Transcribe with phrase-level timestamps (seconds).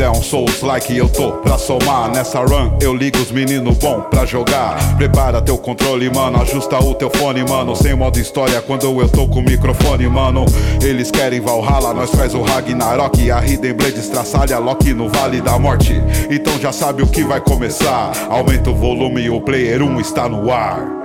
[0.00, 2.10] é um Souls like eu tô pra somar.
[2.10, 4.96] Nessa run eu ligo os meninos bom pra jogar.
[4.96, 7.76] Prepara teu controle, mano, ajusta o teu fone, mano.
[7.76, 10.44] Sem modo história quando eu tô com o microfone, mano.
[10.82, 13.30] Eles querem Valhalla, nós faz o Ragnarok.
[13.30, 15.94] A Hidden Blade estraçalha Loki no Vale da Morte.
[16.30, 18.12] Então já sabe o que vai começar.
[18.28, 21.00] Aumenta o volume, o player 1 está no ar.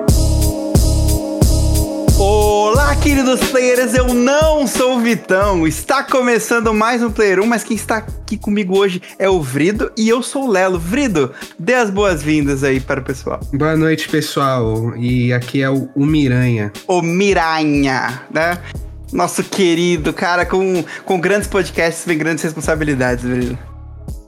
[2.76, 5.66] Olá, queridos players, eu não sou o Vitão.
[5.66, 9.94] Está começando mais um Player 1, mas quem está aqui comigo hoje é o Vrido
[9.98, 10.78] e eu sou o Lelo.
[10.78, 13.40] Vrido, dê as boas-vindas aí para o pessoal.
[13.54, 14.94] Boa noite, pessoal.
[14.98, 16.74] E aqui é o, o Miranha.
[16.86, 18.58] O Miranha, né?
[19.10, 23.58] Nosso querido cara com, com grandes podcasts vem grandes responsabilidades, Vrido.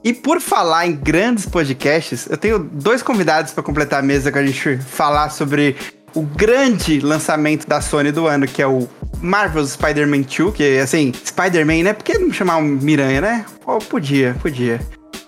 [0.05, 4.39] E por falar em grandes podcasts, eu tenho dois convidados para completar a mesa com
[4.39, 5.75] a gente falar sobre
[6.17, 8.89] o grande lançamento da Sony do ano, que é o
[9.21, 11.93] Marvel's Spider-Man 2, que assim, Spider-Man, né?
[11.93, 13.45] Por que não chamar um Miranha, né?
[13.63, 14.79] Oh, podia, podia.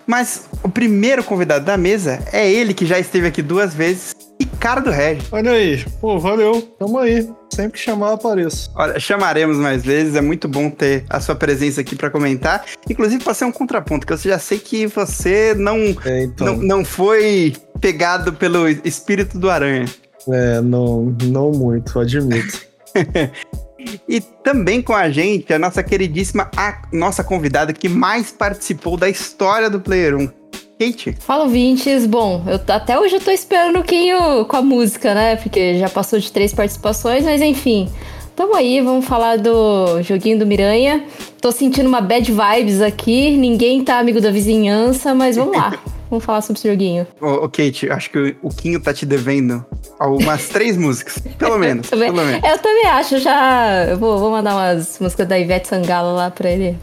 [0.04, 4.90] Mas o primeiro convidado da mesa é ele que já esteve aqui duas vezes, Ricardo
[4.90, 5.28] Regis.
[5.30, 7.30] Olha aí, pô, valeu, tamo aí.
[7.54, 8.72] Sempre que chamar, apareço.
[8.74, 12.64] Olha, chamaremos mais vezes, é muito bom ter a sua presença aqui para comentar.
[12.88, 16.46] Inclusive, para ser um contraponto, que eu já sei que você não, é, então.
[16.48, 19.86] não, não foi pegado pelo espírito do aranha.
[20.28, 22.60] É, não, não muito, admito.
[24.08, 29.08] e também com a gente, a nossa queridíssima, a nossa convidada que mais participou da
[29.08, 30.40] história do Player 1.
[30.80, 31.14] Kate.
[31.20, 32.06] Fala, ouvintes.
[32.06, 35.36] Bom, eu até hoje eu tô esperando um pouquinho com a música, né?
[35.36, 37.90] Porque já passou de três participações, mas enfim.
[38.34, 41.04] Tamo aí, vamos falar do joguinho do Miranha.
[41.38, 45.78] Tô sentindo uma bad vibes aqui, ninguém tá amigo da vizinhança, mas vamos lá.
[46.10, 47.06] Vamos falar sobre esse joguinho.
[47.20, 49.64] Ô, ô, Kate, acho que o Quinho tá te devendo
[49.98, 51.18] algumas três músicas.
[51.38, 51.86] Pelo menos.
[51.86, 52.50] eu, também, pelo menos.
[52.50, 53.84] eu também acho, já.
[53.84, 56.76] Eu vou, vou mandar umas músicas da Ivete Sangalo lá pra ele.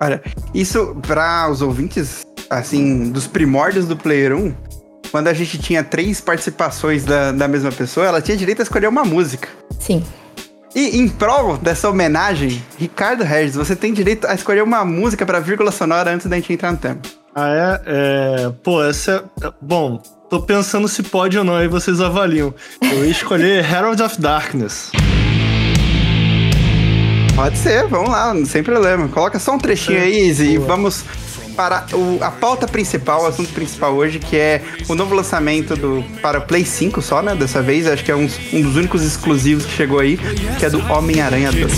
[0.00, 0.22] Olha,
[0.54, 4.54] isso para os ouvintes, assim, dos primórdios do Player 1,
[5.10, 8.88] quando a gente tinha três participações da, da mesma pessoa, ela tinha direito a escolher
[8.88, 9.48] uma música.
[9.78, 10.02] Sim.
[10.74, 15.38] E em prol dessa homenagem, Ricardo Regis, você tem direito a escolher uma música para
[15.38, 17.00] vírgula sonora antes da gente entrar no tema.
[17.34, 17.80] Ah, é?
[17.86, 18.52] é?
[18.62, 19.50] Pô, essa é.
[19.60, 20.00] Bom,
[20.30, 22.54] tô pensando se pode ou não, aí vocês avaliam.
[22.80, 24.92] Eu ia escolher Herald of Darkness.
[27.34, 29.08] Pode ser, vamos lá, sem problema.
[29.08, 31.04] Coloca só um trechinho é, aí, Izzy, e vamos
[31.56, 36.04] para o, a pauta principal, o assunto principal hoje, que é o novo lançamento do
[36.22, 37.34] para Play 5 só, né?
[37.34, 40.16] Dessa vez, acho que é um, um dos únicos exclusivos que chegou aí,
[40.58, 41.72] que é do Homem-Aranha 2.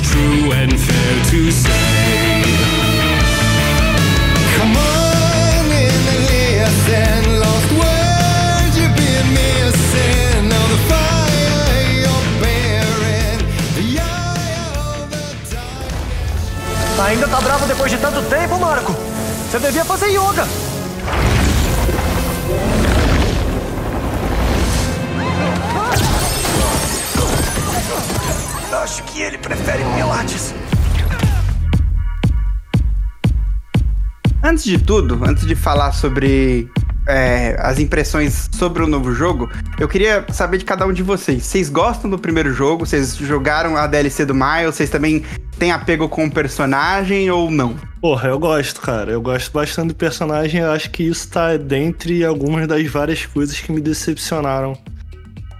[16.98, 18.92] Ainda tá bravo depois de tanto tempo, Marco?
[19.50, 20.46] Você devia fazer yoga.
[28.82, 30.54] Acho que ele prefere pilates.
[34.42, 36.70] Antes de tudo, antes de falar sobre
[37.06, 41.44] é, as impressões sobre o novo jogo, eu queria saber de cada um de vocês.
[41.44, 42.86] Vocês gostam do primeiro jogo?
[42.86, 44.76] Vocês jogaram a DLC do Miles?
[44.76, 45.24] Vocês também
[45.58, 47.76] têm apego com o personagem ou não?
[48.00, 49.10] Porra, eu gosto, cara.
[49.10, 50.60] Eu gosto bastante do personagem.
[50.60, 54.72] Eu acho que isso tá dentre algumas das várias coisas que me decepcionaram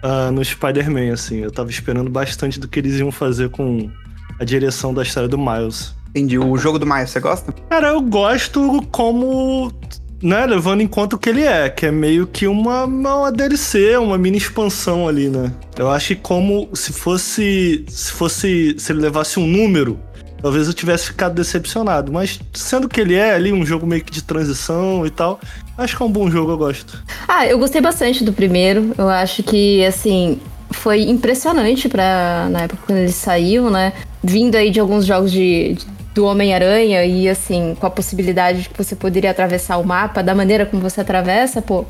[0.03, 1.39] uh, no Spider-Man, assim.
[1.39, 3.91] Eu tava esperando bastante do que eles iam fazer com
[4.39, 5.95] a direção da história do Miles.
[6.11, 6.39] Entendi.
[6.39, 7.53] O jogo do Miles, você gosta?
[7.69, 9.73] Cara, eu gosto como
[10.23, 13.97] né, levando em conta o que ele é, que é meio que uma, uma DLC,
[13.99, 15.53] uma mini expansão ali, né?
[15.77, 19.99] Eu acho que como se fosse se fosse se ele levasse um número,
[20.41, 24.13] talvez eu tivesse ficado decepcionado, mas sendo que ele é ali um jogo meio que
[24.13, 25.41] de transição e tal,
[25.77, 27.03] acho que é um bom jogo, eu gosto.
[27.29, 28.93] Ah, eu gostei bastante do primeiro.
[28.97, 30.41] Eu acho que assim,
[30.71, 33.93] foi impressionante para na época quando ele saiu, né?
[34.23, 38.69] Vindo aí de alguns jogos de, de do Homem-Aranha e assim, com a possibilidade de
[38.71, 41.85] que você poderia atravessar o mapa da maneira como você atravessa, pô,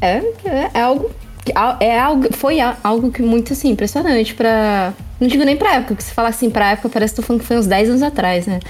[0.00, 1.10] é, é, é algo
[1.80, 6.02] é algo, foi algo que muito assim, impressionante para Não digo nem pra época, porque
[6.02, 8.60] se falar assim pra época, parece que que foi uns 10 anos atrás, né?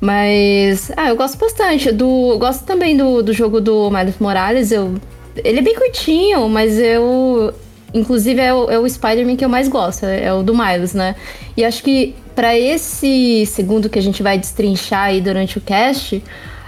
[0.00, 0.92] Mas.
[0.96, 1.90] Ah, eu gosto bastante.
[1.90, 4.70] Do, gosto também do, do jogo do Miles Morales.
[4.70, 4.94] Eu,
[5.42, 7.52] ele é bem curtinho, mas eu.
[7.94, 11.14] Inclusive é o, é o Spider-Man que eu mais gosto, é o do Miles, né?
[11.56, 16.22] E acho que para esse segundo que a gente vai destrinchar aí durante o cast,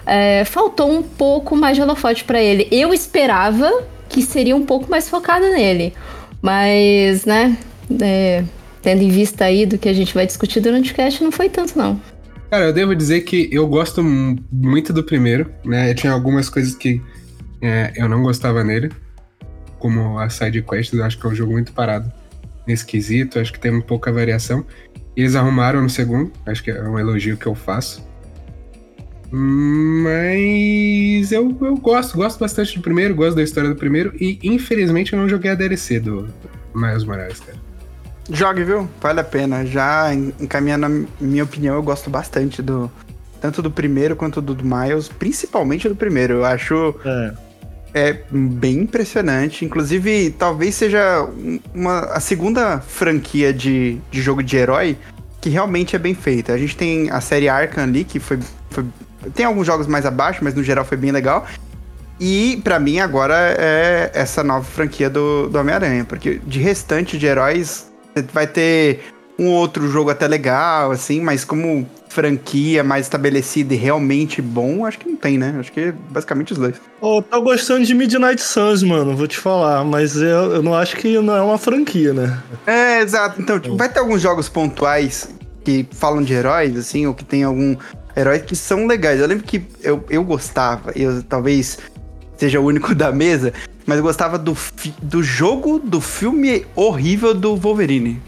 [0.07, 2.67] é, faltou um pouco mais de holofote para ele.
[2.71, 3.71] Eu esperava
[4.09, 5.93] que seria um pouco mais focada nele,
[6.43, 7.57] mas, né,
[8.01, 8.43] é,
[8.83, 11.49] tendo em vista aí do que a gente vai discutir durante o cast, não foi
[11.49, 12.01] tanto não.
[12.51, 15.95] Cara, eu devo dizer que eu gosto mu- muito do primeiro, né?
[15.95, 17.01] Tinha algumas coisas que
[17.63, 18.91] é, eu não gostava nele,
[19.81, 22.11] como a side quests, eu acho que é um jogo muito parado
[22.67, 24.65] nesse quesito, acho que tem um pouca variação.
[25.17, 28.09] E eles arrumaram no segundo, acho que é um elogio que eu faço.
[29.33, 35.13] Mas eu, eu gosto, gosto bastante do primeiro, gosto da história do primeiro, e infelizmente
[35.13, 36.29] eu não joguei a DLC do
[36.75, 37.59] Miles Morales, cara.
[38.33, 38.89] Jogue, viu?
[39.01, 39.67] Vale a pena.
[39.67, 40.89] Já en- encaminhando a
[41.21, 42.91] minha opinião, eu gosto bastante do.
[43.41, 46.35] Tanto do primeiro quanto do, do Miles, principalmente do primeiro.
[46.35, 47.33] Eu acho É.
[47.95, 49.65] é bem impressionante.
[49.65, 54.97] Inclusive, talvez seja um- uma, a segunda franquia de, de jogo de herói
[55.41, 56.53] que realmente é bem feita.
[56.53, 58.39] A gente tem a série Arkham ali, que foi,
[58.71, 58.85] foi-
[59.35, 61.47] Tem alguns jogos mais abaixo, mas no geral foi bem legal.
[62.19, 66.05] E pra mim agora é essa nova franquia do, do Homem-Aranha.
[66.05, 67.91] Porque de restante de heróis,
[68.33, 69.01] vai ter
[69.39, 74.99] um outro jogo até legal, assim, mas como franquia mais estabelecida e realmente bom, acho
[74.99, 75.57] que não tem, né?
[75.59, 76.75] Acho que é basicamente os dois.
[77.01, 80.97] Ô, tô gostando de Midnight Suns, mano, vou te falar, mas eu, eu não acho
[80.97, 82.39] que não é uma franquia, né?
[82.67, 83.41] É, exato.
[83.41, 85.29] Então, tipo, vai ter alguns jogos pontuais
[85.65, 87.77] que falam de heróis, assim, ou que tem algum
[88.17, 89.21] herói que são legais.
[89.21, 91.79] Eu lembro que eu, eu gostava, eu talvez
[92.37, 93.53] seja o único da mesa,
[93.87, 94.57] mas eu gostava do,
[95.01, 98.21] do jogo do filme horrível do Wolverine.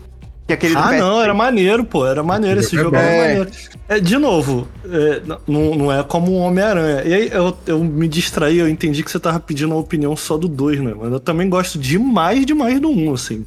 [0.47, 0.99] Que é aquele Ah, PS3.
[0.99, 3.21] não, era maneiro, pô, era maneiro, esse É jogo era É.
[3.29, 3.51] maneiro.
[3.89, 7.03] É, de novo, é, não, não é como um Homem-Aranha.
[7.05, 10.37] E aí eu, eu me distraí, eu entendi que você tava pedindo a opinião só
[10.37, 10.93] do 2, né?
[10.99, 13.47] Mas eu também gosto demais, demais do 1, um, assim.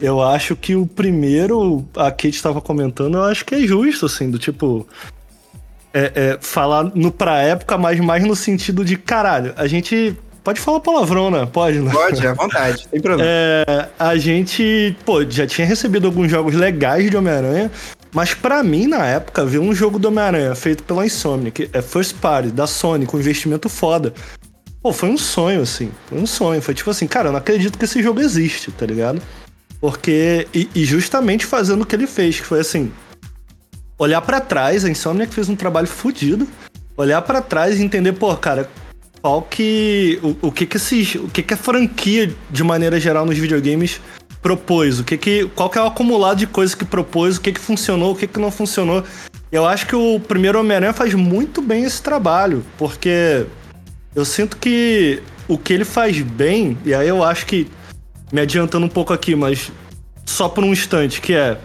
[0.00, 4.30] Eu acho que o primeiro, a Kate tava comentando, eu acho que é justo, assim,
[4.30, 4.86] do tipo.
[5.94, 10.16] É, é, falar no pra época, mas mais no sentido de caralho, a gente.
[10.44, 11.46] Pode falar palavrão, né?
[11.46, 11.92] Pode, né?
[11.92, 13.30] Pode, à vontade, sem problema.
[13.30, 17.70] É, a gente, pô, já tinha recebido alguns jogos legais de Homem-Aranha,
[18.12, 22.16] mas pra mim, na época, ver um jogo do Homem-Aranha feito pela Insomniac, é First
[22.16, 24.12] Party, da Sony, com investimento foda.
[24.82, 25.92] Pô, foi um sonho, assim.
[26.06, 26.60] Foi um sonho.
[26.60, 29.22] Foi tipo assim, cara, eu não acredito que esse jogo existe, tá ligado?
[29.80, 30.48] Porque.
[30.52, 32.92] E, e justamente fazendo o que ele fez, que foi assim.
[33.96, 36.48] Olhar pra trás, a Insomniac fez um trabalho fodido.
[36.96, 38.68] Olhar pra trás e entender, pô, cara,
[39.22, 40.18] qual que.
[40.22, 41.14] O, o que que esses.
[41.14, 44.00] O que que a franquia, de maneira geral, nos videogames
[44.42, 44.98] propôs?
[44.98, 45.48] O que que.
[45.54, 47.36] Qual que é o acumulado de coisas que propôs?
[47.36, 48.12] O que que funcionou?
[48.12, 49.04] O que que não funcionou?
[49.50, 53.46] Eu acho que o primeiro Homem-Aranha faz muito bem esse trabalho, porque
[54.14, 57.68] eu sinto que o que ele faz bem, e aí eu acho que
[58.32, 59.70] me adiantando um pouco aqui, mas
[60.24, 61.58] só por um instante, que é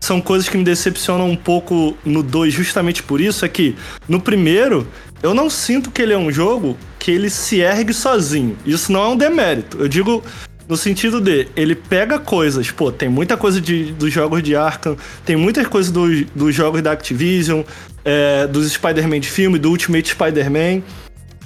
[0.00, 3.74] são coisas que me decepcionam um pouco no 2 justamente por isso, é que
[4.08, 4.86] no primeiro
[5.26, 8.56] eu não sinto que ele é um jogo que ele se ergue sozinho.
[8.64, 9.78] Isso não é um demérito.
[9.78, 10.22] Eu digo
[10.68, 14.96] no sentido de, ele pega coisas, pô, tem muita coisa de, dos jogos de Arkham,
[15.24, 17.62] tem muitas coisas dos, dos jogos da Activision,
[18.04, 20.82] é, dos Spider-Man de filme, do Ultimate Spider-Man.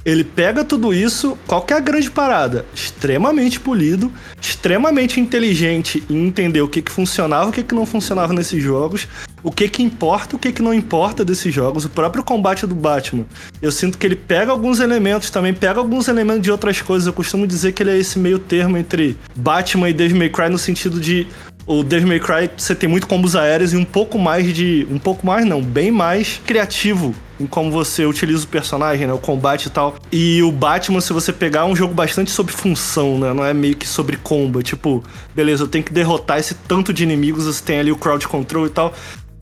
[0.04, 2.64] Ele pega tudo isso, qual que é a grande parada?
[2.74, 4.10] Extremamente polido,
[4.40, 9.06] extremamente inteligente em entender o que que funcionava, o que que não funcionava nesses jogos,
[9.42, 12.74] o que que importa, o que que não importa desses jogos, o próprio combate do
[12.74, 13.26] Batman.
[13.60, 17.06] Eu sinto que ele pega alguns elementos, também pega alguns elementos de outras coisas.
[17.06, 20.48] Eu costumo dizer que ele é esse meio termo entre Batman e Devil May Cry
[20.48, 21.26] no sentido de
[21.66, 24.86] o Devil May Cry você tem muito combos aéreos e um pouco mais de.
[24.90, 29.12] Um pouco mais, não, bem mais criativo em como você utiliza o personagem, né?
[29.12, 29.96] O combate e tal.
[30.12, 33.32] E o Batman, se você pegar, é um jogo bastante sobre função, né?
[33.32, 34.62] Não é meio que sobre combo.
[34.62, 35.02] Tipo,
[35.34, 38.66] beleza, eu tenho que derrotar esse tanto de inimigos, você tem ali o crowd control
[38.66, 38.92] e tal.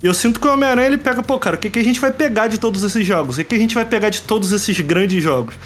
[0.00, 1.99] E eu sinto que o Homem-Aranha ele pega, pô, cara, o que, que a gente
[1.99, 3.37] vai pegar de todos esses jogos?
[3.37, 5.57] O que, que a gente vai pegar de todos esses grandes jogos?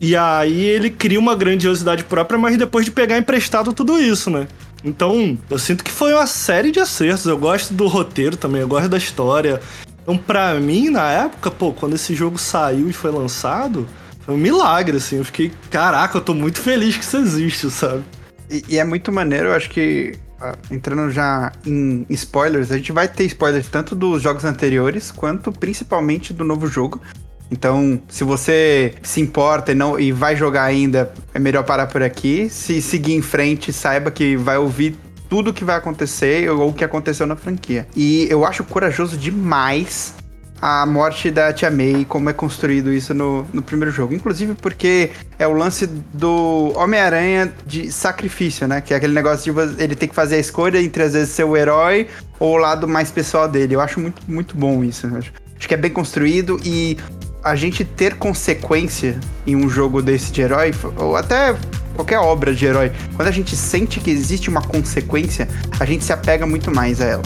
[0.00, 4.46] E aí ele cria uma grandiosidade própria, mas depois de pegar emprestado tudo isso, né?
[4.84, 7.26] Então, eu sinto que foi uma série de acertos.
[7.26, 9.60] Eu gosto do roteiro também, eu gosto da história.
[10.02, 13.88] Então, pra mim, na época, pô, quando esse jogo saiu e foi lançado,
[14.20, 15.16] foi um milagre, assim.
[15.16, 18.02] Eu fiquei, caraca, eu tô muito feliz que isso existe, sabe?
[18.50, 22.90] E, e é muito maneiro, eu acho que ah, entrando já em spoilers, a gente
[22.90, 27.00] vai ter spoilers tanto dos jogos anteriores quanto principalmente do novo jogo.
[27.48, 32.02] Então, se você se importa e, não, e vai jogar ainda, é melhor parar por
[32.02, 32.48] aqui.
[32.50, 34.96] Se seguir em frente, saiba que vai ouvir
[35.32, 37.86] tudo que vai acontecer ou o que aconteceu na franquia.
[37.96, 40.12] E eu acho corajoso demais
[40.60, 44.12] a morte da Tia May, como é construído isso no, no primeiro jogo.
[44.12, 45.08] Inclusive porque
[45.38, 48.82] é o lance do Homem-Aranha de sacrifício, né?
[48.82, 51.44] Que é aquele negócio de ele ter que fazer a escolha entre às vezes ser
[51.44, 52.08] o herói
[52.38, 53.74] ou o lado mais pessoal dele.
[53.74, 55.06] Eu acho muito, muito bom isso.
[55.16, 55.32] Acho
[55.66, 56.98] que é bem construído e
[57.42, 61.56] a gente ter consequência em um jogo desse de herói, ou até
[61.94, 66.12] qualquer obra de herói, quando a gente sente que existe uma consequência, a gente se
[66.12, 67.22] apega muito mais a ela.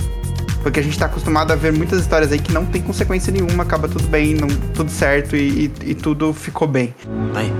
[0.62, 3.62] Porque a gente tá acostumado a ver muitas histórias aí que não tem consequência nenhuma,
[3.62, 6.94] acaba tudo bem, não, tudo certo e, e, e tudo ficou bem.
[7.34, 7.52] Aí.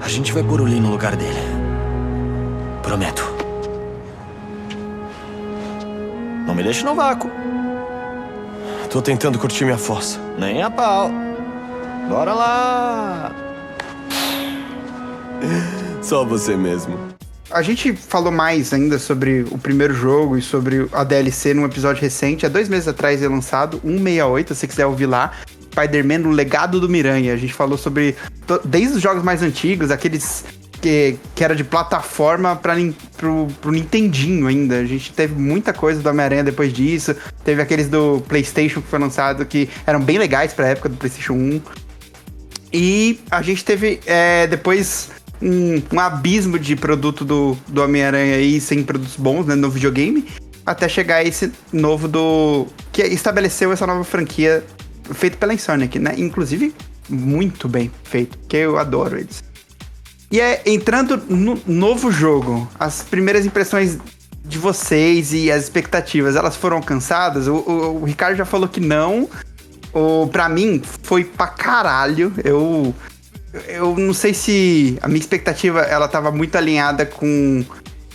[0.00, 1.38] A gente vai pôr o Lee no lugar dele.
[2.82, 3.22] Prometo.
[6.44, 7.30] Não me deixe no vácuo.
[8.90, 10.18] Tô tentando curtir minha fossa.
[10.36, 11.08] Nem a pau.
[12.08, 13.32] Bora lá.
[16.02, 16.98] Só você mesmo.
[17.50, 22.00] A gente falou mais ainda sobre o primeiro jogo e sobre a DLC num episódio
[22.00, 22.46] recente.
[22.46, 25.32] Há dois meses atrás é lançado, 168, se quiser ouvir lá.
[25.72, 27.34] Spider-Man, o legado do Miranha.
[27.34, 28.14] A gente falou sobre.
[28.64, 30.44] Desde os jogos mais antigos, aqueles
[30.80, 32.74] que, que era de plataforma para
[33.16, 34.78] pro, pro Nintendinho ainda.
[34.78, 37.14] A gente teve muita coisa do Homem-Aranha depois disso.
[37.44, 41.34] Teve aqueles do PlayStation que foi lançado que eram bem legais pra época do PlayStation
[41.34, 41.60] 1.
[42.72, 48.60] E a gente teve é, depois um, um, abismo de produto do, do Homem-Aranha aí,
[48.60, 50.26] sem produtos bons né, no videogame.
[50.64, 52.66] Até chegar esse novo do.
[52.92, 54.64] que estabeleceu essa nova franquia
[55.12, 56.14] feito pela Insomniac, né?
[56.16, 56.74] Inclusive,
[57.08, 59.42] muito bem feito, que eu adoro eles.
[60.30, 63.98] E é entrando no novo jogo, as primeiras impressões
[64.44, 67.48] de vocês e as expectativas, elas foram alcançadas?
[67.48, 69.28] O, o, o Ricardo já falou que não.
[69.92, 72.32] O, pra mim, foi pra caralho.
[72.44, 72.94] Eu,
[73.68, 77.64] eu não sei se a minha expectativa ela tava muito alinhada com.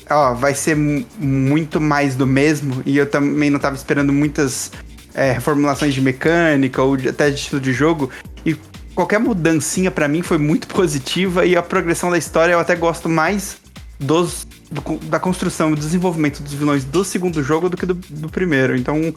[0.09, 2.81] Ó, vai ser muito mais do mesmo.
[2.85, 4.71] E eu também não tava esperando muitas
[5.13, 8.09] é, reformulações de mecânica ou de, até de estilo de jogo.
[8.45, 8.55] E
[8.93, 13.09] qualquer mudancinha para mim foi muito positiva e a progressão da história eu até gosto
[13.09, 13.57] mais
[13.99, 18.29] dos do, da construção e desenvolvimento dos vilões do segundo jogo do que do, do
[18.29, 18.75] primeiro.
[18.75, 19.13] Então,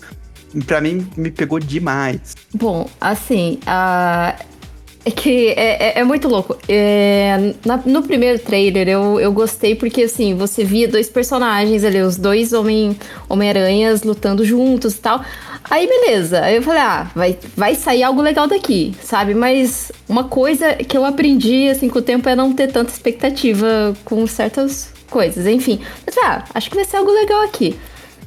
[0.66, 2.34] para mim, me pegou demais.
[2.54, 4.36] Bom, assim, a.
[5.08, 6.54] É que é, é, é muito louco.
[6.68, 12.02] É, na, no primeiro trailer eu, eu gostei porque, assim, você via dois personagens ali,
[12.02, 15.24] os dois Homem-Aranhas homem lutando juntos e tal.
[15.70, 19.34] Aí beleza, aí eu falei, ah, vai, vai sair algo legal daqui, sabe?
[19.34, 23.96] Mas uma coisa que eu aprendi, assim, com o tempo é não ter tanta expectativa
[24.04, 25.80] com certas coisas, enfim.
[26.04, 27.78] Mas, ah, acho que vai ser algo legal aqui.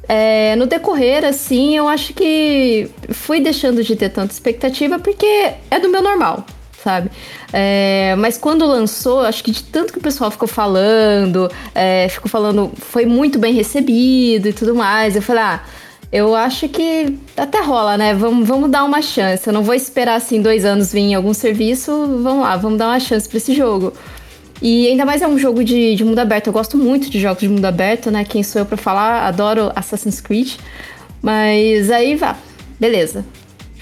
[0.08, 5.78] É, no decorrer, assim, eu acho que fui deixando de ter tanta expectativa porque é
[5.78, 6.44] do meu normal,
[6.82, 7.10] sabe?
[7.52, 12.28] É, mas quando lançou, acho que de tanto que o pessoal ficou falando, é, ficou
[12.30, 15.60] falando, foi muito bem recebido e tudo mais, eu falei, ah
[16.12, 18.12] eu acho que até rola, né?
[18.12, 19.46] Vamos, vamos dar uma chance.
[19.46, 21.90] Eu não vou esperar assim dois anos vir em algum serviço.
[22.22, 23.94] Vamos lá, vamos dar uma chance para esse jogo.
[24.60, 26.48] E ainda mais é um jogo de, de mundo aberto.
[26.48, 28.24] Eu gosto muito de jogos de mundo aberto, né?
[28.24, 29.26] Quem sou eu para falar?
[29.26, 30.56] Adoro Assassin's Creed.
[31.22, 32.36] Mas aí vá,
[32.78, 33.24] beleza.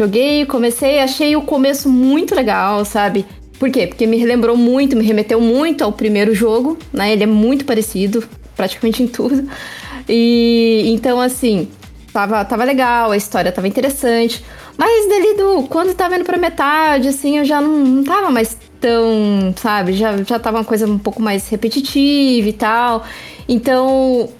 [0.00, 3.26] Joguei, comecei, achei o começo muito legal, sabe?
[3.58, 3.86] Por quê?
[3.86, 7.12] Porque me relembrou muito, me remeteu muito ao primeiro jogo, né?
[7.12, 8.26] Ele é muito parecido,
[8.56, 9.46] praticamente em tudo.
[10.08, 11.68] E então, assim,
[12.14, 14.42] tava, tava legal, a história tava interessante.
[14.74, 15.64] Mas dali do.
[15.64, 19.52] Quando tava indo pra metade, assim, eu já não, não tava mais tão.
[19.54, 19.92] Sabe?
[19.92, 23.04] Já, já tava uma coisa um pouco mais repetitiva e tal.
[23.46, 24.30] Então.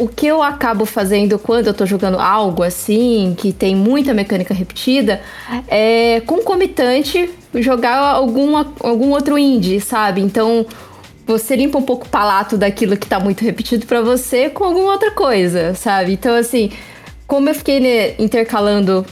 [0.00, 4.54] O que eu acabo fazendo quando eu tô jogando algo assim, que tem muita mecânica
[4.54, 5.20] repetida,
[5.68, 10.22] é concomitante jogar algum, algum outro indie, sabe?
[10.22, 10.64] Então,
[11.26, 14.92] você limpa um pouco o palato daquilo que tá muito repetido para você com alguma
[14.92, 16.14] outra coisa, sabe?
[16.14, 16.70] Então, assim,
[17.26, 19.04] como eu fiquei né, intercalando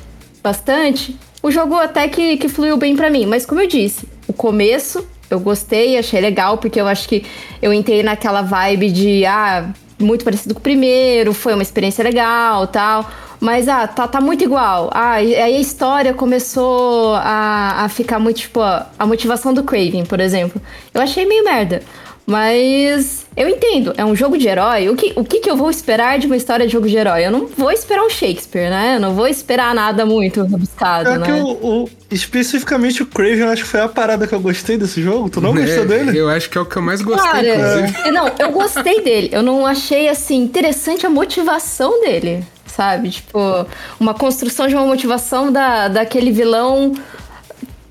[0.42, 3.26] bastante, o jogo até que, que fluiu bem para mim.
[3.26, 7.25] Mas como eu disse, o começo eu gostei, achei legal, porque eu acho que
[7.61, 12.66] eu entrei naquela vibe de, ah, muito parecido com o primeiro, foi uma experiência legal
[12.66, 13.08] tal.
[13.40, 14.90] Mas, ah, tá, tá muito igual.
[14.92, 20.18] Ah, aí a história começou a, a ficar muito, tipo, a motivação do Craven, por
[20.18, 20.60] exemplo.
[20.92, 21.82] Eu achei meio merda.
[22.28, 24.90] Mas eu entendo, é um jogo de herói.
[24.90, 27.25] O que, o que, que eu vou esperar de uma história de jogo de herói?
[27.25, 28.97] Eu não vou esperar um Shakespeare, né?
[28.97, 31.25] Eu não vou esperar nada muito rebuscado, é né?
[31.25, 34.76] Que o, o, especificamente o Craven, eu acho que foi a parada que eu gostei
[34.76, 35.30] desse jogo.
[35.30, 36.18] Tu não é, gostou dele?
[36.18, 38.08] Eu acho que é o que eu mais gostei, Cara, inclusive.
[38.08, 39.30] É, não, eu gostei dele.
[39.32, 43.08] Eu não achei, assim, interessante a motivação dele, sabe?
[43.08, 43.64] Tipo,
[43.99, 46.92] uma construção de uma motivação da, daquele vilão...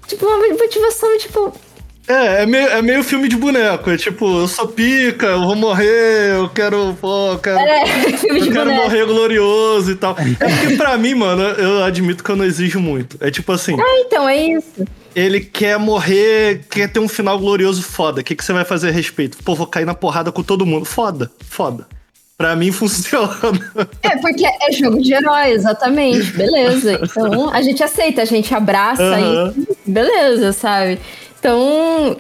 [0.06, 1.54] Tipo, uma motivação, tipo
[2.08, 3.90] é, é meio, é meio filme de boneco.
[3.90, 6.98] É tipo, eu sou pica, eu vou morrer, eu quero.
[7.02, 7.86] Pô, eu quero, é,
[8.18, 10.16] filme de eu quero morrer glorioso e tal.
[10.18, 13.18] É porque pra mim, mano, eu admito que eu não exijo muito.
[13.20, 13.76] É tipo assim.
[13.80, 14.86] Ah, então, é isso.
[15.14, 18.22] Ele quer morrer, quer ter um final glorioso foda.
[18.22, 19.38] O que, que você vai fazer a respeito?
[19.44, 20.86] Pô, vou cair na porrada com todo mundo.
[20.86, 21.88] Foda, foda.
[22.38, 23.60] Pra mim funciona.
[24.04, 26.32] É, porque é jogo de herói, exatamente.
[26.34, 27.02] Beleza.
[27.04, 29.66] Então a gente aceita, a gente abraça uhum.
[29.86, 31.00] e beleza, sabe?
[31.48, 32.18] Então,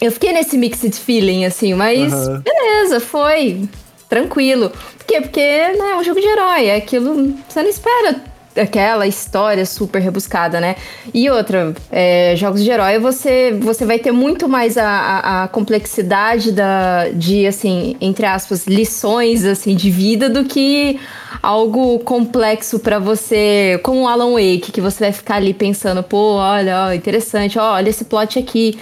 [0.00, 2.40] eu fiquei nesse mixed feeling, assim, mas uhum.
[2.40, 3.68] beleza, foi.
[4.08, 4.70] tranquilo.
[4.96, 5.20] Por quê?
[5.20, 7.34] Porque né, é um jogo de herói, é aquilo.
[7.48, 8.22] Você não espera
[8.56, 10.76] aquela história super rebuscada, né?
[11.12, 15.48] E outra, é, jogos de herói, você, você vai ter muito mais a, a, a,
[15.48, 20.98] complexidade da, de, assim, entre aspas, lições, assim, de vida do que
[21.42, 26.34] algo complexo para você, como o Alan Wake, que você vai ficar ali pensando, pô,
[26.34, 28.78] olha, ó, interessante, ó, olha esse plot aqui.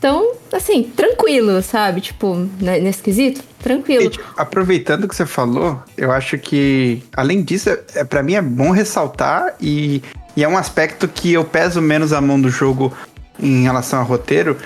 [0.00, 2.00] Então, assim, tranquilo, sabe?
[2.00, 4.10] Tipo, né, nesse quesito, tranquilo.
[4.10, 8.40] E, aproveitando que você falou, eu acho que, além disso, é, é para mim é
[8.40, 10.02] bom ressaltar e,
[10.34, 12.90] e é um aspecto que eu peso menos a mão do jogo
[13.38, 14.56] em relação ao roteiro.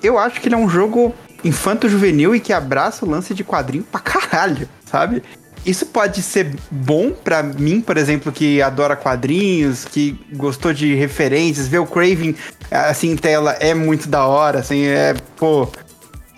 [0.00, 1.12] Eu acho que ele é um jogo
[1.42, 5.20] infanto-juvenil e que abraça o lance de quadrinho pra caralho, sabe?
[5.66, 11.66] Isso pode ser bom para mim, por exemplo, que adora quadrinhos, que gostou de referências,
[11.66, 12.36] ver o Craven
[12.70, 15.68] assim em tela é muito da hora, assim, é, pô,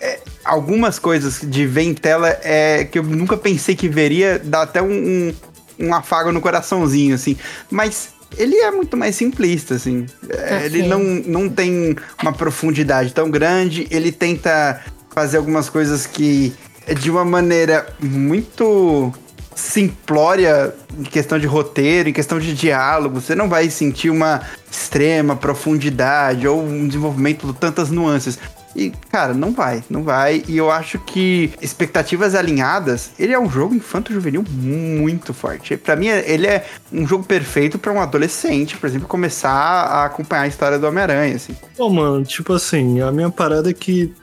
[0.01, 4.63] é, algumas coisas de ver em tela é que eu nunca pensei que veria, dá
[4.63, 5.33] até um, um,
[5.79, 7.37] um afago no coraçãozinho, assim.
[7.69, 10.05] Mas ele é muito mais simplista, assim.
[10.29, 14.81] É, ele não, não tem uma profundidade tão grande, ele tenta
[15.11, 16.53] fazer algumas coisas que
[16.95, 19.13] de uma maneira muito
[19.55, 23.19] simplória em questão de roteiro, em questão de diálogo.
[23.19, 24.41] Você não vai sentir uma
[24.71, 28.39] extrema profundidade ou um desenvolvimento de tantas nuances.
[28.75, 30.43] E, cara, não vai, não vai.
[30.47, 35.75] E eu acho que expectativas alinhadas, ele é um jogo infanto-juvenil muito forte.
[35.75, 40.43] Para mim, ele é um jogo perfeito para um adolescente, por exemplo, começar a acompanhar
[40.43, 41.55] a história do Homem-Aranha, assim.
[41.75, 44.13] Pô, mano, tipo assim, a minha parada é que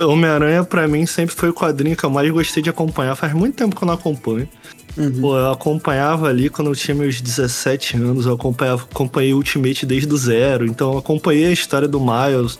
[0.00, 3.14] Homem-Aranha, para mim, sempre foi o quadrinho que eu mais gostei de acompanhar.
[3.16, 4.48] Faz muito tempo que eu não acompanho.
[4.96, 5.20] Uhum.
[5.20, 10.12] Pô, eu acompanhava ali quando eu tinha meus 17 anos, eu acompanhava, acompanhei Ultimate desde
[10.12, 10.66] o zero.
[10.66, 12.58] Então eu acompanhei a história do Miles.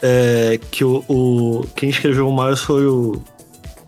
[0.00, 3.22] É, que o, o, Quem escreveu o Miles foi o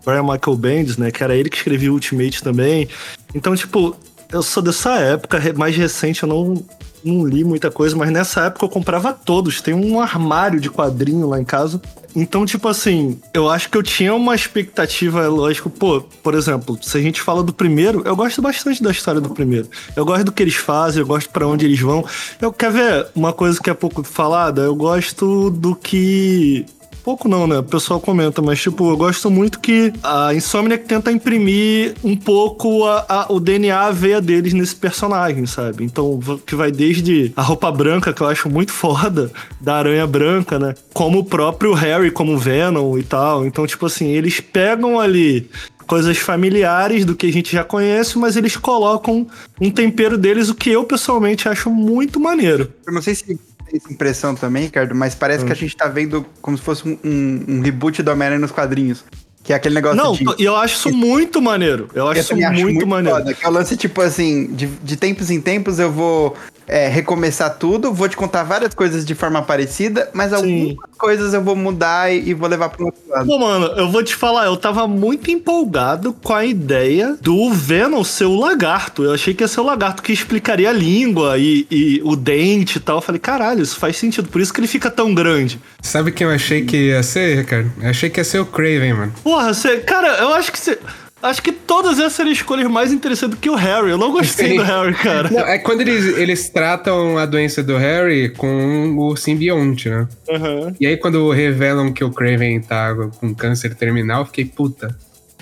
[0.05, 1.11] Brian Michael Bendis, né?
[1.11, 2.87] Que era ele que escrevia o Ultimate também.
[3.33, 3.95] Então, tipo,
[4.31, 6.63] eu sou dessa época, mais recente, eu não,
[7.05, 9.61] não li muita coisa, mas nessa época eu comprava todos.
[9.61, 11.79] Tem um armário de quadrinho lá em casa.
[12.15, 16.97] Então, tipo assim, eu acho que eu tinha uma expectativa, lógico, pô, por exemplo, se
[16.97, 19.69] a gente fala do primeiro, eu gosto bastante da história do primeiro.
[19.95, 22.05] Eu gosto do que eles fazem, eu gosto para onde eles vão.
[22.41, 24.61] Eu quer ver uma coisa que é pouco falada?
[24.61, 26.65] Eu gosto do que
[27.05, 27.59] pouco não, né?
[27.59, 32.83] O pessoal comenta, mas tipo, eu gosto muito que a Insomniac tenta imprimir um pouco
[32.83, 35.83] a, a, o DNA, a veia deles nesse personagem, sabe?
[35.83, 40.57] Então, que vai desde a roupa branca, que eu acho muito foda, da aranha branca,
[40.57, 40.73] né?
[40.95, 43.45] Como o próprio Harry, como Venom e tal.
[43.45, 45.47] Então, tipo assim, eles pegam ali
[45.85, 49.27] coisas familiares do que a gente já conhece, mas eles colocam
[49.61, 52.73] um tempero deles, o que eu pessoalmente acho muito maneiro.
[52.87, 53.39] Eu não sei se
[53.73, 55.47] essa impressão também, Ricardo, mas parece hum.
[55.47, 58.51] que a gente tá vendo como se fosse um, um, um reboot do Homem-Aranha nos
[58.51, 59.03] quadrinhos.
[59.43, 60.43] Que é aquele negócio Não, de...
[60.43, 61.87] eu acho isso muito maneiro.
[61.93, 63.19] Eu acho eu isso muito, muito maneiro.
[63.19, 66.35] Foda, que é o lance, tipo assim, de, de tempos em tempos eu vou
[66.67, 70.35] é, recomeçar tudo, vou te contar várias coisas de forma parecida, mas Sim.
[70.35, 73.27] algumas coisas eu vou mudar e, e vou levar pro outro lado.
[73.27, 78.03] Pô, mano, eu vou te falar, eu tava muito empolgado com a ideia do Venom
[78.03, 79.03] ser o lagarto.
[79.03, 82.77] Eu achei que ia ser o lagarto que explicaria a língua e, e o dente
[82.77, 82.97] e tal.
[82.97, 85.59] Eu falei, caralho, isso faz sentido, por isso que ele fica tão grande.
[85.81, 87.71] Sabe quem eu achei que ia ser, Ricardo?
[87.81, 89.13] Eu achei que ia ser o Craven, mano.
[89.23, 89.77] Porra, você.
[89.77, 90.79] Cara, eu acho que você.
[91.25, 93.89] Acho que todas essas escolhas mais interessantes do que o Harry.
[93.89, 94.57] Eu não gostei Sim.
[94.57, 95.27] do Harry, cara.
[95.31, 100.07] Não, é quando eles, eles tratam a doença do Harry com o simbionte, né?
[100.29, 100.75] Uhum.
[100.79, 104.95] E aí, quando revelam que o Craven tá com câncer terminal, eu fiquei, puta.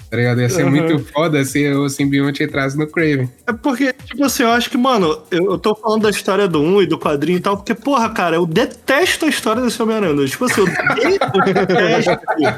[0.09, 0.39] Tá ligado?
[0.41, 0.71] Ia ser uhum.
[0.71, 3.29] muito foda se o simbionte entrasse no Craven.
[3.45, 6.61] É porque, tipo assim, eu acho que, mano, eu, eu tô falando da história do
[6.61, 10.25] 1 e do quadrinho e tal, porque, porra, cara, eu detesto a história desse Homem-Aranha.
[10.27, 10.67] Tipo assim, eu
[11.43, 12.11] detesto.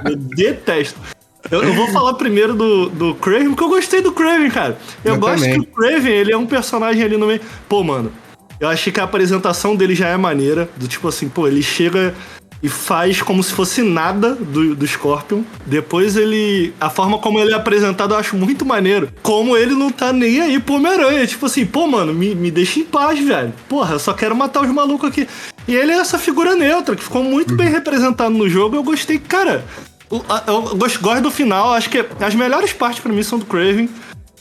[0.06, 1.15] eu detesto.
[1.52, 4.78] Eu, eu, vou falar primeiro do, do Craven, porque eu gostei do Craven, cara.
[5.04, 5.62] Eu, eu gosto também.
[5.62, 7.42] que o Craven, ele é um personagem ali no meio.
[7.70, 8.12] Pô, mano,
[8.60, 10.68] eu achei que a apresentação dele já é maneira.
[10.76, 12.16] Do tipo assim, pô, ele chega
[12.64, 15.44] e faz como se fosse nada do, do Scorpion.
[15.66, 16.74] Depois ele.
[16.80, 19.10] A forma como ele é apresentado eu acho muito maneiro.
[19.22, 21.28] Como ele não tá nem aí pro Homem-Aranha.
[21.28, 23.54] Tipo assim, pô, mano, me, me deixa em paz, velho.
[23.70, 25.28] Porra, eu só quero matar os malucos aqui.
[25.68, 27.58] E ele é essa figura neutra, que ficou muito uhum.
[27.58, 28.76] bem representado no jogo.
[28.76, 29.64] Eu gostei, cara.
[30.10, 33.90] Eu gosto, do final, acho que as melhores partes para mim são do Craven.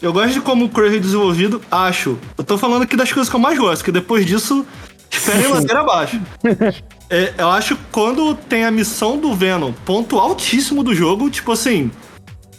[0.03, 2.18] Eu gosto de como o Craven é desenvolvido, acho.
[2.37, 4.66] Eu tô falando aqui das coisas que eu mais gosto, que depois disso,
[5.11, 6.20] esperem ladeira abaixo.
[7.11, 11.53] É, eu acho que quando tem a missão do Venom, ponto altíssimo do jogo, tipo
[11.53, 11.90] assim.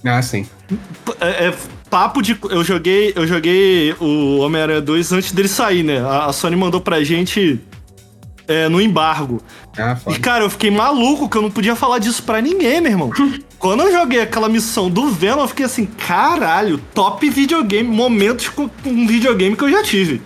[0.05, 0.47] Ah, sim.
[1.19, 1.53] É, é
[1.89, 2.37] papo de.
[2.49, 5.99] Eu joguei, eu joguei o Homem-Aranha 2 antes dele sair, né?
[5.99, 7.59] A, a Sony mandou pra gente
[8.47, 9.41] é, no embargo.
[9.77, 12.91] Ah, e, cara, eu fiquei maluco que eu não podia falar disso pra ninguém, meu
[12.91, 13.11] irmão.
[13.57, 18.69] quando eu joguei aquela missão do Venom, eu fiquei assim, caralho, top videogame, momentos com,
[18.69, 20.21] com videogame que eu já tive.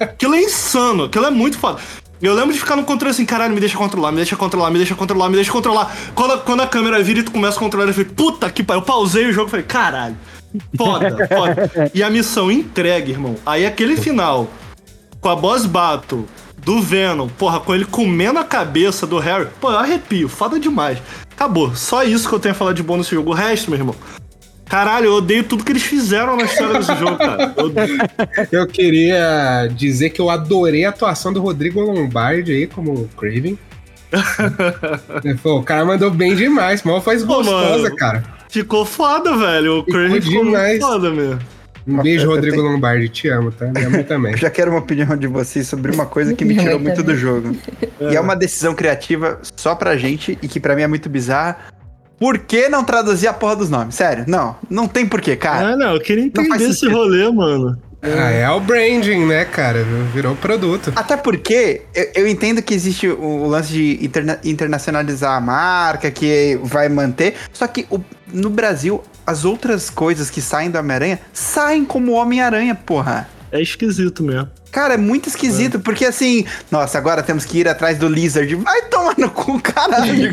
[0.00, 1.80] Aquilo é insano, aquilo é muito foda.
[2.22, 4.76] Eu lembro de ficar no controle assim, caralho, me deixa controlar, me deixa controlar, me
[4.76, 5.96] deixa controlar, me deixa controlar.
[6.14, 8.62] Quando a, quando a câmera vira e tu começa a controlar, eu falei, puta que
[8.62, 8.82] pariu.
[8.82, 10.16] Eu pausei o jogo e falei, caralho,
[10.76, 11.90] foda, foda.
[11.94, 13.36] E a missão entregue, irmão.
[13.46, 14.50] Aí aquele final,
[15.18, 16.26] com a boss battle
[16.64, 20.98] do Venom, porra, com ele comendo a cabeça do Harry, pô, eu arrepio, foda demais.
[21.32, 23.30] Acabou, só isso que eu tenho a falar de bom nesse jogo.
[23.30, 23.94] O resto, meu irmão.
[24.68, 27.52] Caralho, eu odeio tudo que eles fizeram na história desse jogo, cara.
[27.56, 27.72] Eu.
[28.60, 33.58] Eu queria dizer que eu adorei a atuação do Rodrigo Lombardi aí como Craven.
[35.42, 37.96] Pô, o cara mandou bem demais, mal faz Pô, gostosa, mano.
[37.96, 38.24] cara.
[38.48, 39.80] Ficou foda, velho.
[39.80, 40.78] O Ficou Craven ficou demais.
[40.80, 41.40] foda mesmo.
[41.86, 43.08] Um beijo, Rodrigo tenho- Lombardi.
[43.08, 43.66] Te amo, tá?
[43.66, 44.32] Me amo também.
[44.32, 46.88] Eu já quero uma opinião de vocês sobre uma coisa que me Minha tirou mãe
[46.88, 47.20] muito do também.
[47.20, 47.56] jogo.
[48.00, 51.56] E é uma decisão criativa só pra gente e que pra mim é muito bizarra.
[52.18, 53.94] Por que não traduzir a porra dos nomes?
[53.94, 54.54] Sério, não.
[54.68, 55.68] Não tem porquê, cara.
[55.68, 57.78] Ah, não, eu queria entender esse rolê, mano.
[58.02, 59.84] Ah, é o branding, né, cara?
[60.14, 60.90] Virou produto.
[60.96, 66.10] Até porque eu, eu entendo que existe o, o lance de interna- internacionalizar a marca,
[66.10, 67.34] que vai manter.
[67.52, 68.00] Só que o-
[68.32, 73.28] no Brasil, as outras coisas que saem do Homem-Aranha saem como Homem-Aranha, porra.
[73.52, 74.48] É esquisito mesmo.
[74.70, 78.54] Cara, é muito esquisito, porque assim, nossa, agora temos que ir atrás do Lizard.
[78.54, 80.32] Vai tomar no cu, caralho.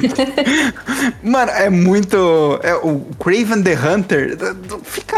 [1.23, 2.59] Mano, é muito.
[2.61, 4.37] É, o Craven the Hunter
[4.83, 5.17] fica.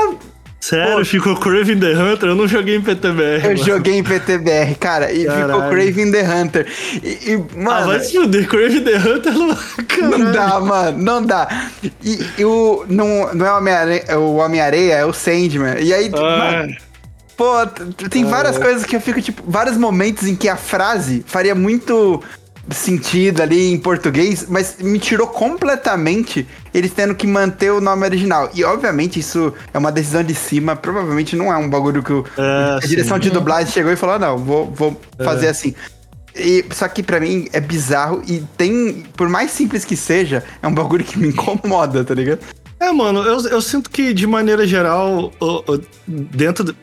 [0.59, 1.05] Sério, Pô.
[1.05, 2.29] ficou Craven the Hunter?
[2.29, 3.37] Eu não joguei em PTBR.
[3.45, 3.57] Eu mano.
[3.65, 5.69] joguei em PTBR, cara, e ficou Caralho.
[5.71, 6.67] Craven the Hunter.
[7.01, 7.87] E, e, Ah, mano.
[7.87, 9.47] vai se fuder, Craven the Hunter não.
[9.47, 9.55] Não
[9.87, 10.31] Caralho.
[10.33, 11.69] dá, mano, não dá.
[12.03, 12.85] E, e o.
[12.89, 15.79] Não, não é o Homem-Areia, o Homem-Areia, é o Sandman.
[15.79, 16.75] E aí, Ah, mano,
[17.37, 17.65] pô,
[18.09, 22.21] tem várias coisas que eu fico, tipo, vários momentos em que a frase faria muito
[22.71, 28.49] sentido ali em português, mas me tirou completamente eles tendo que manter o nome original.
[28.53, 32.25] E obviamente isso é uma decisão de cima, provavelmente não é um bagulho que o,
[32.37, 33.23] É, a direção sim.
[33.23, 35.49] de dublagem chegou e falou: "Ah, não, vou, vou fazer É.
[35.49, 35.73] assim.
[36.35, 40.67] E, só que pra mim é bizarro e tem, por mais simples que seja, é
[40.67, 42.39] um bagulho que me incomoda, tá ligado?
[42.79, 45.33] É, mano, eu, eu sinto que de maneira geral,
[46.07, 46.63] dentro.
[46.63, 46.75] do-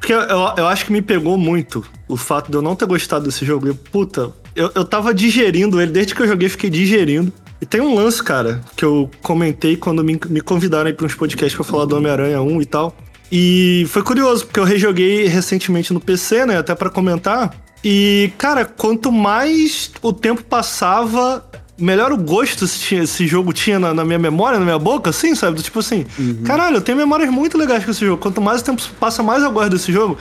[0.00, 0.20] Porque eu,
[0.56, 3.68] eu acho que me pegou muito o fato de eu não ter gostado desse jogo.
[3.68, 7.32] Eu, puta, eu, eu tava digerindo ele, desde que eu joguei, fiquei digerindo.
[7.60, 11.14] E tem um lance, cara, que eu comentei quando me, me convidaram aí pra uns
[11.14, 12.96] podcasts pra falar do Homem-Aranha 1 e tal.
[13.32, 17.54] E foi curioso, porque eu rejoguei recentemente no PC, né, até pra comentar.
[17.82, 21.44] E, cara, quanto mais o tempo passava,
[21.78, 25.60] melhor o gosto esse, jogo tinha na, na minha memória, na minha boca, assim, sabe?
[25.62, 26.06] Tipo assim,
[26.44, 28.22] caralho, eu tenho memórias muito legais com esse jogo.
[28.22, 30.16] Quanto mais o tempo passa, mais eu gosto desse jogo.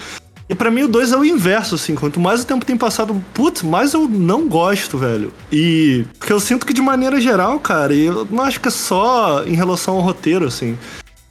[0.50, 1.96] E pra mim o 2 é o inverso, assim.
[1.96, 5.32] Quanto mais o tempo tem passado, putz, mais eu não gosto, velho.
[5.52, 6.06] E.
[6.20, 9.44] Porque eu sinto que de maneira geral, cara, e eu não acho que é só
[9.46, 10.78] em relação ao roteiro, assim.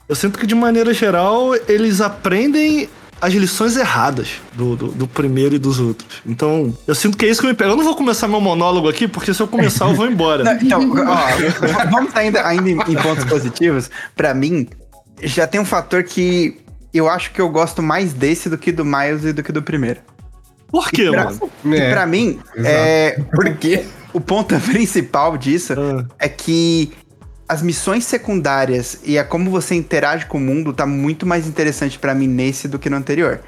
[0.09, 2.88] Eu sinto que de maneira geral eles aprendem
[3.20, 6.20] as lições erradas do, do, do primeiro e dos outros.
[6.27, 7.70] Então, eu sinto que é isso que me pega.
[7.70, 10.42] Eu não vou começar meu monólogo aqui, porque se eu começar eu vou embora.
[10.42, 13.88] Não, então, ó, vamos ainda, ainda em, em pontos positivos.
[14.16, 14.66] Pra mim,
[15.22, 16.62] já tem um fator que
[16.92, 19.62] eu acho que eu gosto mais desse do que do Miles e do que do
[19.62, 20.00] primeiro.
[20.68, 21.50] Por quê, pra, mano?
[21.64, 22.74] E É, pra mim, exato.
[22.74, 23.85] é, por quê?
[24.12, 26.05] O ponto principal disso Ah.
[26.18, 26.92] é que
[27.48, 31.98] as missões secundárias e a como você interage com o mundo tá muito mais interessante
[31.98, 33.40] pra mim nesse do que no anterior.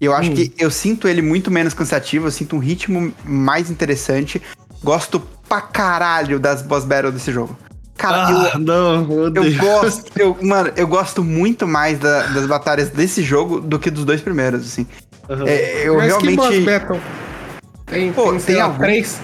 [0.00, 0.34] Eu acho Hum.
[0.34, 4.42] que eu sinto ele muito menos cansativo, eu sinto um ritmo mais interessante.
[4.82, 7.56] Gosto pra caralho das boss battles desse jogo.
[7.96, 9.56] Cara, eu, Ah, não, meu eu Deus.
[9.56, 14.04] gosto, eu, mano, eu gosto muito mais da- das batalhas desse jogo do que dos
[14.04, 14.86] dois primeiros, assim.
[15.30, 15.44] Aham.
[15.46, 16.64] É, eu Mas que boss realmente.
[16.80, 17.00] battle?
[17.86, 19.18] Tem, Pô, tem, tem lá, algum- três?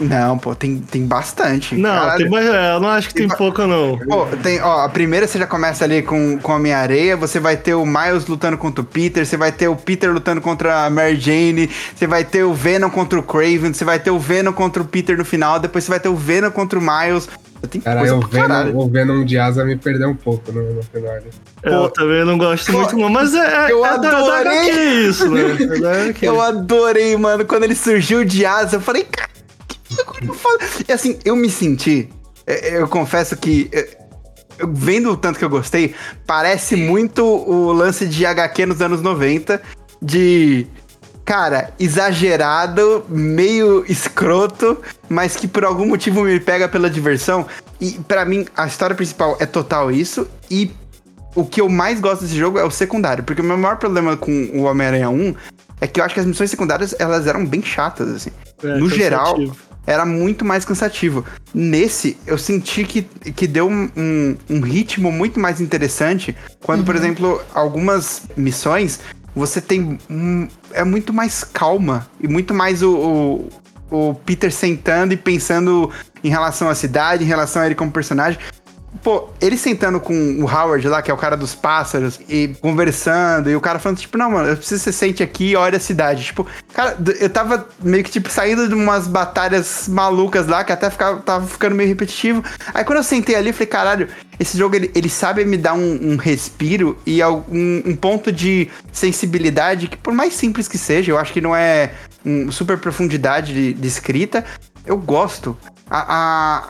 [0.00, 1.74] Não, pô, tem, tem bastante.
[1.74, 2.30] Não, Caralho.
[2.30, 3.98] tem é, eu não acho que tem Tem- pouco, não.
[3.98, 7.56] Pô, tem, ó, a primeira você já começa ali com, com a Homem-Areia, você vai
[7.56, 10.90] ter o Miles lutando contra o Peter, você vai ter o Peter lutando contra a
[10.90, 14.52] Mary Jane, você vai ter o Venom contra o Craven, você vai ter o Venom
[14.52, 17.28] contra o Peter no final, depois você vai ter o Venom contra o Miles.
[17.68, 18.66] Tem Cara, coisa eu caralho.
[18.72, 21.12] vendo, o Venom de asa me perdeu um pouco no, no final.
[21.12, 21.26] ali.
[21.62, 23.10] eu também não gosto pô, muito, não.
[23.10, 24.70] Mas é, é, eu é da, da adorei.
[24.70, 25.42] HQ isso, né?
[25.60, 25.90] É da.
[26.26, 27.44] Eu adorei, mano.
[27.44, 29.06] Quando ele surgiu de asa, eu falei.
[30.88, 32.08] E assim, eu me senti.
[32.46, 33.68] é, Eu confesso que.
[33.72, 33.98] é,
[34.72, 35.94] Vendo o tanto que eu gostei,
[36.26, 39.60] parece muito o lance de HQ nos anos 90,
[40.02, 40.66] de.
[41.24, 47.46] Cara, exagerado, meio escroto, mas que por algum motivo me pega pela diversão.
[47.80, 50.26] E pra mim, a história principal é total isso.
[50.50, 50.72] E
[51.34, 54.16] o que eu mais gosto desse jogo é o secundário, porque o meu maior problema
[54.16, 55.34] com o Homem-Aranha 1
[55.80, 58.30] é que eu acho que as missões secundárias elas eram bem chatas, assim.
[58.62, 59.56] É, no geral, cansativo.
[59.86, 61.24] Era muito mais cansativo.
[61.52, 66.94] Nesse, eu senti que, que deu um, um, um ritmo muito mais interessante quando, por
[66.94, 69.00] exemplo, algumas missões
[69.34, 69.98] você tem.
[70.08, 73.48] Um, é muito mais calma e muito mais o,
[73.90, 75.90] o, o Peter sentando e pensando
[76.22, 78.38] em relação à cidade, em relação a ele como personagem.
[79.02, 83.48] Pô, ele sentando com o Howard lá, que é o cara dos pássaros, e conversando,
[83.48, 85.78] e o cara falando, tipo, não, mano, eu preciso que você sente aqui e olha
[85.78, 86.24] a cidade.
[86.24, 90.90] Tipo, cara, eu tava meio que, tipo, saindo de umas batalhas malucas lá, que até
[90.90, 92.44] ficava, tava ficando meio repetitivo.
[92.74, 94.08] Aí quando eu sentei ali, eu falei, caralho,
[94.38, 98.68] esse jogo, ele, ele sabe me dar um, um respiro e um, um ponto de
[98.92, 101.92] sensibilidade que, por mais simples que seja, eu acho que não é
[102.24, 104.44] um super profundidade de, de escrita,
[104.84, 105.56] eu gosto.
[105.88, 106.68] A, a,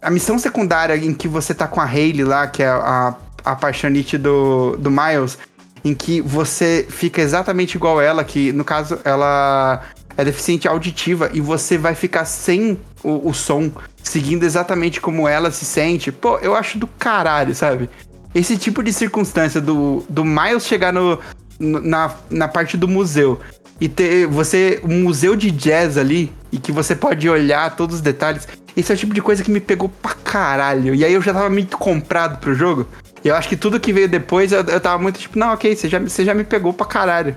[0.00, 3.56] a missão secundária em que você tá com a Hayley lá, que é a, a
[3.56, 5.38] paixonite do, do Miles,
[5.84, 9.82] em que você fica exatamente igual ela, que no caso ela
[10.16, 13.70] é deficiente auditiva e você vai ficar sem o, o som,
[14.02, 16.12] seguindo exatamente como ela se sente.
[16.12, 17.88] Pô, eu acho do caralho, sabe?
[18.34, 21.18] Esse tipo de circunstância do, do Miles chegar no
[21.60, 23.38] na, na parte do museu
[23.78, 28.02] e ter você um museu de jazz ali e que você pode olhar todos os
[28.02, 28.46] detalhes.
[28.76, 30.94] Esse é o tipo de coisa que me pegou pra caralho.
[30.94, 32.86] E aí eu já tava muito comprado pro jogo.
[33.24, 35.88] Eu acho que tudo que veio depois eu, eu tava muito tipo, não, ok, você
[35.88, 37.36] já, você já me pegou pra caralho.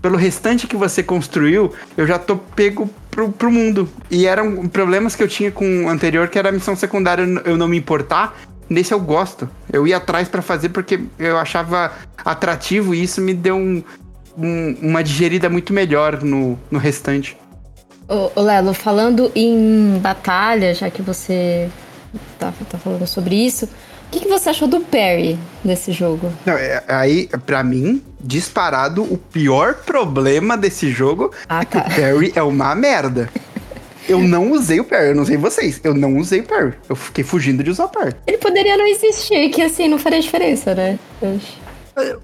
[0.00, 3.88] Pelo restante que você construiu, eu já tô pego pro, pro mundo.
[4.10, 7.56] E eram problemas que eu tinha com o anterior, que era a missão secundária eu
[7.56, 8.36] não me importar.
[8.68, 9.48] Nesse eu gosto.
[9.72, 11.92] Eu ia atrás para fazer porque eu achava
[12.24, 13.82] atrativo e isso me deu um,
[14.36, 17.36] um, uma digerida muito melhor no, no restante.
[18.08, 21.68] Ô, ô, Lelo, falando em batalha, já que você
[22.38, 23.68] tá, tá falando sobre isso, o
[24.10, 26.32] que, que você achou do Perry desse jogo?
[26.44, 31.86] Não, é, aí, pra mim, disparado, o pior problema desse jogo Ah, é que tá.
[31.88, 33.28] o Perry é uma merda.
[34.06, 35.80] Eu não usei o Perry, eu não sei vocês.
[35.82, 36.74] Eu não usei o Perry.
[36.90, 38.14] Eu fiquei fugindo de usar o Perry.
[38.26, 40.98] Ele poderia não existir, que assim não faria diferença, né?
[41.22, 41.63] Eu acho.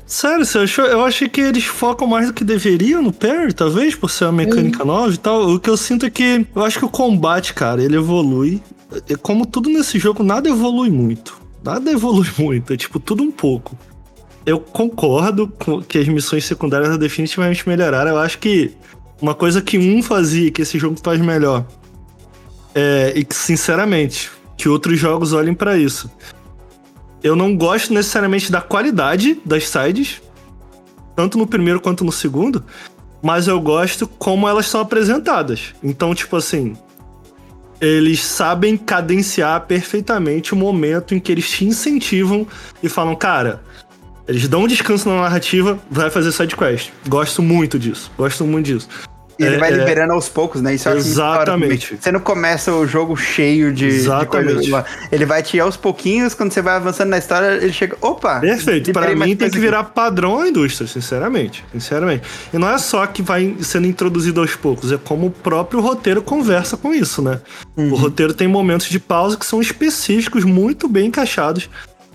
[0.04, 0.84] Sério, você achou?
[0.84, 4.32] Eu achei que eles focam mais do que deveriam no Parry, talvez, por ser uma
[4.32, 5.48] mecânica nova e tal.
[5.48, 8.60] O que eu sinto é que eu acho que o combate, cara, ele evolui.
[9.08, 11.40] E Como tudo nesse jogo, nada evolui muito.
[11.62, 13.78] Nada evolui muito, é tipo tudo um pouco.
[14.44, 18.10] Eu concordo com que as missões secundárias definitivamente melhoraram.
[18.10, 18.72] Eu acho que
[19.20, 21.64] uma coisa que um fazia que esse jogo faz melhor
[22.74, 26.10] é, e que, sinceramente, que outros jogos olhem pra isso.
[27.22, 30.22] Eu não gosto necessariamente da qualidade das sides,
[31.14, 32.64] tanto no primeiro quanto no segundo,
[33.22, 35.74] mas eu gosto como elas são apresentadas.
[35.82, 36.76] Então, tipo assim,
[37.80, 42.46] eles sabem cadenciar perfeitamente o momento em que eles te incentivam
[42.82, 43.62] e falam, cara,
[44.26, 46.90] eles dão um descanso na narrativa, vai fazer side quest.
[47.08, 48.88] Gosto muito disso, gosto muito disso.
[49.40, 49.76] E ele É, vai é.
[49.76, 50.74] liberando aos poucos, né?
[50.74, 51.86] Isso Exatamente.
[51.86, 52.00] também.
[52.00, 54.52] Você não começa o jogo cheio de, de Exatamente.
[54.52, 54.84] coisas lá.
[55.10, 57.96] Ele vai te ir aos pouquinhos, quando você vai avançando na história, ele chega.
[58.02, 58.38] Opa!
[58.38, 58.92] Perfeito.
[58.92, 59.58] Mais mim tem coisa que aqui.
[59.60, 61.64] virar padrão a indústria, sinceramente.
[61.72, 62.22] Sinceramente.
[62.52, 66.20] E não é só que vai sendo introduzido aos poucos, é como o próprio roteiro
[66.20, 67.40] conversa com isso, né?
[67.78, 67.92] Uhum.
[67.92, 71.70] O roteiro tem momentos de pausa que são específicos, muito bem encaixados,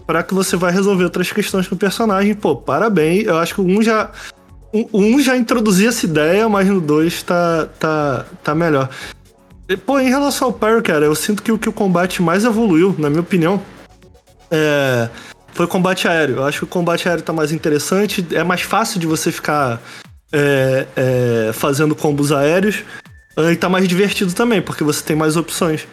[0.06, 2.36] para que você vai resolver outras questões com o personagem.
[2.36, 3.26] Pô, parabéns.
[3.26, 4.12] Eu acho que um já.
[4.92, 8.90] O Um já introduzia essa ideia, mas no dois tá, tá, tá melhor.
[9.70, 12.44] E, Pô, em relação ao Pyro, cara, eu sinto que o que o combate mais
[12.44, 13.62] evoluiu, na minha opinião,
[14.52, 15.10] é,
[15.54, 16.38] foi o combate aéreo.
[16.38, 19.82] Eu acho que o combate aéreo tá mais interessante, é mais fácil de você ficar
[20.32, 22.84] é, é, fazendo combos aéreos.
[23.38, 25.88] ah, E tá mais divertido também, porque você tem mais opções.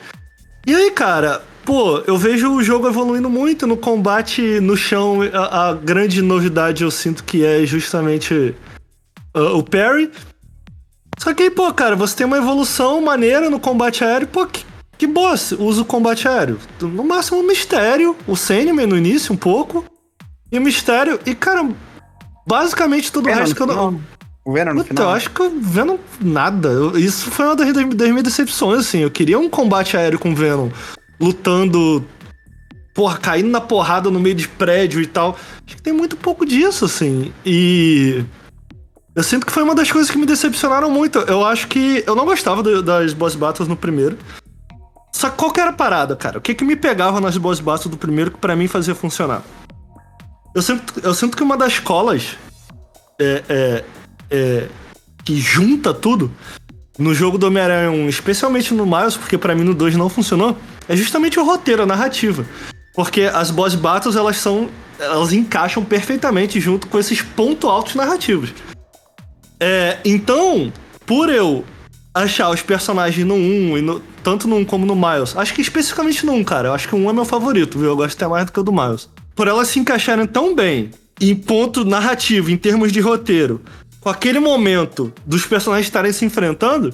[0.66, 5.21] E aí, cara, pô, eu vejo o jogo evoluindo muito no combate no chão.
[5.33, 8.55] A, a grande novidade eu sinto que é justamente
[9.35, 10.11] ah, o parry.
[11.18, 14.64] Só que aí, pô, cara, você tem uma evolução maneira no combate aéreo, pô, que,
[14.99, 16.59] que boa, usa o combate aéreo.
[16.81, 19.85] No máximo um mistério, o Sandman no início um pouco,
[20.51, 21.68] e o mistério, e cara,
[22.47, 24.01] basicamente tudo o Venom resto que eu não...
[24.45, 25.05] O Venom no final.
[25.05, 26.68] eu acho que eu vendo nada.
[26.99, 28.99] Isso foi uma das, das minhas decepções, assim.
[28.99, 30.68] Eu queria um combate aéreo com Venom
[31.21, 32.05] lutando,
[32.92, 35.37] porra, caindo na porrada no meio de prédio e tal.
[35.64, 37.33] Acho que tem muito pouco disso, assim.
[37.47, 38.25] E.
[39.14, 41.18] Eu sinto que foi uma das coisas que me decepcionaram muito.
[41.20, 42.03] Eu acho que.
[42.07, 44.16] Eu não gostava do- das boss battles no primeiro.
[45.12, 46.38] Só que qual que era a parada, cara?
[46.38, 49.42] O que que me pegava nas boss battles do primeiro que pra mim fazia funcionar?
[50.55, 52.37] Eu sinto, eu sinto que uma das colas
[53.20, 53.85] é, é,
[54.31, 54.68] é,
[55.25, 56.31] que junta tudo
[56.98, 60.57] no jogo do Homem-Aranha 1, especialmente no Miles, porque pra mim no 2 não funcionou,
[60.88, 62.44] é justamente o roteiro, a narrativa.
[62.94, 64.68] Porque as boss battles, elas são.
[64.98, 68.53] Elas encaixam perfeitamente junto com esses pontos altos narrativos.
[69.64, 70.72] É, então,
[71.07, 71.64] por eu
[72.12, 75.37] achar os personagens no 1, e no, tanto no 1 como no Miles.
[75.37, 76.68] Acho que especificamente no 1, cara.
[76.68, 77.90] Eu acho que o 1 é meu favorito, viu?
[77.90, 79.09] Eu gosto até mais do que o do Miles.
[79.37, 83.62] Por elas se encaixarem tão bem em ponto narrativo, em termos de roteiro,
[84.01, 86.92] com aquele momento dos personagens estarem se enfrentando,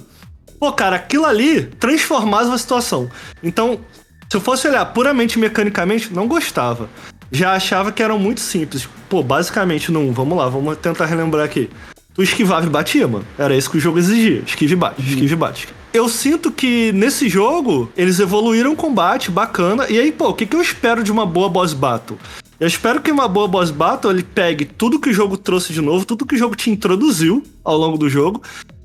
[0.61, 3.09] pô, cara, aquilo ali transformava a situação.
[3.43, 3.81] Então,
[4.29, 6.91] se eu fosse olhar puramente mecanicamente, não gostava.
[7.33, 8.87] Já achava que eram muito simples.
[9.09, 10.13] Pô, basicamente, não.
[10.13, 11.71] Vamos lá, vamos tentar relembrar aqui.
[12.19, 13.25] Tu esquivava e batia, mano.
[13.39, 14.43] Era isso que o jogo exigia.
[14.45, 15.69] Esquive e bate, esquive e bate.
[15.93, 19.87] Eu sinto que nesse jogo eles evoluíram o combate, bacana.
[19.89, 22.19] E aí, pô, o que, que eu espero de uma boa boss battle?
[22.59, 25.81] Eu espero que uma boa boss battle ele pegue tudo que o jogo trouxe de
[25.81, 28.43] novo, tudo que o jogo te introduziu ao longo do jogo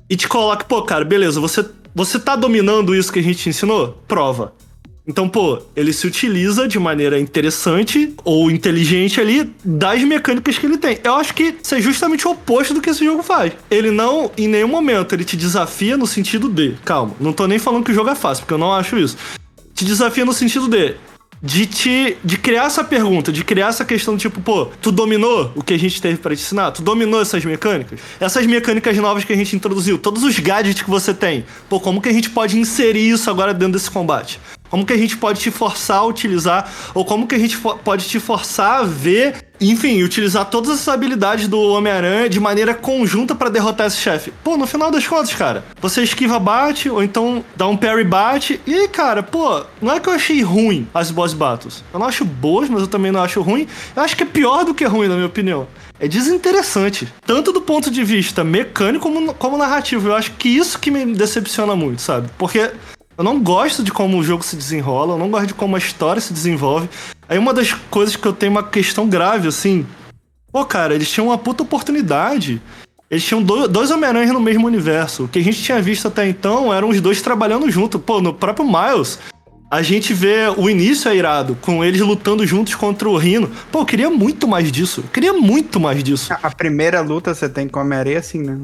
[0.08, 3.48] e te coloque, pô, cara, beleza, você, você tá dominando isso que a gente te
[3.48, 4.00] ensinou?
[4.06, 4.52] Prova.
[5.06, 10.78] Então, pô, ele se utiliza de maneira interessante ou inteligente ali das mecânicas que ele
[10.78, 10.98] tem.
[11.04, 13.52] Eu acho que isso é justamente o oposto do que esse jogo faz.
[13.70, 16.74] Ele não, em nenhum momento, ele te desafia no sentido de.
[16.86, 19.18] Calma, não tô nem falando que o jogo é fácil, porque eu não acho isso.
[19.74, 20.94] Te desafia no sentido de
[21.42, 25.62] de te de criar essa pergunta, de criar essa questão tipo, pô, tu dominou o
[25.62, 26.70] que a gente teve para te ensinar?
[26.70, 28.00] Tu dominou essas mecânicas?
[28.18, 31.44] Essas mecânicas novas que a gente introduziu, todos os gadgets que você tem.
[31.68, 34.40] Pô, como que a gente pode inserir isso agora dentro desse combate?
[34.74, 38.08] Como que a gente pode te forçar a utilizar, ou como que a gente pode
[38.08, 43.48] te forçar a ver, enfim, utilizar todas essas habilidades do Homem-Aranha de maneira conjunta para
[43.48, 44.32] derrotar esse chefe.
[44.42, 48.60] Pô, no final das contas, cara, você esquiva bate, ou então dá um parry bate,
[48.66, 51.84] e cara, pô, não é que eu achei ruim as boss battles.
[51.92, 53.68] Eu não acho boas, mas eu também não acho ruim.
[53.94, 55.68] Eu acho que é pior do que ruim, na minha opinião
[56.00, 57.08] é desinteressante.
[57.24, 60.08] Tanto do ponto de vista mecânico como, como narrativo.
[60.08, 62.28] Eu acho que isso que me decepciona muito, sabe?
[62.36, 62.70] Porque
[63.16, 65.78] eu não gosto de como o jogo se desenrola, eu não gosto de como a
[65.78, 66.88] história se desenvolve.
[67.28, 69.86] Aí uma das coisas que eu tenho uma questão grave, assim.
[70.52, 72.60] Pô, cara, eles tinham uma puta oportunidade.
[73.10, 75.24] Eles tinham dois Homem-Aranha no mesmo universo.
[75.24, 77.98] O que a gente tinha visto até então eram os dois trabalhando junto.
[77.98, 79.18] Pô, no próprio Miles,
[79.70, 83.50] a gente vê o início é irado, com eles lutando juntos contra o Rino.
[83.70, 85.02] Pô, eu queria muito mais disso.
[85.02, 86.32] Eu queria muito mais disso.
[86.42, 88.58] A primeira luta você tem com o Homem-Aranha, assim, né?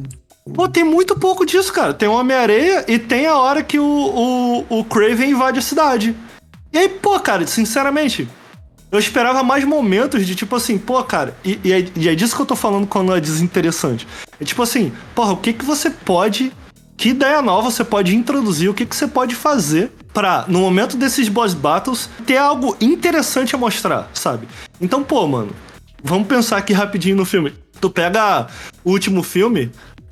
[0.55, 1.95] Pô, tem muito pouco disso, cara.
[1.95, 6.15] Tem o Homem-Areia e tem a hora que o, o, o Craven invade a cidade.
[6.73, 8.29] E aí, pô, cara, sinceramente,
[8.93, 12.35] eu esperava mais momentos de tipo assim, pô, cara, e, e, é, e, é, disso
[12.35, 14.07] que eu tô falando quando é desinteressante.
[14.41, 16.53] É tipo assim, porra, o que que você pode.
[16.97, 18.69] Que ideia nova você pode introduzir?
[18.69, 23.55] O que que você pode fazer pra, no momento desses boss battles, ter algo interessante
[23.55, 24.47] a mostrar, sabe?
[24.79, 25.51] Então, pô, mano,
[26.03, 27.55] vamos pensar aqui rapidinho no filme.
[27.81, 28.49] Tu pega
[28.85, 29.71] o último filme,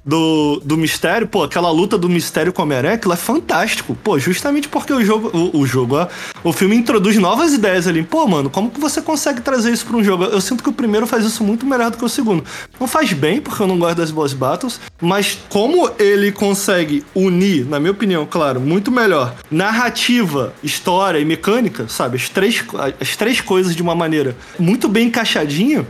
[0.08, 3.94] do, do mistério, pô, aquela luta do mistério com o Homem-Aranha, é fantástico.
[4.02, 6.08] Pô, justamente porque o jogo, o, o, jogo, ó,
[6.42, 8.02] o filme introduz novas ideias ali.
[8.02, 10.24] Pô, mano, como que você consegue trazer isso pra um jogo?
[10.24, 12.42] Eu sinto que o primeiro faz isso muito melhor do que o segundo.
[12.80, 17.66] Não faz bem, porque eu não gosto das boss battles, mas como ele consegue unir,
[17.66, 22.16] na minha opinião, claro, muito melhor, narrativa, história e mecânica, sabe?
[22.16, 22.64] As três,
[22.98, 25.86] as três coisas de uma maneira muito bem encaixadinha,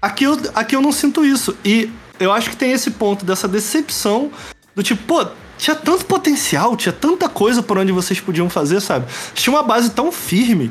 [0.00, 1.56] aqui eu, aqui eu não sinto isso.
[1.64, 4.30] E eu acho que tem esse ponto dessa decepção
[4.74, 5.26] do tipo, pô,
[5.58, 9.06] tinha tanto potencial, tinha tanta coisa por onde vocês podiam fazer, sabe?
[9.34, 10.70] Tinha uma base tão firme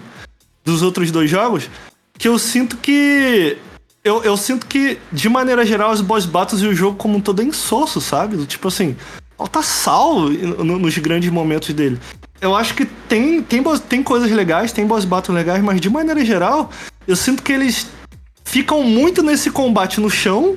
[0.64, 1.70] dos outros dois jogos
[2.18, 3.58] que eu sinto que.
[4.04, 7.22] Eu, eu sinto que, de maneira geral, os boss battles e o jogo como um
[7.22, 8.46] todo é insosso, sabe?
[8.46, 8.96] Tipo assim,
[9.36, 12.00] falta sal nos grandes momentos dele.
[12.40, 16.24] Eu acho que tem, tem, tem coisas legais, tem boss battles legais, mas de maneira
[16.24, 16.70] geral,
[17.08, 17.88] eu sinto que eles
[18.44, 20.56] ficam muito nesse combate no chão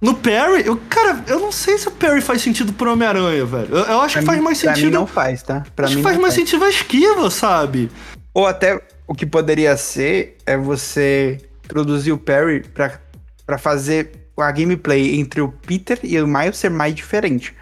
[0.00, 3.68] no Perry, eu, cara, eu não sei se o Perry faz sentido pro Homem-Aranha, velho.
[3.70, 4.74] Eu, eu acho pra que faz mais sentido.
[4.74, 5.64] Pra mim não faz, tá?
[5.76, 6.48] Pra acho mim que faz mais faz.
[6.48, 7.90] sentido a esquiva, sabe?
[8.32, 12.98] Ou até o que poderia ser é você introduzir o Perry pra,
[13.44, 17.54] pra fazer a gameplay entre o Peter e o Miles ser mais diferente.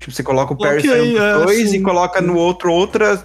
[0.00, 3.24] Tipo, você coloca o Perry okay, é, dois e coloca no outro outra,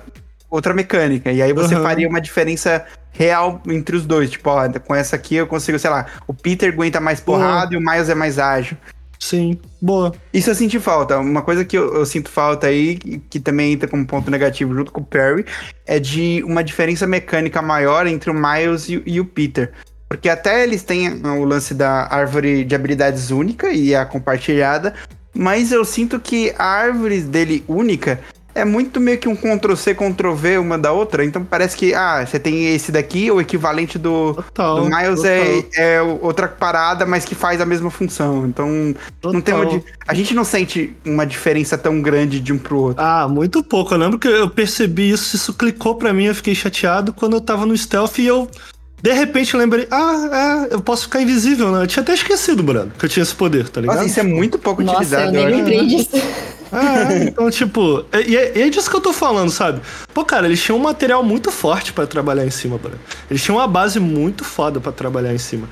[0.49, 1.31] outra mecânica.
[1.31, 1.81] E aí você uhum.
[1.81, 4.29] faria uma diferença real entre os dois.
[4.29, 7.73] Tipo, ó, com essa aqui eu consigo, sei lá, o Peter aguenta mais porrada boa.
[7.73, 8.75] e o Miles é mais ágil.
[9.23, 10.13] Sim, boa.
[10.33, 11.17] Isso eu senti falta.
[11.17, 12.97] Uma coisa que eu, eu, sinto falta aí,
[13.29, 15.45] que também entra como ponto negativo junto com o Perry,
[15.85, 19.71] é de uma diferença mecânica maior entre o Miles e, e o Peter.
[20.09, 24.93] Porque até eles têm o lance da árvore de habilidades única e a compartilhada,
[25.33, 28.19] mas eu sinto que a árvore dele única
[28.55, 31.25] é muito meio que um Ctrl-C, Ctrl-V uma da outra.
[31.25, 35.65] Então parece que, ah, você tem esse daqui, o equivalente do, total, do Miles é,
[35.75, 38.45] é outra parada, mas que faz a mesma função.
[38.45, 39.33] Então, total.
[39.33, 39.83] não tem onde.
[40.07, 43.03] A gente não sente uma diferença tão grande de um pro outro.
[43.03, 43.93] Ah, muito pouco.
[43.93, 47.41] Eu lembro que eu percebi isso, isso clicou pra mim, eu fiquei chateado quando eu
[47.41, 48.49] tava no stealth e eu.
[49.03, 51.83] De repente lembrei, ah, é, eu posso ficar invisível, né?
[51.83, 53.97] Eu tinha até esquecido, Bruno, que eu tinha esse poder, tá ligado?
[53.97, 55.35] Nossa, isso é muito pouco Nossa, utilizado.
[55.35, 56.15] Eu nem lembrei disso.
[56.71, 59.81] É, então, tipo, e é, é disso que eu tô falando, sabe?
[60.13, 62.93] Pô, cara, eles tinham um material muito forte para trabalhar em cima, bro.
[63.29, 65.67] Eles tinham uma base muito foda para trabalhar em cima.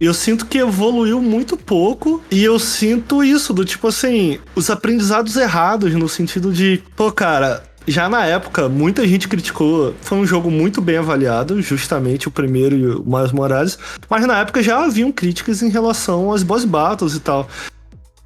[0.00, 2.20] E eu sinto que evoluiu muito pouco.
[2.32, 7.62] E eu sinto isso, do tipo assim, os aprendizados errados, no sentido de, pô, cara,
[7.86, 9.94] já na época, muita gente criticou.
[10.00, 13.78] Foi um jogo muito bem avaliado, justamente o primeiro e o Miles Morales.
[14.08, 17.48] Mas na época já haviam críticas em relação às boss battles e tal.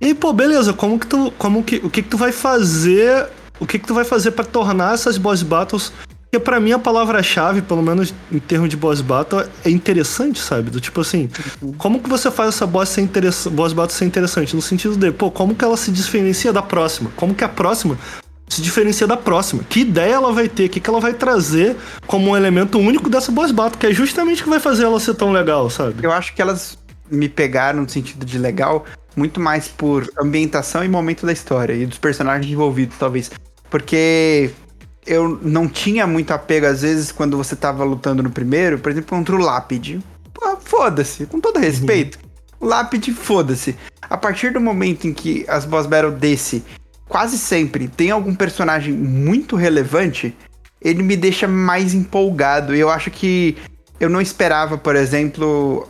[0.01, 1.33] E, pô, beleza, como que tu.
[1.39, 3.29] Como que, o que, que tu vai fazer.
[3.59, 5.93] O que, que tu vai fazer para tornar essas boss battles.
[6.37, 10.71] Porque pra mim a palavra-chave, pelo menos em termos de boss battle, é interessante, sabe?
[10.71, 11.31] Do tipo assim,
[11.79, 13.09] como que você faz essa boss, ser
[13.53, 14.55] boss battle ser interessante?
[14.55, 17.11] No sentido de, pô, como que ela se diferencia da próxima?
[17.17, 17.97] Como que a próxima
[18.49, 19.63] se diferencia da próxima.
[19.69, 20.67] Que ideia ela vai ter?
[20.67, 21.77] O que, que ela vai trazer
[22.07, 23.79] como um elemento único dessa boss battle?
[23.79, 26.05] Que é justamente o que vai fazer ela ser tão legal, sabe?
[26.05, 26.79] Eu acho que elas
[27.11, 28.85] me pegaram no sentido de legal
[29.17, 33.31] muito mais por ambientação e momento da história e dos personagens envolvidos, talvez.
[33.71, 34.51] Porque
[35.07, 39.09] eu não tinha muito apego, às vezes, quando você tava lutando no primeiro, por exemplo,
[39.09, 40.01] contra o Lápide.
[40.61, 42.19] Foda-se, com todo respeito.
[42.61, 42.69] Uhum.
[42.69, 43.77] Lápide, foda-se.
[44.03, 46.63] A partir do momento em que as boss battle desse
[47.09, 50.37] quase sempre tem algum personagem muito relevante,
[50.81, 52.75] ele me deixa mais empolgado.
[52.75, 53.57] E eu acho que
[53.99, 55.89] eu não esperava, por exemplo,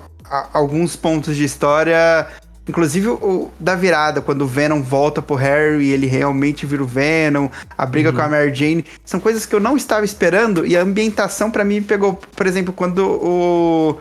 [0.52, 2.26] alguns pontos de história.
[2.68, 6.86] Inclusive o da virada, quando o Venom volta pro Harry e ele realmente vira o
[6.86, 7.48] Venom,
[7.78, 8.16] a briga uhum.
[8.16, 11.64] com a Mary Jane, são coisas que eu não estava esperando e a ambientação para
[11.64, 13.98] mim pegou, por exemplo, quando o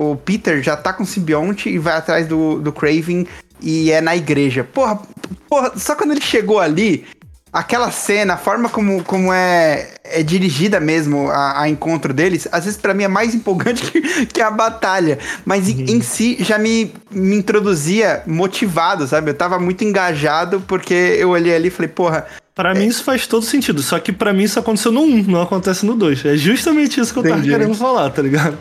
[0.00, 3.26] o Peter já tá com o simbionte e vai atrás do, do Craven
[3.62, 4.64] e é na igreja.
[4.64, 5.00] Porra,
[5.48, 7.06] porra, só quando ele chegou ali,
[7.52, 12.64] aquela cena, a forma como, como é, é dirigida mesmo a, a encontro deles, às
[12.64, 15.18] vezes para mim é mais empolgante que, que a batalha.
[15.44, 15.80] Mas uhum.
[15.80, 19.30] em, em, si já me, me introduzia motivado, sabe?
[19.30, 22.26] Eu tava muito engajado porque eu olhei ali e falei, porra,
[22.60, 22.78] Pra é.
[22.78, 25.86] mim isso faz todo sentido, só que pra mim isso aconteceu no 1, não acontece
[25.86, 26.26] no 2.
[26.26, 27.48] É justamente isso que eu Entendi.
[27.48, 28.58] tava querendo falar, tá ligado?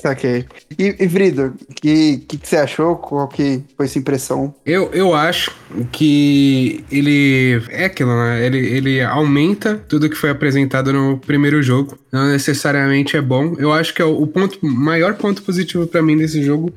[0.00, 0.46] Saquei.
[0.78, 2.96] E, e Vrido, o que, que, que, você achou?
[2.96, 4.54] Qual que foi sua impressão?
[4.64, 5.50] Eu, eu acho
[5.92, 8.46] que ele é aquilo, né?
[8.46, 11.98] Ele, ele aumenta tudo que foi apresentado no primeiro jogo.
[12.10, 13.54] Não necessariamente é bom.
[13.58, 16.72] Eu acho que é o ponto, maior ponto positivo para mim desse jogo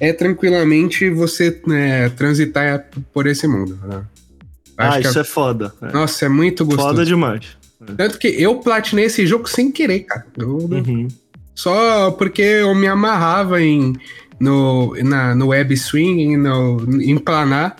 [0.00, 3.78] é tranquilamente você né, transitar por esse mundo.
[3.84, 4.02] Né?
[4.88, 5.20] Acho ah, isso é...
[5.20, 5.74] é foda.
[5.82, 5.92] É.
[5.92, 6.88] Nossa, é muito gostoso.
[6.88, 7.56] Foda demais.
[7.96, 10.26] Tanto que eu platinei esse jogo sem querer, cara.
[10.36, 11.08] Eu, uhum.
[11.54, 13.94] Só porque eu me amarrava em,
[14.40, 17.76] no, na, no web swing, no, em planar.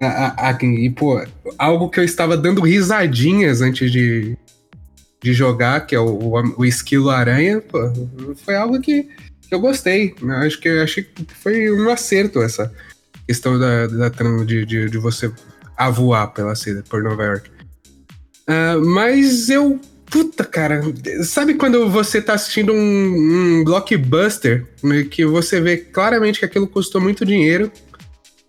[0.00, 1.22] A, a, e, pô,
[1.56, 4.36] algo que eu estava dando risadinhas antes de,
[5.22, 7.78] de jogar, que é o, o, o esquilo aranha, pô,
[8.44, 9.04] foi algo que,
[9.48, 10.14] que eu gostei.
[10.20, 12.72] Eu acho que achei que foi um acerto essa
[13.26, 14.08] questão da, da
[14.44, 15.30] de, de, de você
[15.86, 17.50] a voar pela cidade, por Nova York.
[18.48, 19.80] Uh, mas eu.
[20.10, 20.82] Puta, cara.
[21.24, 26.66] Sabe quando você tá assistindo um, um blockbuster né, que você vê claramente que aquilo
[26.66, 27.72] custou muito dinheiro,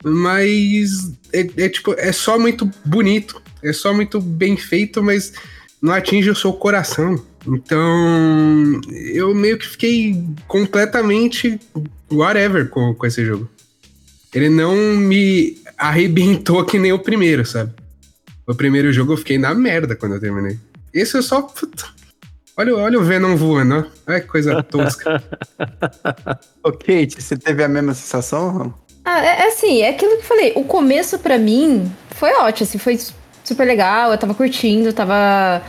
[0.04, 5.32] mas é, é, tipo, é só muito bonito, é só muito bem feito, mas
[5.82, 7.24] não atinge o seu coração.
[7.48, 8.82] Então,
[9.14, 11.60] eu meio que fiquei completamente
[12.12, 13.50] whatever com, com esse jogo.
[14.34, 17.72] Ele não me arrebentou que nem o primeiro, sabe?
[18.46, 20.58] O primeiro jogo eu fiquei na merda quando eu terminei.
[20.94, 21.42] Esse eu só.
[21.42, 21.86] Puta,
[22.58, 24.12] olha, olha o Venom voando, ó.
[24.12, 25.24] Olha que coisa tosca.
[26.64, 28.74] Ô, Kate, você teve a mesma sensação?
[29.06, 30.54] Ah, é, é assim, é aquilo que eu falei.
[30.56, 33.00] O começo para mim foi ótimo, assim, foi
[33.44, 34.12] super legal.
[34.12, 35.62] Eu tava curtindo, tava.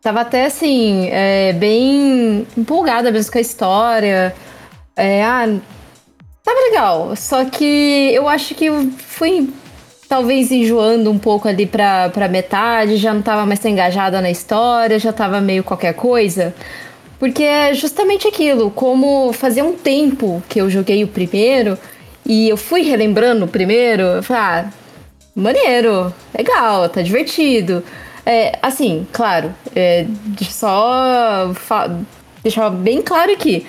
[0.00, 4.34] Tava até assim, é, bem empolgada mesmo com a história.
[4.94, 5.58] É, ah,
[6.46, 9.50] Tava legal, só que eu acho que eu fui
[10.08, 14.30] talvez enjoando um pouco ali pra, pra metade, já não tava mais tão engajada na
[14.30, 16.54] história, já tava meio qualquer coisa.
[17.18, 21.76] Porque é justamente aquilo, como fazia um tempo que eu joguei o primeiro
[22.24, 24.70] e eu fui relembrando o primeiro, eu falei, ah,
[25.34, 27.82] maneiro, legal, tá divertido.
[28.24, 30.06] É, assim, claro, é,
[30.48, 31.52] só
[32.44, 33.66] deixar bem claro aqui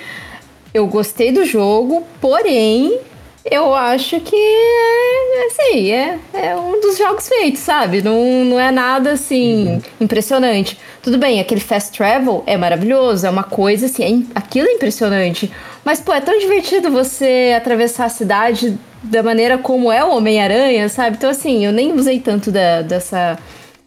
[0.78, 2.98] eu gostei do jogo, porém,
[3.44, 8.02] eu acho que é, assim, é, é um dos jogos feitos, sabe?
[8.02, 9.80] Não, não é nada assim uhum.
[10.00, 10.78] impressionante.
[11.02, 15.50] Tudo bem, aquele fast travel é maravilhoso, é uma coisa assim, é, aquilo é impressionante.
[15.84, 20.88] Mas, pô, é tão divertido você atravessar a cidade da maneira como é o Homem-Aranha,
[20.88, 21.16] sabe?
[21.16, 23.38] Então, assim, eu nem usei tanto da, dessa,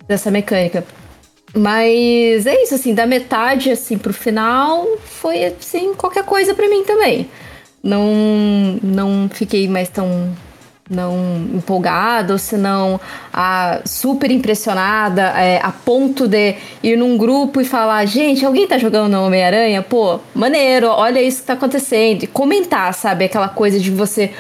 [0.07, 0.83] dessa mecânica.
[1.54, 6.84] Mas é isso, assim, da metade, assim, pro final, foi, assim, qualquer coisa para mim
[6.84, 7.30] também.
[7.84, 10.32] Não, não fiquei mais tão
[10.91, 12.99] não empolgada, ou se não
[13.86, 19.16] super impressionada, é, a ponto de ir num grupo e falar: gente, alguém tá jogando
[19.16, 19.82] Homem-Aranha?
[19.82, 22.24] Pô, maneiro, olha isso que tá acontecendo.
[22.24, 23.26] E comentar, sabe?
[23.26, 24.32] Aquela coisa de você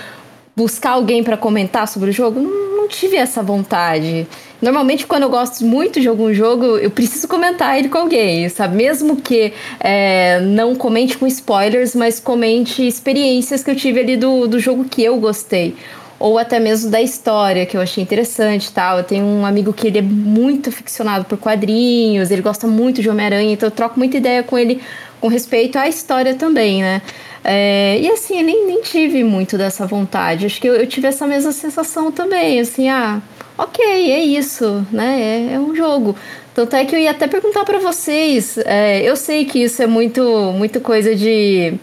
[0.55, 2.41] buscar alguém para comentar sobre o jogo.
[2.41, 4.27] Não, não tive essa vontade.
[4.61, 8.75] Normalmente, quando eu gosto muito de algum jogo, eu preciso comentar ele com alguém, sabe?
[8.75, 14.47] Mesmo que é, não comente com spoilers, mas comente experiências que eu tive ali do,
[14.47, 15.75] do jogo que eu gostei
[16.21, 18.99] ou até mesmo da história, que eu achei interessante tal.
[18.99, 23.09] Eu tenho um amigo que ele é muito aficionado por quadrinhos, ele gosta muito de
[23.09, 24.79] Homem-Aranha, então eu troco muita ideia com ele
[25.19, 27.01] com respeito à história também, né?
[27.43, 30.45] É, e assim, eu nem, nem tive muito dessa vontade.
[30.45, 33.21] Acho que eu, eu, tive essa mesma sensação também, assim, ah,
[33.57, 35.49] ok, é isso, né?
[35.51, 36.15] É, é um jogo.
[36.53, 38.57] Tanto é que eu ia até perguntar para vocês.
[38.59, 40.21] É, eu sei que isso é muito,
[40.53, 41.73] muito coisa de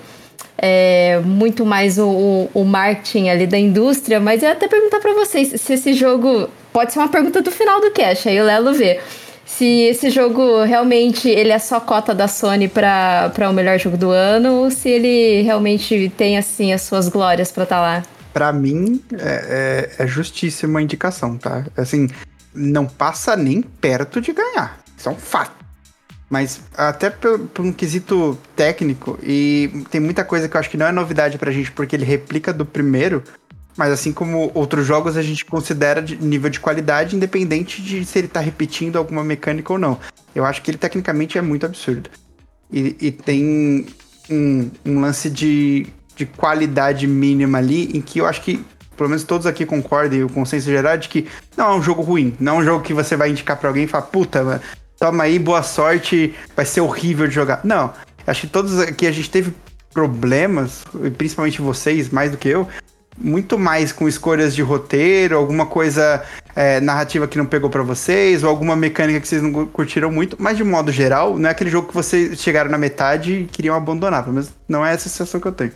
[0.59, 5.15] é, muito mais o, o, marketing ali da indústria, mas eu ia até perguntar para
[5.15, 6.51] vocês se esse jogo.
[6.73, 9.01] Pode ser uma pergunta do final do cast, aí o Lelo vê.
[9.49, 14.11] Se esse jogo realmente ele é só cota da Sony para o melhor jogo do
[14.11, 18.03] ano, ou se ele realmente tem assim as suas glórias para estar tá lá.
[18.33, 21.65] Para mim, é, é, é justíssima a indicação, tá?
[21.77, 22.09] Assim,
[22.55, 24.79] não passa nem perto de ganhar.
[24.97, 25.65] Isso é um fato.
[26.29, 30.77] Mas até por, por, um quesito técnico, e tem muita coisa que eu acho que
[30.77, 33.25] não é novidade pra gente, porque ele replica do primeiro,
[33.79, 38.19] mas assim como outros jogos, a gente considera de nível de qualidade, independente de se
[38.19, 40.01] ele tá repetindo alguma mecânica ou não.
[40.35, 42.11] Eu acho que ele tecnicamente é muito absurdo.
[42.73, 43.87] E, e tem
[44.29, 48.65] um, um lance de, de qualidade mínima ali, em que eu acho que
[48.97, 51.83] pelo menos todos aqui concordam e o consenso geral é de que não é um
[51.83, 54.61] jogo ruim, não é um jogo que você vai indicar para alguém e falar, puta,
[54.99, 57.61] toma aí, boa sorte, vai ser horrível de jogar.
[57.63, 57.93] Não,
[58.27, 59.55] acho que todos aqui a gente teve
[59.95, 60.83] problemas,
[61.17, 62.69] principalmente vocês, mais do que eu,
[63.21, 68.43] muito mais com escolhas de roteiro, alguma coisa é, narrativa que não pegou para vocês,
[68.43, 71.71] ou alguma mecânica que vocês não curtiram muito, mas de modo geral, não é aquele
[71.71, 75.49] jogo que vocês chegaram na metade e queriam abandonar, mas não é essa sensação que
[75.49, 75.73] eu tenho.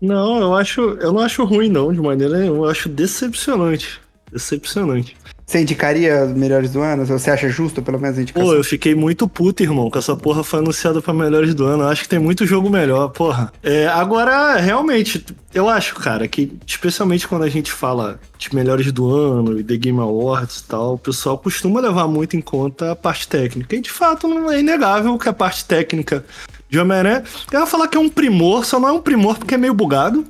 [0.00, 4.00] Não, eu acho, eu não acho ruim não, de maneira nenhuma, eu acho decepcionante.
[4.30, 5.16] Decepcionante.
[5.46, 7.06] Você indicaria os melhores do ano?
[7.06, 8.48] Você acha justo, pelo menos, a indicação?
[8.48, 11.84] Pô, eu fiquei muito puto, irmão, que essa porra foi anunciada pra melhores do ano.
[11.84, 13.52] Eu acho que tem muito jogo melhor, porra.
[13.62, 15.24] É, agora, realmente,
[15.54, 19.76] eu acho, cara, que especialmente quando a gente fala de melhores do ano e The
[19.76, 23.76] Game Awards e tal, o pessoal costuma levar muito em conta a parte técnica.
[23.76, 26.24] E de fato, não é inegável que a parte técnica
[26.68, 27.22] de Homem-Aranha.
[27.52, 29.74] Eu ia falar que é um primor, só não é um primor porque é meio
[29.74, 30.26] bugado.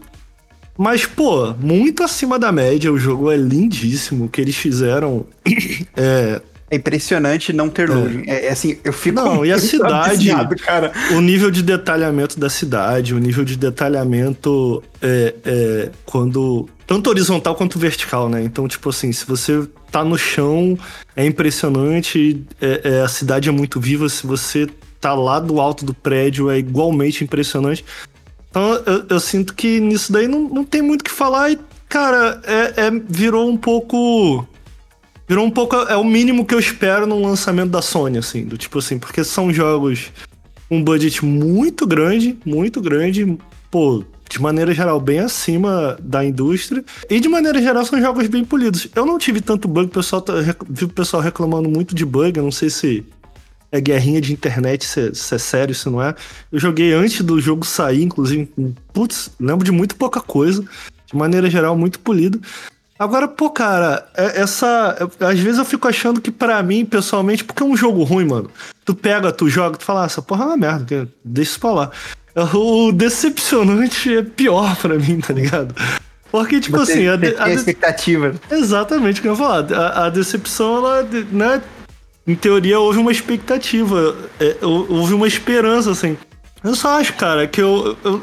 [0.76, 2.92] Mas, pô, muito acima da média.
[2.92, 4.26] O jogo é lindíssimo.
[4.26, 5.26] O que eles fizeram
[5.96, 6.40] é.
[6.68, 8.24] É impressionante não ter loading.
[8.26, 8.46] É.
[8.46, 9.14] é, assim, eu fico.
[9.14, 10.28] Não, e a cidade.
[10.64, 10.90] Cara.
[11.12, 16.68] O nível de detalhamento da cidade, o nível de detalhamento é, é, quando.
[16.84, 18.42] Tanto horizontal quanto vertical, né?
[18.42, 20.76] Então, tipo assim, se você tá no chão,
[21.14, 22.44] é impressionante.
[22.60, 24.08] É, é, a cidade é muito viva.
[24.08, 24.66] Se você
[25.00, 27.84] tá lá do alto do prédio, é igualmente impressionante.
[28.56, 31.58] Então eu, eu, sinto que nisso daí não, não tem muito o que falar e,
[31.90, 34.48] cara, é, é, virou um pouco.
[35.28, 35.76] Virou um pouco.
[35.76, 38.46] É o mínimo que eu espero num lançamento da Sony, assim.
[38.46, 40.10] Do tipo assim, porque são jogos
[40.70, 43.36] um budget muito grande, muito grande.
[43.70, 46.82] Pô, de maneira geral, bem acima da indústria.
[47.10, 48.88] E de maneira geral, são jogos bem polidos.
[48.94, 50.32] Eu não tive tanto bug, o pessoal tá,
[50.66, 52.38] vi o pessoal reclamando muito de bug.
[52.38, 53.04] Eu não sei se
[53.70, 56.14] é guerrinha de internet, se é, se é, sério, se não é.
[56.50, 58.48] Eu joguei antes do jogo sair, inclusive,
[58.92, 60.64] putz, lembro de muito pouca coisa,
[61.06, 62.40] de maneira geral, muito polido.
[62.98, 64.96] Agora, pô, cara, é, essa.
[65.20, 68.50] Às vezes eu fico achando que para mim, pessoalmente, porque é um jogo ruim, mano.
[68.84, 71.70] Tu pega, tu joga, tu fala, ah, essa porra é uma merda, deixa isso pra
[71.70, 71.90] lá.
[72.54, 75.74] O decepcionante é pior para mim, tá ligado?
[76.30, 77.08] Porque, tipo Você assim.
[77.08, 78.34] A, de, a, a expectativa.
[78.50, 79.72] Exatamente o que eu ia falar.
[79.72, 81.02] A, a decepção, ela,
[81.32, 81.62] né,
[82.26, 86.16] em teoria, houve uma expectativa, é, houve uma esperança, assim.
[86.64, 88.22] Eu só acho, cara, que eu, eu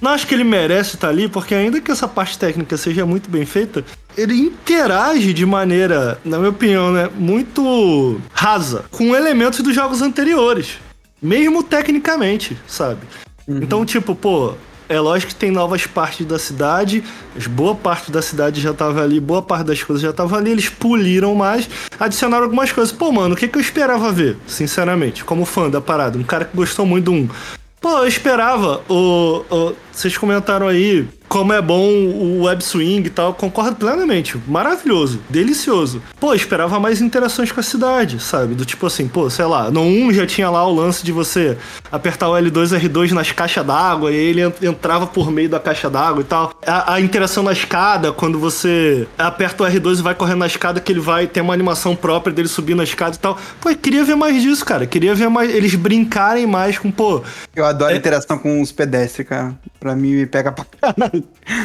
[0.00, 3.30] não acho que ele merece estar ali, porque ainda que essa parte técnica seja muito
[3.30, 3.84] bem feita,
[4.16, 10.78] ele interage de maneira, na minha opinião, né, muito rasa com elementos dos jogos anteriores,
[11.22, 13.00] mesmo tecnicamente, sabe?
[13.46, 13.58] Uhum.
[13.62, 14.54] Então, tipo, pô,
[14.88, 17.02] é lógico que tem novas partes da cidade,
[17.50, 20.68] boa parte da cidade já tava ali, boa parte das coisas já tava ali, eles
[20.68, 21.68] puliram mais,
[21.98, 22.92] adicionaram algumas coisas.
[22.92, 26.18] Pô, mano, o que, que eu esperava ver, sinceramente, como fã da parada?
[26.18, 27.28] Um cara que gostou muito de um.
[27.80, 28.82] Pô, eu esperava.
[28.88, 34.40] O, o, vocês comentaram aí como é bom o web swing e tal, concordo plenamente.
[34.46, 36.02] Maravilhoso, delicioso.
[36.18, 38.54] Pô, esperava mais interações com a cidade, sabe?
[38.54, 41.56] Do tipo assim, pô, sei lá, no 1 já tinha lá o lance de você
[41.90, 46.20] apertar o L2 R2 nas caixas d'água e ele entrava por meio da caixa d'água
[46.20, 46.52] e tal.
[46.66, 50.80] A, a, interação na escada, quando você aperta o R2 e vai correndo na escada,
[50.80, 53.38] que ele vai ter uma animação própria dele subir na escada e tal.
[53.60, 54.86] Pô, queria ver mais disso, cara.
[54.86, 57.22] Queria ver mais eles brincarem mais com, pô.
[57.54, 57.94] Eu adoro é...
[57.94, 59.54] a interação com os pedestres, cara.
[59.78, 61.15] Pra mim me pega pra caralho.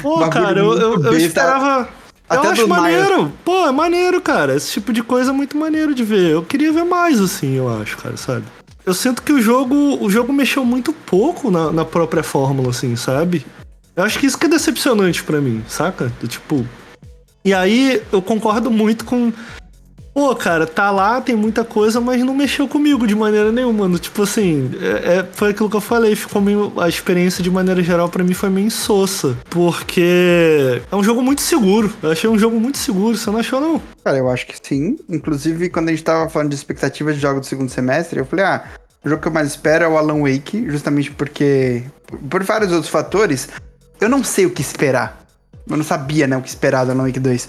[0.01, 1.89] Pô, cara, eu, eu, eu esperava.
[2.29, 3.17] Até eu acho maneiro.
[3.17, 3.33] Maio.
[3.43, 4.55] Pô, é maneiro, cara.
[4.55, 6.31] Esse tipo de coisa é muito maneiro de ver.
[6.31, 8.45] Eu queria ver mais, assim, eu acho, cara, sabe?
[8.85, 12.95] Eu sinto que o jogo, o jogo mexeu muito pouco na, na própria fórmula, assim,
[12.95, 13.45] sabe?
[13.95, 16.11] Eu acho que isso que é decepcionante para mim, saca?
[16.27, 16.65] Tipo.
[17.43, 19.33] E aí eu concordo muito com
[20.13, 23.81] Pô, cara, tá lá, tem muita coisa, mas não mexeu comigo de maneira nenhuma.
[23.81, 23.97] Mano.
[23.97, 26.15] Tipo assim, é, é, foi aquilo que eu falei.
[26.15, 29.37] Ficou meio, a experiência de maneira geral para mim foi meio insossa.
[29.49, 31.93] Porque é um jogo muito seguro.
[32.03, 33.17] Eu achei um jogo muito seguro.
[33.17, 33.81] Você não achou, não?
[34.03, 34.97] Cara, eu acho que sim.
[35.09, 38.45] Inclusive, quando a gente tava falando de expectativas de jogos do segundo semestre, eu falei,
[38.45, 38.65] ah,
[39.03, 41.83] o jogo que eu mais espero é o Alan Wake, justamente porque,
[42.29, 43.47] por vários outros fatores,
[43.99, 45.25] eu não sei o que esperar.
[45.69, 47.47] Eu não sabia, né, o que esperar do Alan Wake 2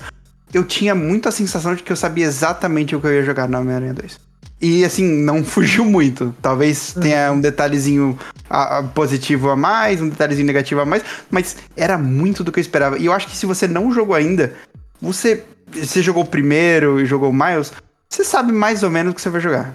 [0.52, 3.58] eu tinha muita sensação de que eu sabia exatamente o que eu ia jogar no
[3.58, 4.20] Homem-Aranha 2.
[4.60, 6.34] E assim, não fugiu muito.
[6.40, 11.56] Talvez tenha um detalhezinho a, a, positivo a mais, um detalhezinho negativo a mais, mas
[11.76, 12.98] era muito do que eu esperava.
[12.98, 14.54] E eu acho que se você não jogou ainda,
[15.00, 17.72] você, você jogou o primeiro e jogou o Miles,
[18.08, 19.74] você sabe mais ou menos o que você vai jogar.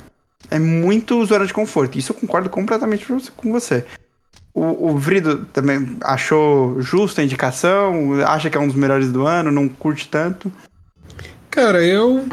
[0.49, 1.97] É muito zona de conforto.
[1.97, 3.05] Isso eu concordo completamente
[3.35, 3.83] com você.
[4.57, 9.27] O, o Vrido também achou justa a indicação, acha que é um dos melhores do
[9.27, 10.51] ano, não curte tanto.
[11.51, 12.25] Cara, eu.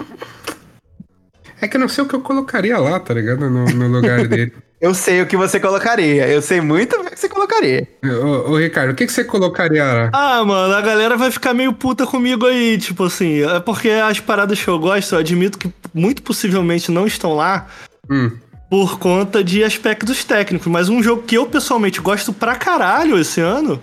[1.60, 3.50] É que eu não sei o que eu colocaria lá, tá ligado?
[3.50, 4.54] No, no lugar dele.
[4.80, 6.26] Eu sei o que você colocaria.
[6.26, 7.86] Eu sei muito o que você colocaria.
[8.02, 10.10] Ô, ô, Ricardo, o que, que você colocaria lá?
[10.14, 13.42] Ah, mano, a galera vai ficar meio puta comigo aí, tipo assim.
[13.42, 17.66] É porque as paradas que eu gosto, eu admito que muito possivelmente não estão lá.
[18.08, 18.30] Hum.
[18.74, 20.66] Por conta de aspectos técnicos.
[20.66, 23.80] Mas um jogo que eu pessoalmente gosto pra caralho esse ano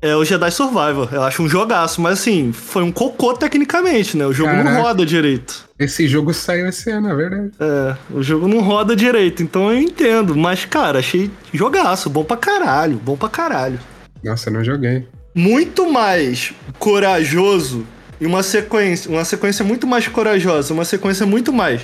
[0.00, 1.08] é o Jedi Survivor.
[1.10, 4.24] Eu acho um jogaço, mas assim, foi um cocô tecnicamente, né?
[4.24, 4.70] O jogo Caraca.
[4.70, 5.68] não roda direito.
[5.76, 7.50] Esse jogo saiu esse ano, é verdade.
[7.58, 10.36] É, o jogo não roda direito, então eu entendo.
[10.36, 13.80] Mas, cara, achei jogaço, bom pra caralho, bom pra caralho.
[14.22, 15.04] Nossa, eu não joguei.
[15.34, 17.84] Muito mais corajoso
[18.20, 21.82] e uma sequência, uma sequência muito mais corajosa, uma sequência muito mais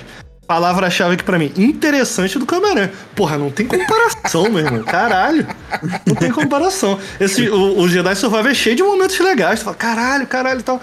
[0.49, 2.91] palavra-chave aqui pra mim, interessante do Homem-Aranha.
[3.15, 4.81] Porra, não tem comparação, meu irmão.
[4.81, 5.45] Caralho.
[6.07, 6.97] Não tem comparação.
[7.19, 9.59] Esse, o, o Jedi Survival é cheio de momentos legais.
[9.59, 10.81] Tu fala, caralho, caralho e tal.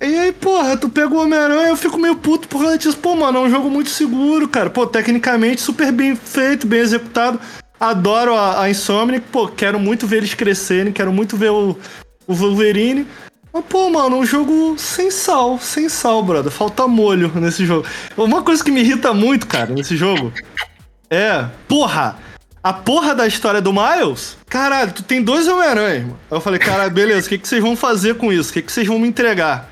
[0.00, 2.96] E aí, porra, tu pega o Homem-Aranha, eu fico meio puto por causa disso.
[2.96, 4.70] Pô, mano, é um jogo muito seguro, cara.
[4.70, 7.40] Pô, tecnicamente super bem feito, bem executado.
[7.80, 11.76] Adoro a, a Insomniac, pô, quero muito ver eles crescerem, quero muito ver o,
[12.24, 13.04] o Wolverine.
[13.52, 16.52] Mas, pô, mano, um jogo sem sal, sem sal, brother.
[16.52, 17.86] Falta molho nesse jogo.
[18.16, 20.32] Uma coisa que me irrita muito, cara, nesse jogo
[21.10, 22.16] é, porra,
[22.62, 26.18] a porra da história do Miles, caralho, tu tem dois Homem-Aranha, irmão.
[26.30, 28.50] Aí eu falei, caralho, beleza, o que, que vocês vão fazer com isso?
[28.50, 29.69] O que, que vocês vão me entregar?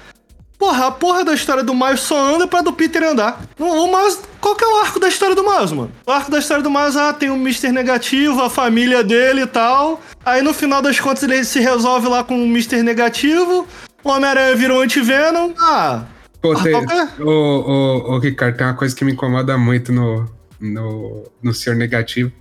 [0.58, 3.40] Porra, a porra da história do Miles só anda pra do Peter andar.
[3.56, 5.92] O Miles, qual que é o arco da história do Miles, mano?
[6.04, 7.70] O arco da história do Miles, ah, tem o um Mr.
[7.70, 10.00] Negativo, a família dele e tal.
[10.26, 12.82] Aí no final das contas ele se resolve lá com o Mr.
[12.82, 13.68] Negativo.
[14.02, 15.52] O Homem-Aranha virou anti-Venom.
[15.60, 16.02] Ah.
[16.42, 16.74] Pô, tem,
[17.20, 20.28] o, o, o, Ricardo, tem uma coisa que me incomoda muito no,
[20.60, 22.32] no, no Senhor Negativo.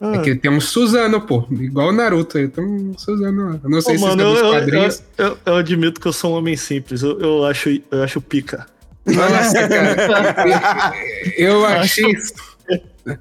[0.00, 0.16] É ah.
[0.16, 1.46] É que tem um Suzano, pô.
[1.50, 2.38] Igual o Naruto.
[2.38, 3.60] Ele tem um Suzano.
[3.62, 5.02] Eu não sei Pô, se mano, isso é quadrinhos.
[5.18, 7.02] Eu, eu, eu, admito que eu sou um homem simples.
[7.02, 8.66] Eu, eu, acho, eu acho pica.
[9.04, 10.94] Nossa, cara.
[11.36, 12.16] eu achei.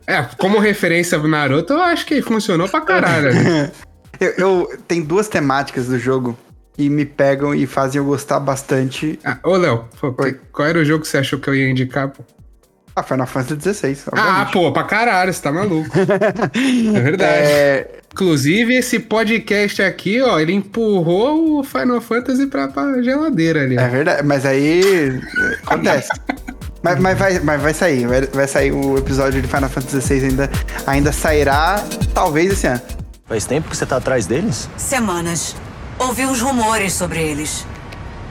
[0.08, 3.30] É, como referência ao Naruto, eu acho que funcionou pra caralho.
[4.20, 6.38] eu, eu, tem duas temáticas do jogo
[6.74, 9.20] que me pegam e fazem eu gostar bastante.
[9.24, 9.86] Ah, ô, Léo,
[10.52, 12.24] qual era o jogo que você achou que eu ia indicar, pô?
[13.00, 13.98] Ah, Final Fantasy XVI.
[14.12, 15.90] Ah, pô, pra caralho, você tá maluco.
[15.98, 17.30] é verdade.
[17.50, 18.00] É...
[18.12, 23.78] Inclusive, esse podcast aqui, ó, ele empurrou o Final Fantasy pra, pra geladeira ali.
[23.78, 25.22] É verdade, mas aí.
[25.66, 26.10] acontece.
[26.82, 30.26] mas, mas, vai, mas vai sair, vai, vai sair o episódio de Final Fantasy XVI
[30.26, 30.50] ainda,
[30.88, 31.84] ainda sairá,
[32.14, 32.82] talvez esse ano.
[33.28, 34.68] Faz tempo que você tá atrás deles?
[34.76, 35.56] Semanas.
[36.00, 37.66] Ouvi uns rumores sobre eles.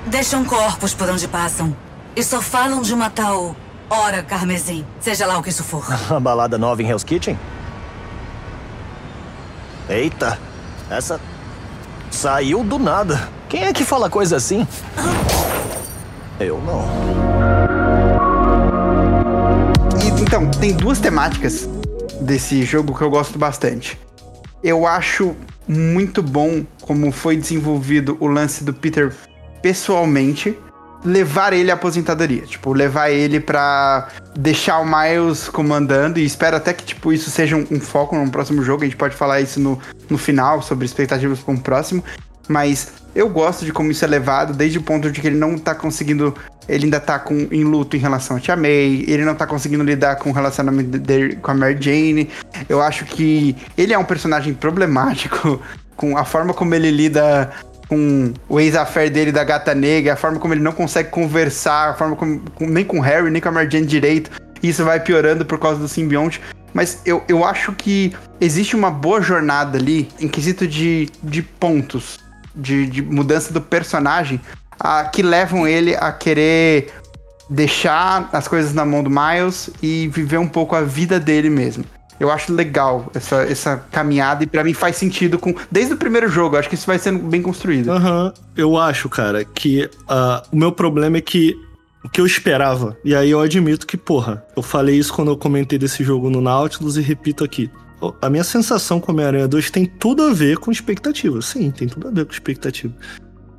[0.07, 1.75] Deixam corpos por onde passam.
[2.17, 3.55] E só falam de uma tal
[3.91, 4.85] Hora Carmesim.
[5.01, 5.85] Seja lá o que isso for.
[6.13, 7.39] A balada nova em Hell's Kitchen?
[9.89, 10.39] Eita,
[10.91, 11.19] essa
[12.11, 13.29] saiu do nada.
[13.49, 14.67] Quem é que fala coisa assim?
[16.39, 16.85] Eu não.
[20.05, 21.67] E, então, tem duas temáticas
[22.21, 23.99] desse jogo que eu gosto bastante.
[24.63, 25.35] Eu acho
[25.67, 29.15] muito bom como foi desenvolvido o lance do Peter
[29.63, 30.59] pessoalmente
[31.05, 32.43] levar ele à aposentadoria.
[32.43, 36.19] Tipo, levar ele pra deixar o Miles comandando.
[36.19, 38.83] E espero até que, tipo, isso seja um, um foco no próximo jogo.
[38.83, 39.79] A gente pode falar isso no,
[40.09, 42.03] no final, sobre expectativas para um próximo.
[42.49, 45.59] Mas eu gosto de como isso é levado, desde o ponto de que ele não
[45.59, 46.35] tá conseguindo.
[46.67, 49.83] Ele ainda tá com, em luto em relação a Tia May, ele não tá conseguindo
[49.83, 52.29] lidar com o relacionamento dele com a Mary Jane.
[52.69, 55.61] Eu acho que ele é um personagem problemático,
[55.97, 57.51] com a forma como ele lida
[57.89, 61.95] com o ex-affair dele da gata negra, a forma como ele não consegue conversar, a
[61.95, 62.43] forma como.
[62.61, 64.31] nem com o Harry, nem com a Mary Jane direito.
[64.63, 66.41] Isso vai piorando por causa do simbionte.
[66.75, 72.21] Mas eu, eu acho que existe uma boa jornada ali, em quesito de, de pontos,
[72.55, 74.41] de, de mudança do personagem,
[74.79, 76.93] a, que levam ele a querer
[77.49, 81.85] deixar as coisas na mão do Miles e viver um pouco a vida dele mesmo.
[82.21, 86.29] Eu acho legal essa, essa caminhada e para mim faz sentido com desde o primeiro
[86.29, 86.57] jogo.
[86.57, 87.91] Acho que isso vai sendo bem construído.
[87.91, 88.27] Aham.
[88.27, 88.33] Uhum.
[88.57, 91.57] Eu acho, cara, que uh, o meu problema é que
[92.05, 95.37] o que eu esperava, e aí eu admito que, porra, eu falei isso quando eu
[95.37, 97.71] comentei desse jogo no Nautilus e repito aqui.
[98.23, 101.43] A minha sensação com Homem-Aranha 2 tem tudo a ver com expectativa.
[101.43, 102.95] Sim, tem tudo a ver com expectativa.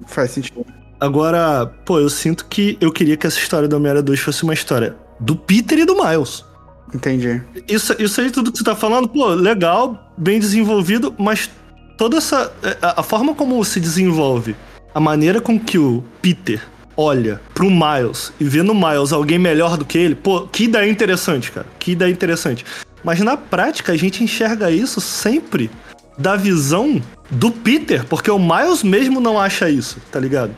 [0.08, 0.66] Faz sentido.
[1.00, 4.54] Agora, pô, eu sinto que eu queria que essa história do Homem-Aranha 2 fosse uma
[4.54, 6.46] história do Peter e do Miles.
[6.94, 7.42] Entendi.
[7.68, 11.50] Isso, isso aí, tudo que você tá falando, pô, legal, bem desenvolvido, mas
[11.98, 12.52] toda essa.
[12.64, 14.56] É, a, a forma como se desenvolve,
[14.94, 16.62] a maneira com que o Peter
[16.98, 20.90] olha pro Miles e vê no Miles alguém melhor do que ele, pô, que ideia
[20.90, 21.68] interessante, cara.
[21.78, 22.66] Que ideia interessante.
[23.04, 25.70] Mas na prática, a gente enxerga isso sempre
[26.18, 30.54] da visão do Peter, porque o Miles mesmo não acha isso, tá ligado?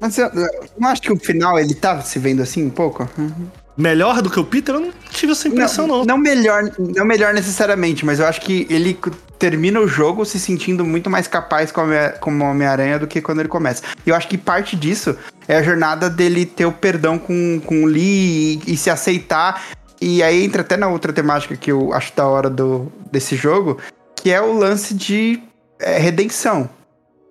[0.00, 3.08] Mas eu, eu não acho que o final ele tá se vendo assim um pouco?
[3.16, 3.46] Uhum
[3.76, 5.98] melhor do que o Peter, eu não tive essa impressão, não.
[5.98, 8.98] Não, não melhor, não melhor necessariamente, mas eu acho que ele
[9.38, 13.82] termina o jogo se sentindo muito mais capaz como Homem-Aranha do que quando ele começa.
[14.06, 15.16] E eu acho que parte disso
[15.46, 19.62] é a jornada dele ter o perdão com, com o Lee e, e se aceitar.
[20.00, 23.78] E aí entra até na outra temática que eu acho da hora do, desse jogo,
[24.16, 25.42] que é o lance de
[25.78, 26.68] é, redenção.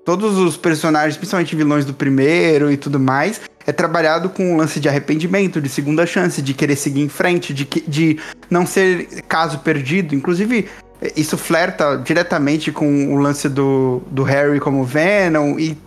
[0.06, 4.80] Todos os personagens, principalmente vilões do primeiro e tudo mais, é trabalhado com o lance
[4.80, 9.60] de arrependimento, de segunda chance, de querer seguir em frente, de, de não ser caso
[9.60, 10.14] perdido.
[10.14, 10.68] Inclusive,
[11.16, 15.78] isso flerta diretamente com o lance do, do Harry como Venom e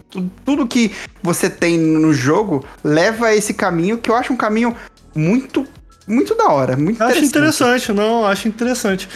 [0.45, 0.93] tudo que
[1.23, 4.75] você tem no jogo leva a esse caminho que eu acho um caminho
[5.15, 5.67] muito
[6.07, 7.93] muito da hora, muito acho interessante.
[7.93, 9.09] não, acho interessante.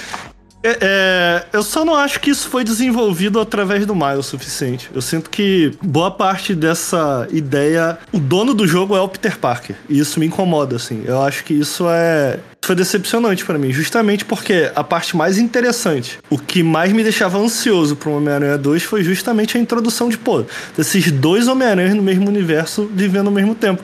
[0.63, 4.91] É, é, eu só não acho que isso foi desenvolvido através do Miles o suficiente.
[4.95, 9.77] Eu sinto que boa parte dessa ideia, o dono do jogo é o Peter Parker.
[9.89, 11.03] E isso me incomoda, assim.
[11.07, 12.39] Eu acho que isso é.
[12.63, 17.39] Foi decepcionante para mim, justamente porque a parte mais interessante, o que mais me deixava
[17.39, 20.45] ansioso pro Homem-Aranha 2 foi justamente a introdução de, pô,
[20.77, 23.83] desses dois Homem-Aranhas no mesmo universo vivendo ao mesmo tempo.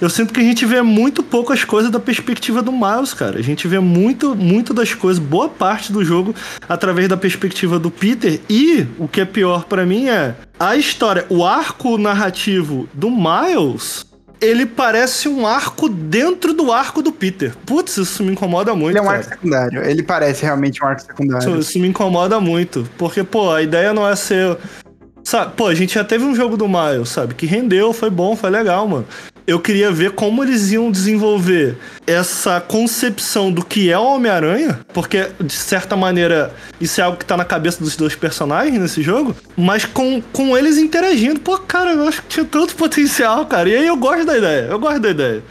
[0.00, 3.38] Eu sinto que a gente vê muito pouco as coisas da perspectiva do Miles, cara.
[3.38, 6.34] A gente vê muito, muito das coisas, boa parte do jogo,
[6.68, 8.40] através da perspectiva do Peter.
[8.50, 14.04] E o que é pior para mim é a história, o arco narrativo do Miles.
[14.40, 17.54] Ele parece um arco dentro do arco do Peter.
[17.64, 18.90] Putz, isso me incomoda muito.
[18.90, 19.18] Ele é um cara.
[19.18, 19.84] arco secundário.
[19.84, 21.48] Ele parece realmente um arco secundário.
[21.48, 22.86] Isso, isso me incomoda muito.
[22.98, 24.58] Porque, pô, a ideia não é ser
[25.22, 27.32] Sabe, pô, a gente já teve um jogo do Miles, sabe?
[27.32, 29.06] Que rendeu, foi bom, foi legal, mano
[29.46, 31.76] eu queria ver como eles iam desenvolver
[32.06, 37.26] essa concepção do que é o Homem-Aranha, porque de certa maneira isso é algo que
[37.26, 41.40] tá na cabeça dos dois personagens nesse jogo, mas com, com eles interagindo.
[41.40, 43.68] Pô, cara, eu acho que tinha tanto potencial, cara.
[43.68, 45.42] E aí eu gosto da ideia, eu gosto da ideia.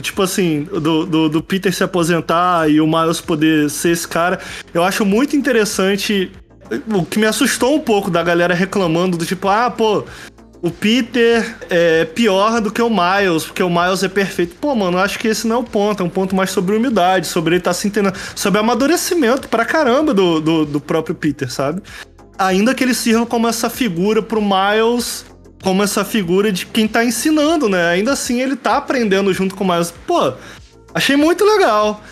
[0.00, 4.40] Tipo assim, do, do, do Peter se aposentar e o Miles poder ser esse cara.
[4.72, 6.32] Eu acho muito interessante
[6.92, 10.04] o que me assustou um pouco da galera reclamando do tipo, ah, pô,
[10.64, 14.56] o Peter é pior do que o Miles, porque o Miles é perfeito.
[14.58, 16.02] Pô, mano, acho que esse não é o ponto.
[16.02, 19.66] É um ponto mais sobre humildade, sobre ele estar tá se entendendo, sobre amadurecimento pra
[19.66, 21.82] caramba do, do, do próprio Peter, sabe?
[22.38, 25.26] Ainda que ele sirva como essa figura pro Miles
[25.62, 27.88] como essa figura de quem tá ensinando, né?
[27.88, 29.92] Ainda assim, ele tá aprendendo junto com o Miles.
[30.06, 30.32] Pô,
[30.94, 32.02] achei muito legal.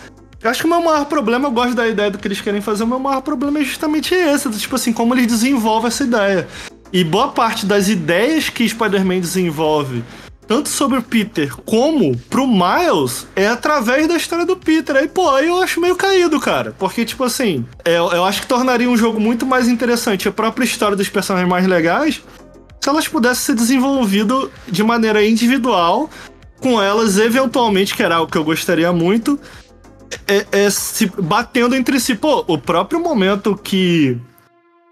[0.43, 2.61] Eu acho que o meu maior problema, eu gosto da ideia do que eles querem
[2.61, 6.47] fazer, o meu maior problema é justamente esse, tipo assim, como eles desenvolvem essa ideia.
[6.93, 10.03] E boa parte das ideias que Spider-Man desenvolve,
[10.47, 14.95] tanto sobre o Peter como pro Miles, é através da história do Peter.
[14.95, 16.75] Aí, pô, aí eu acho meio caído, cara.
[16.77, 20.31] Porque, tipo assim, eu, é, eu acho que tornaria um jogo muito mais interessante a
[20.31, 22.21] própria história dos personagens mais legais
[22.83, 26.09] se elas pudessem ser desenvolvidas de maneira individual,
[26.59, 29.39] com elas eventualmente, que era algo que eu gostaria muito,
[30.27, 32.13] é, é se batendo entre si.
[32.13, 34.19] Pô, o próprio momento que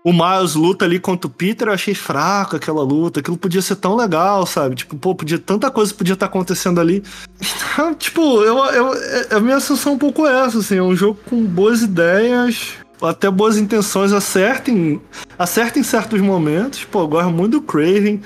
[0.03, 3.19] o Miles luta ali contra o Peter, eu achei fraco aquela luta.
[3.19, 4.75] Aquilo podia ser tão legal, sabe?
[4.75, 7.03] Tipo, pô, podia, tanta coisa podia estar acontecendo ali.
[7.97, 8.93] Tipo, eu, eu,
[9.31, 10.77] a minha sensação é um pouco essa, assim.
[10.77, 15.01] É um jogo com boas ideias, até boas intenções, acertem,
[15.37, 16.83] acertem em certos momentos.
[16.83, 18.21] Pô, eu gosto muito do Craven.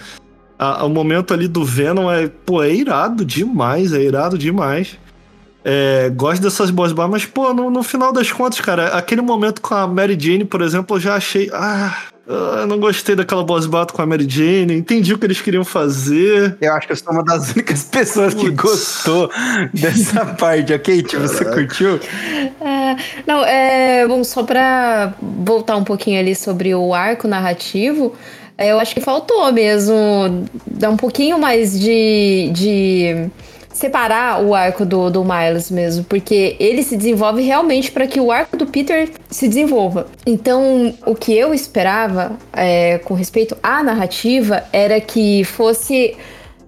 [0.57, 4.97] A, o momento ali do Venom é, pô, é irado demais, é irado demais.
[5.67, 9.59] É, gosto dessas boss batalhas, mas, pô, no, no, final das contas, cara, aquele momento
[9.61, 11.49] com a Mary Jane, por exemplo, eu já achei.
[11.51, 15.41] Ah, eu não gostei daquela boss battle com a Mary Jane, entendi o que eles
[15.41, 16.55] queriam fazer.
[16.61, 18.47] Eu acho que eu sou uma das únicas pessoas Putz.
[18.47, 19.31] que gostou
[19.73, 21.01] dessa parte, ok?
[21.01, 21.99] Tipo, você curtiu?
[22.61, 22.95] É,
[23.25, 24.07] não, é.
[24.07, 28.13] Bom, só pra voltar um pouquinho ali sobre o arco narrativo.
[28.55, 33.29] É, eu acho que faltou mesmo dar um pouquinho mais de, de
[33.75, 38.31] separar o arco do, do Miles mesmo, porque ele se desenvolve realmente para que o
[38.31, 40.07] arco do Peter se desenvolva.
[40.25, 46.15] Então, o que eu esperava é, com respeito à narrativa era que fosse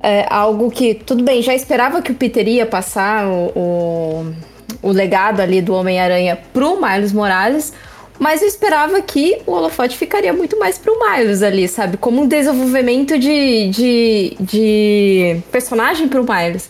[0.04, 4.34] é, algo que, tudo bem, já esperava que o Peter ia passar o, o,
[4.82, 7.72] o legado ali do Homem-Aranha pro Miles Morales,
[8.20, 11.96] mas eu esperava que o holofote ficaria muito mais pro Miles ali, sabe?
[11.96, 16.70] Como um desenvolvimento de, de, de personagem pro Miles.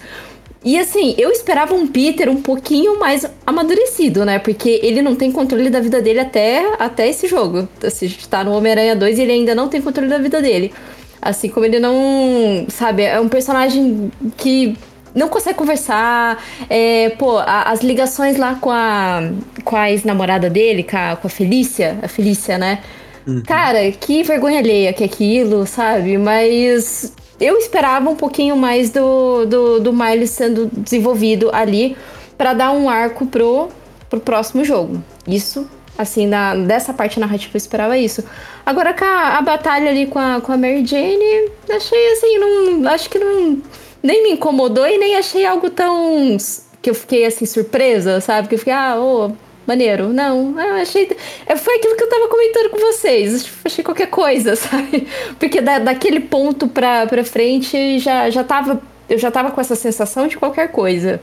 [0.67, 4.37] E assim, eu esperava um Peter um pouquinho mais amadurecido, né?
[4.37, 7.69] Porque ele não tem controle da vida dele até, até esse jogo.
[7.81, 10.41] Assim, a gente tá no Homem-Aranha 2 e ele ainda não tem controle da vida
[10.41, 10.73] dele.
[11.21, 12.65] Assim como ele não.
[12.67, 14.77] Sabe, é um personagem que
[15.15, 16.43] não consegue conversar.
[16.69, 19.21] É, pô, a, as ligações lá com a,
[19.63, 22.79] com a ex-namorada dele, com a, com a Felícia, a Felícia, né?
[23.25, 23.41] Uhum.
[23.47, 26.17] Cara, que vergonha alheia que é aquilo, sabe?
[26.17, 31.95] Mas eu esperava um pouquinho mais do, do, do Miles sendo desenvolvido ali
[32.37, 33.69] para dar um arco pro,
[34.09, 35.03] pro próximo jogo.
[35.27, 38.23] Isso, assim, na, dessa parte narrativa eu esperava isso.
[38.65, 42.89] Agora com a, a batalha ali com a, com a Mary Jane, achei assim, não,
[42.89, 43.61] acho que não
[44.01, 46.37] nem me incomodou e nem achei algo tão
[46.81, 48.47] que eu fiquei assim surpresa, sabe?
[48.47, 49.31] Que eu fiquei, ah, ô, oh,
[49.67, 50.09] maneiro.
[50.13, 51.11] Não, eu achei.
[51.45, 53.47] É, foi aquilo que eu tava comentando com vocês.
[53.65, 55.07] Achei qualquer coisa, sabe?
[55.37, 58.81] Porque da, daquele ponto pra, pra frente já, já tava.
[59.09, 61.21] Eu já tava com essa sensação de qualquer coisa.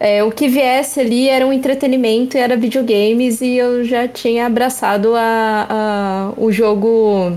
[0.00, 5.12] É, o que viesse ali era um entretenimento era videogames e eu já tinha abraçado
[5.16, 7.36] a, a, o jogo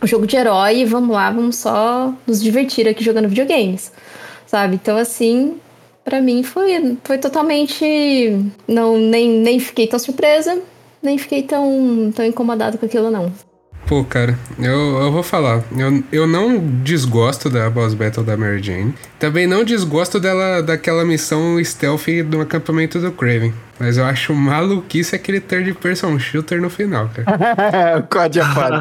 [0.00, 3.92] o jogo de herói vamos lá, vamos só nos divertir aqui jogando videogames,
[4.46, 4.76] sabe?
[4.76, 5.56] Então assim,
[6.08, 7.84] para mim foi, foi totalmente.
[8.66, 10.58] Não, nem, nem fiquei tão surpresa,
[11.02, 13.30] nem fiquei tão, tão incomodado com aquilo, não.
[13.86, 15.62] Pô, cara, eu, eu vou falar.
[15.76, 18.94] Eu, eu não desgosto da boss battle da Mary Jane.
[19.18, 23.52] Também não desgosto dela daquela missão stealth do acampamento do Craven.
[23.78, 27.98] Mas eu acho maluquice aquele third person shooter no final, cara.
[28.00, 28.80] o COD é foda.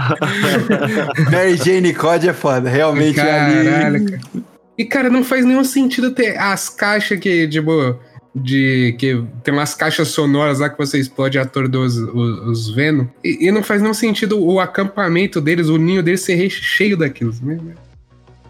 [1.32, 2.70] Mary Jane COD é foda.
[2.70, 4.12] Realmente Caralho, ali...
[4.12, 4.57] cara.
[4.78, 7.98] E, cara, não faz nenhum sentido ter as caixas que, tipo,
[8.36, 13.08] de que tem umas caixas sonoras lá que você explode a dos os, os Venom.
[13.24, 17.34] E, e, não faz nenhum sentido o acampamento deles, o ninho deles ser cheio daquilo.
[17.42, 17.60] Né?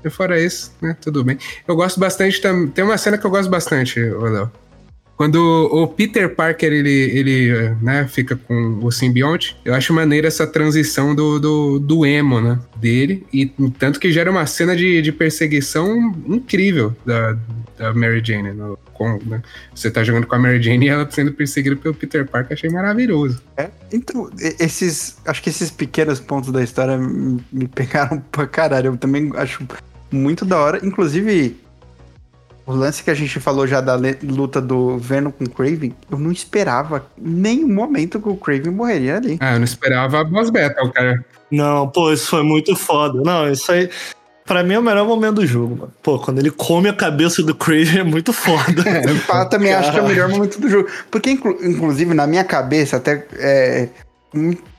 [0.03, 0.95] E fora isso, né?
[0.99, 1.37] Tudo bem.
[1.67, 2.41] Eu gosto bastante.
[2.73, 4.51] Tem uma cena que eu gosto bastante, Léo.
[5.17, 5.37] Quando
[5.71, 11.15] o Peter Parker ele, ele né, fica com o simbionte, eu acho maneira essa transição
[11.15, 13.25] do, do, do emo, né, dele.
[13.33, 13.47] E
[13.79, 17.35] tanto que gera uma cena de, de perseguição incrível da,
[17.79, 18.53] da Mary Jane.
[18.53, 19.41] No, com, né?
[19.73, 22.69] Você tá jogando com a Mary Jane e ela sendo perseguida pelo Peter Parker, achei
[22.69, 23.41] maravilhoso.
[23.55, 25.17] É, então, esses.
[25.25, 28.87] Acho que esses pequenos pontos da história me pegaram pra caralho.
[28.87, 29.65] Eu também acho
[30.11, 30.85] muito da hora.
[30.85, 31.57] Inclusive,
[32.67, 36.19] o lance que a gente falou já da luta do Venom com o Craven, eu
[36.19, 39.37] não esperava nenhum momento que o Craven morreria ali.
[39.39, 41.25] Ah, eu não esperava a boss battle, cara.
[41.49, 43.21] Não, pô, isso foi muito foda.
[43.23, 43.89] Não, isso aí.
[44.45, 45.93] Pra mim é o melhor momento do jogo, mano.
[46.03, 48.83] Pô, quando ele come a cabeça do Craven é muito foda.
[48.85, 50.89] É, eu também acho que é o melhor momento do jogo.
[51.09, 53.87] Porque, inclu inclusive, na minha cabeça, até é,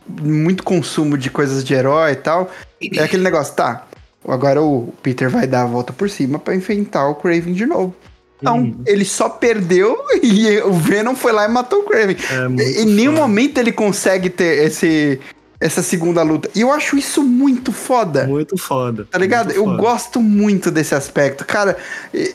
[0.08, 2.50] muito consumo de coisas de herói e tal,
[2.96, 3.86] é aquele negócio, tá,
[4.26, 7.94] Agora o Peter vai dar a volta por cima para enfrentar o Craven de novo.
[8.40, 8.82] Então, hum.
[8.86, 12.16] ele só perdeu e o Venom foi lá e matou o Craven.
[12.58, 15.20] É em nenhum momento ele consegue ter esse,
[15.60, 16.48] essa segunda luta.
[16.54, 18.26] E eu acho isso muito foda.
[18.26, 19.06] Muito foda.
[19.10, 19.52] Tá ligado?
[19.52, 19.76] eu foda.
[19.76, 21.44] gosto muito desse aspecto.
[21.44, 21.76] Cara,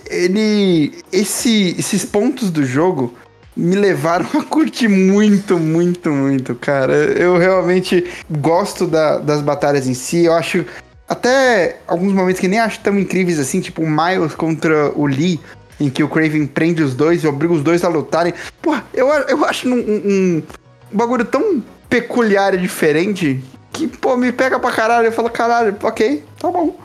[0.09, 0.93] ele.
[1.11, 3.13] Esse, esses pontos do jogo
[3.55, 6.93] me levaram a curtir muito, muito, muito, cara.
[6.93, 10.25] Eu realmente gosto da, das batalhas em si.
[10.25, 10.65] Eu acho
[11.13, 15.39] até alguns momentos que nem acho tão incríveis assim, tipo o Miles contra o Lee,
[15.79, 18.33] em que o Craven prende os dois e obriga os dois a lutarem.
[18.61, 20.43] Pô, eu, eu acho um, um,
[20.91, 25.07] um bagulho tão peculiar e diferente que, pô, me pega pra caralho.
[25.07, 26.77] Eu falo, caralho, ok, tá bom.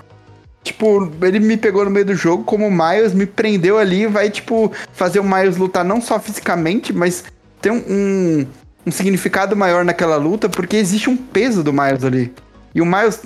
[0.63, 4.29] Tipo, ele me pegou no meio do jogo como o Miles, me prendeu ali vai,
[4.29, 7.25] tipo, fazer o Miles lutar não só fisicamente, mas
[7.61, 8.47] ter um, um,
[8.87, 12.35] um significado maior naquela luta, porque existe um peso do Miles ali.
[12.75, 13.23] E o Miles,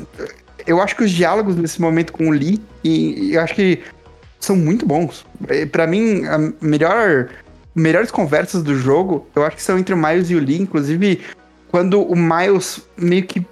[0.67, 3.81] eu acho que os diálogos nesse momento com o Lee, e, e eu acho que
[4.41, 5.25] são muito bons.
[5.71, 7.29] para mim, a melhor
[7.75, 11.23] melhores conversas do jogo, eu acho que são entre o Miles e o Lee, inclusive
[11.71, 13.45] quando o Miles meio que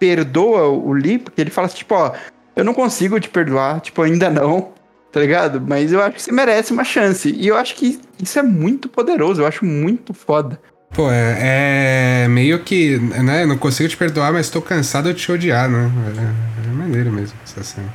[0.00, 2.12] perdoa o Lee, porque ele fala assim, tipo, ó,
[2.56, 4.72] eu não consigo te perdoar, tipo, ainda não,
[5.12, 5.60] tá ligado?
[5.60, 7.30] Mas eu acho que você merece uma chance.
[7.30, 10.60] E eu acho que isso é muito poderoso, eu acho muito foda.
[10.92, 15.30] Pô, é, é meio que, né, não consigo te perdoar, mas tô cansado de te
[15.30, 15.90] odiar, né?
[16.16, 17.88] É, é maneiro mesmo essa cena.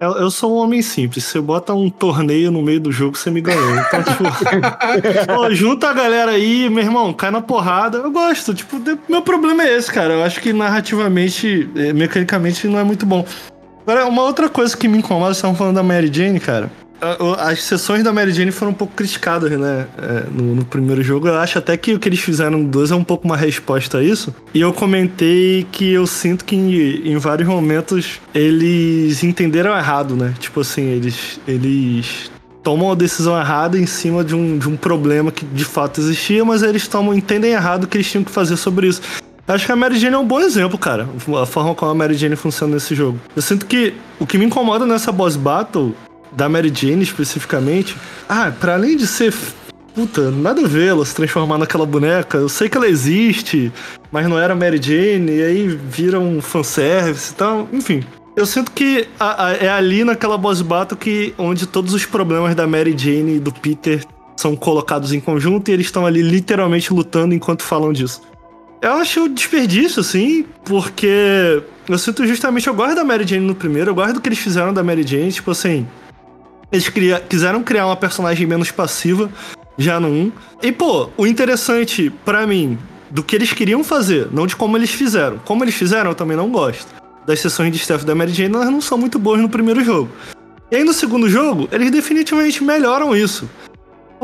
[0.00, 1.24] Eu, eu, sou um homem simples.
[1.24, 3.76] Você bota um torneio no meio do jogo, você me ganhou.
[3.76, 4.24] Então, tipo,
[5.54, 7.98] junta a galera aí, meu irmão, cai na porrada.
[7.98, 8.54] Eu gosto.
[8.54, 8.76] Tipo,
[9.08, 10.14] meu problema é esse, cara.
[10.14, 13.26] Eu acho que narrativamente, é, mecanicamente, não é muito bom.
[13.82, 16.70] Agora, uma outra coisa que me incomoda, vocês estavam falando da Mary Jane, cara.
[17.38, 19.86] As sessões da Mary Jane foram um pouco criticadas, né?
[19.96, 21.28] É, no, no, primeiro jogo.
[21.28, 23.98] Eu acho até que o que eles fizeram no 2 é um pouco uma resposta
[23.98, 24.34] a isso.
[24.52, 30.34] E eu comentei que eu sinto que em, em vários momentos eles entenderam errado, né?
[30.40, 32.30] Tipo assim, eles, eles
[32.62, 36.44] tomam a decisão errada em cima de um, de um problema que de fato existia,
[36.44, 39.00] mas eles tomam, entendem errado o que eles tinham que fazer sobre isso.
[39.46, 41.08] Acho que a Mary Jane é um bom exemplo, cara.
[41.40, 43.18] A forma como a Mary Jane funciona nesse jogo.
[43.34, 45.94] Eu sinto que o que me incomoda nessa boss battle
[46.32, 47.96] da Mary Jane especificamente.
[48.28, 49.32] Ah, para além de ser
[49.98, 52.38] puta, nada a ver ela se transformar naquela boneca.
[52.38, 53.72] Eu sei que ela existe,
[54.12, 57.68] mas não era Mary Jane, e aí vira um fanservice e tal.
[57.72, 58.04] Enfim.
[58.36, 62.54] Eu sinto que a, a, é ali naquela boss battle que, onde todos os problemas
[62.54, 64.04] da Mary Jane e do Peter
[64.36, 68.22] são colocados em conjunto e eles estão ali literalmente lutando enquanto falam disso.
[68.80, 73.90] Eu acho desperdício, assim, porque eu sinto justamente, eu gosto da Mary Jane no primeiro,
[73.90, 75.84] eu gosto do que eles fizeram da Mary Jane, tipo assim,
[76.70, 79.30] eles cria, quiseram criar uma personagem menos passiva,
[79.76, 80.32] já no 1.
[80.62, 82.78] E, pô, o interessante para mim
[83.10, 85.38] do que eles queriam fazer, não de como eles fizeram.
[85.38, 86.86] Como eles fizeram, eu também não gosto.
[87.26, 90.10] Das sessões de stealth da Mary Jane, elas não são muito boas no primeiro jogo.
[90.70, 93.48] E aí no segundo jogo, eles definitivamente melhoram isso.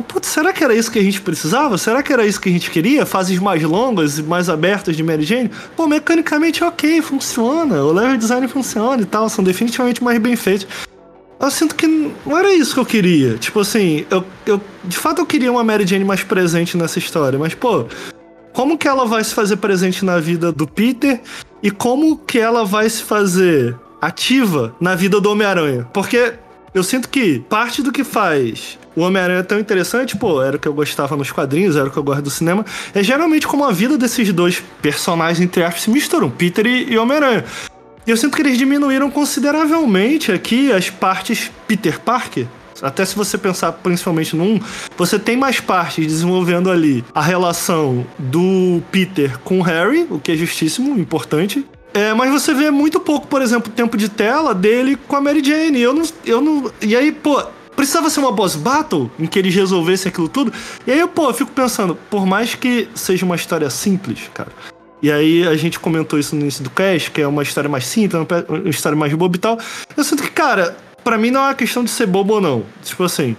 [0.09, 1.79] Putz, será que era isso que a gente precisava?
[1.79, 3.07] Será que era isso que a gente queria?
[3.07, 5.51] Fases mais longas e mais abertas de Mary Jane?
[5.77, 7.83] Pô, mecanicamente ok, funciona.
[7.83, 10.67] O level design funciona e tal, são definitivamente mais bem feitos
[11.47, 13.37] eu sinto que não era isso que eu queria.
[13.37, 17.39] Tipo assim, eu, eu de fato eu queria uma Mary Jane mais presente nessa história,
[17.39, 17.87] mas pô,
[18.53, 21.21] como que ela vai se fazer presente na vida do Peter
[21.63, 25.89] e como que ela vai se fazer ativa na vida do Homem-Aranha?
[25.93, 26.35] Porque
[26.73, 30.69] eu sinto que parte do que faz o Homem-Aranha tão interessante, pô, era o que
[30.69, 32.65] eu gostava nos quadrinhos, era o que eu gosto do cinema,
[32.95, 36.99] é geralmente como a vida desses dois personagens, entre aspas, se misturam, Peter e, e
[36.99, 37.45] Homem-Aranha.
[38.07, 42.47] Eu sinto que eles diminuíram consideravelmente aqui as partes Peter Parker.
[42.83, 44.61] Até se você pensar principalmente num,
[44.97, 50.37] você tem mais partes desenvolvendo ali a relação do Peter com Harry, o que é
[50.37, 51.65] justíssimo, importante.
[51.95, 55.43] É, mas você vê muito pouco, por exemplo, tempo de tela dele com a Mary
[55.43, 55.81] Jane.
[55.81, 56.71] Eu não, eu não.
[56.83, 57.43] E aí, pô,
[57.75, 60.53] precisava ser uma boss battle em que eles resolvessem aquilo tudo.
[60.87, 64.51] E aí, pô, eu fico pensando, por mais que seja uma história simples, cara,
[65.05, 67.85] e aí a gente comentou isso no início do cast, que é uma história mais
[67.85, 69.59] simples, uma história mais boba e tal.
[69.95, 70.75] Eu sinto que, cara,
[71.05, 72.65] para mim não é uma questão de ser bobo ou não.
[72.83, 73.37] Tipo assim,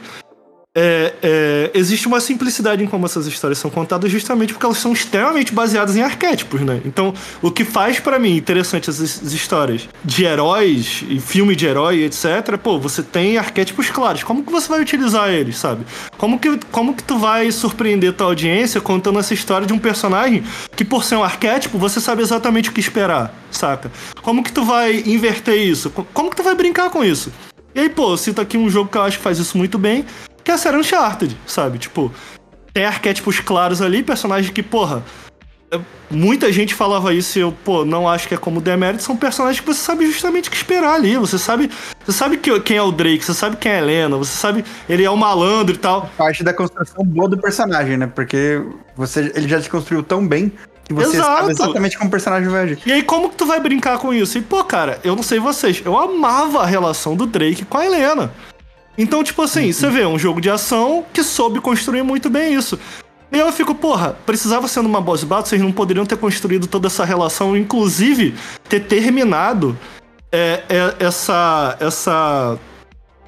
[0.78, 4.91] é, é, existe uma simplicidade em como essas histórias são contadas justamente porque elas são
[4.91, 6.82] extremamente baseadas em arquétipos, né?
[6.84, 12.03] Então, o que faz para mim interessante essas histórias de heróis e filme de herói,
[12.03, 14.23] etc, pô, você tem arquétipos claros.
[14.23, 15.86] Como que você vai utilizar eles, sabe?
[16.17, 20.43] Como que, como que tu vai surpreender tua audiência contando essa história de um personagem
[20.76, 23.89] que, por ser um arquétipo, você sabe exatamente o que esperar, saca?
[24.21, 25.89] Como que tu vai inverter isso?
[25.89, 27.32] Como que tu vai brincar com isso?
[27.73, 29.78] E aí, pô, eu cito aqui um jogo que eu acho que faz isso muito
[29.78, 30.05] bem,
[30.45, 31.79] que é a série Uncharted, sabe?
[31.79, 32.13] Tipo,
[32.71, 35.03] tem arquétipos claros ali, personagens que, porra,
[35.71, 35.79] é,
[36.11, 39.59] muita gente falava isso e eu, pô, não acho que é como demérito, são personagens
[39.59, 41.17] que você sabe justamente o que esperar ali.
[41.17, 41.71] Você sabe,
[42.05, 44.63] você sabe que, quem é o Drake, você sabe quem é a Helena, você sabe,
[44.87, 46.11] ele é um malandro e tal.
[46.15, 48.05] Parte da construção boa do personagem, né?
[48.05, 48.61] Porque
[48.95, 50.51] você, ele já te construiu tão bem
[50.83, 51.37] que você Exato.
[51.37, 52.79] sabe exatamente como o personagem vai agir.
[52.85, 54.37] E aí, como que tu vai brincar com isso?
[54.37, 57.85] E, pô, cara, eu não sei vocês, eu amava a relação do Drake com a
[57.85, 58.31] Helena.
[58.97, 62.79] Então, tipo assim, você vê um jogo de ação que soube construir muito bem isso.
[63.31, 66.87] E eu fico, porra, precisava ser numa boss battle, vocês não poderiam ter construído toda
[66.87, 68.33] essa relação, inclusive
[68.69, 69.77] ter terminado
[70.31, 72.57] é, é, essa, essa,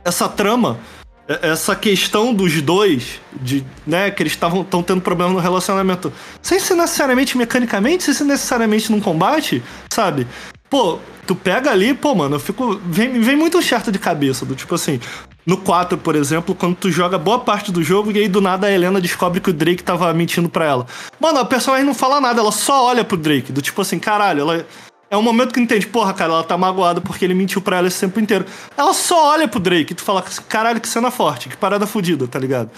[0.06, 0.80] essa trama
[1.28, 6.12] é- essa questão dos dois, de, né, que eles estavam tendo problema no relacionamento,
[6.42, 9.62] sem ser necessariamente mecanicamente, sem ser necessariamente num combate,
[9.92, 10.26] sabe?
[10.70, 12.80] Pô, tu pega ali, pô, mano, eu fico.
[12.86, 15.00] Vem, vem muito certo de cabeça, do tipo assim.
[15.48, 18.68] No 4, por exemplo, quando tu joga boa parte do jogo e aí do nada
[18.68, 20.86] a Helena descobre que o Drake tava mentindo pra ela.
[21.22, 24.42] Mano, a personagem não fala nada, ela só olha pro Drake, do tipo assim, caralho,
[24.42, 24.68] ela.
[25.10, 27.88] É um momento que entende, porra, cara, ela tá magoada porque ele mentiu pra ela
[27.88, 28.46] esse tempo inteiro.
[28.76, 32.28] Ela só olha pro Drake e tu fala, caralho, que cena forte, que parada fodida,
[32.28, 32.70] tá ligado?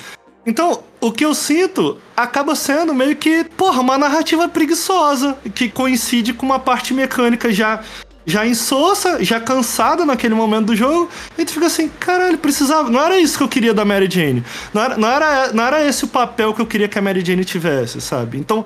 [0.45, 6.33] Então, o que eu sinto acaba sendo meio que, porra, uma narrativa preguiçosa, que coincide
[6.33, 7.81] com uma parte mecânica já
[8.29, 12.89] já insossa, já cansada naquele momento do jogo, e tu fica assim, caralho, precisava.
[12.89, 14.43] Não era isso que eu queria da Mary Jane.
[14.73, 17.23] Não era, não era, não era esse o papel que eu queria que a Mary
[17.25, 18.37] Jane tivesse, sabe?
[18.37, 18.63] Então,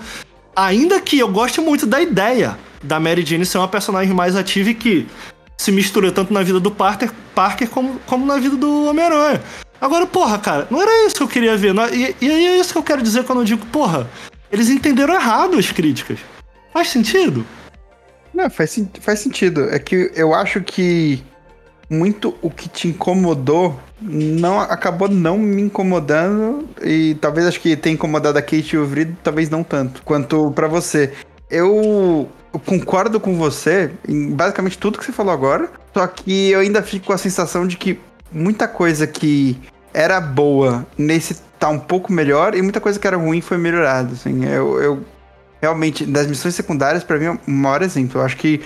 [0.56, 4.70] ainda que eu goste muito da ideia da Mary Jane ser uma personagem mais ativa
[4.70, 5.08] e que
[5.58, 9.42] se mistura tanto na vida do Parker, Parker como, como na vida do Homem-Aranha.
[9.80, 11.74] Agora, porra, cara, não era isso que eu queria ver.
[11.74, 14.10] não- E, e aí é isso que eu quero dizer quando eu digo, porra,
[14.52, 16.20] eles entenderam errado as críticas.
[16.74, 17.46] Faz sentido?
[18.34, 19.70] Não, faz, faz sentido.
[19.70, 21.24] É que eu acho que
[21.90, 27.94] muito o que te incomodou não acabou não me incomodando e talvez acho que tenha
[27.94, 31.14] incomodado a Kate e o Vrido, talvez não tanto quanto pra você.
[31.50, 36.60] Eu, eu concordo com você em basicamente tudo que você falou agora, só que eu
[36.60, 38.00] ainda fico com a sensação de que
[38.32, 39.58] muita coisa que
[39.94, 44.12] era boa nesse tá um pouco melhor e muita coisa que era ruim foi melhorada.
[44.14, 45.06] Assim, eu, eu
[45.64, 48.20] realmente, das missões secundárias, pra mim, é o maior exemplo.
[48.20, 48.60] Eu acho que,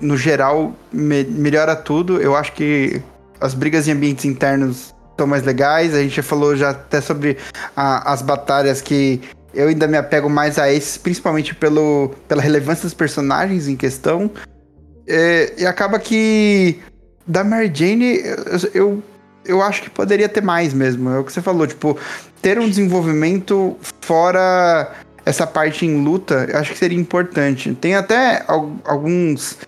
[0.00, 2.22] no geral, me- melhora tudo.
[2.22, 3.02] Eu acho que
[3.40, 5.92] as brigas em ambientes internos são mais legais.
[5.92, 7.36] A gente já falou já até sobre
[7.76, 9.20] a- as batalhas que
[9.52, 14.30] eu ainda me apego mais a esses, principalmente pelo, pela relevância dos personagens em questão.
[15.08, 16.78] É, e acaba que
[17.26, 19.02] da Mary Jane, eu, eu,
[19.44, 21.10] eu acho que poderia ter mais mesmo.
[21.10, 21.98] É o que você falou, tipo,
[22.40, 24.92] ter um desenvolvimento fora
[25.26, 27.74] essa parte em luta, eu acho que seria importante.
[27.74, 29.58] Tem até al- alguns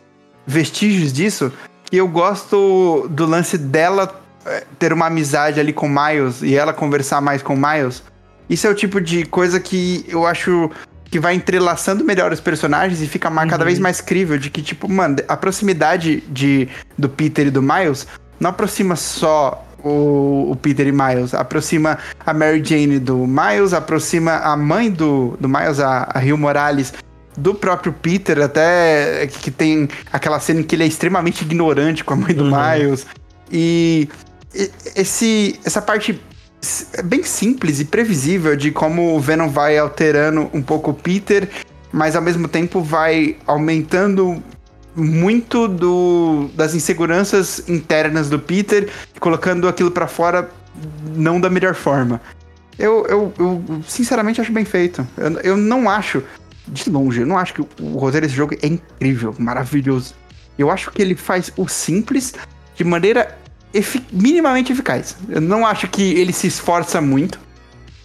[0.46, 1.52] vestígios disso
[1.84, 6.54] que eu gosto do lance dela eh, ter uma amizade ali com o Miles e
[6.54, 8.02] ela conversar mais com o Miles.
[8.48, 10.70] Isso é o tipo de coisa que eu acho
[11.10, 14.62] que vai entrelaçando melhor os personagens e fica mais, cada vez mais crível de que,
[14.62, 18.06] tipo, mano, a proximidade de, do Peter e do Miles
[18.38, 24.36] não aproxima só o, o Peter e Miles, aproxima a Mary Jane do Miles, aproxima
[24.36, 26.92] a mãe do, do Miles, a, a Rio Morales,
[27.36, 32.14] do próprio Peter, até que tem aquela cena em que ele é extremamente ignorante com
[32.14, 33.06] a mãe do Miles.
[33.50, 34.08] E
[34.96, 36.20] esse, essa parte
[36.94, 41.48] é bem simples e previsível de como o Venom vai alterando um pouco o Peter,
[41.92, 44.42] mas ao mesmo tempo vai aumentando
[44.98, 48.88] muito do, das inseguranças internas do Peter,
[49.20, 50.50] colocando aquilo pra fora
[51.16, 52.20] não da melhor forma.
[52.78, 55.06] Eu, eu, eu sinceramente acho bem feito.
[55.16, 56.22] Eu, eu não acho,
[56.68, 60.14] de longe, eu não acho que o, o roteiro desse jogo é incrível, maravilhoso.
[60.58, 62.34] Eu acho que ele faz o simples
[62.76, 63.36] de maneira
[63.72, 65.16] efi- minimamente eficaz.
[65.28, 67.40] Eu não acho que ele se esforça muito.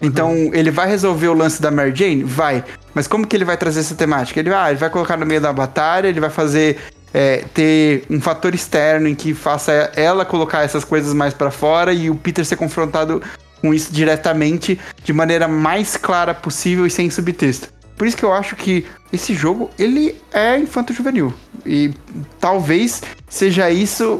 [0.03, 2.23] Então, ele vai resolver o lance da Mary Jane?
[2.23, 2.63] Vai.
[2.93, 4.39] Mas como que ele vai trazer essa temática?
[4.39, 6.77] Ele, ah, ele vai colocar no meio da batalha, ele vai fazer.
[7.13, 11.93] é, ter um fator externo em que faça ela colocar essas coisas mais pra fora
[11.93, 13.21] e o Peter ser confrontado
[13.61, 17.69] com isso diretamente de maneira mais clara possível e sem subtexto.
[17.95, 21.31] Por isso que eu acho que esse jogo, ele é infanto-juvenil.
[21.65, 21.93] E
[22.39, 24.19] talvez seja isso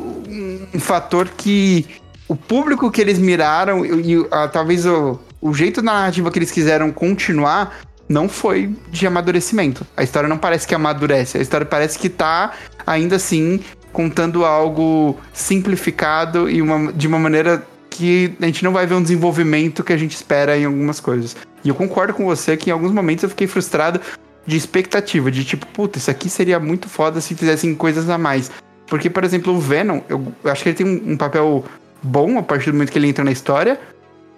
[0.74, 1.88] um fator que
[2.28, 6.39] o público que eles miraram e, e, ah, talvez o, o jeito da narrativa que
[6.39, 9.86] eles quiseram continuar não foi de amadurecimento.
[9.96, 12.54] A história não parece que amadurece, a história parece que tá
[12.88, 13.60] ainda assim
[13.91, 19.02] contando algo simplificado e uma, de uma maneira que a gente não vai ver um
[19.02, 21.36] desenvolvimento que a gente espera em algumas coisas.
[21.64, 24.00] E eu concordo com você que em alguns momentos eu fiquei frustrado
[24.48, 28.49] de expectativa, de tipo, puta, isso aqui seria muito foda se fizessem coisas a mais.
[28.88, 31.65] Porque, por exemplo, o Venom, eu, acho que ele tem um, um papel
[32.02, 33.80] bom a partir do momento que ele entra na história.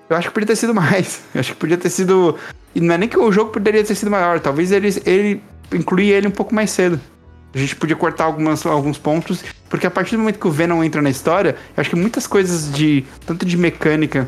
[0.09, 1.21] Eu acho que podia ter sido mais.
[1.33, 2.37] Eu acho que podia ter sido.
[2.73, 5.41] E não é nem que o jogo poderia ter sido maior, talvez ele, ele
[5.73, 6.99] incluir ele um pouco mais cedo.
[7.53, 10.83] A gente podia cortar algumas, alguns pontos, porque a partir do momento que o Venom
[10.83, 13.05] entra na história, eu acho que muitas coisas de.
[13.25, 14.27] tanto de mecânica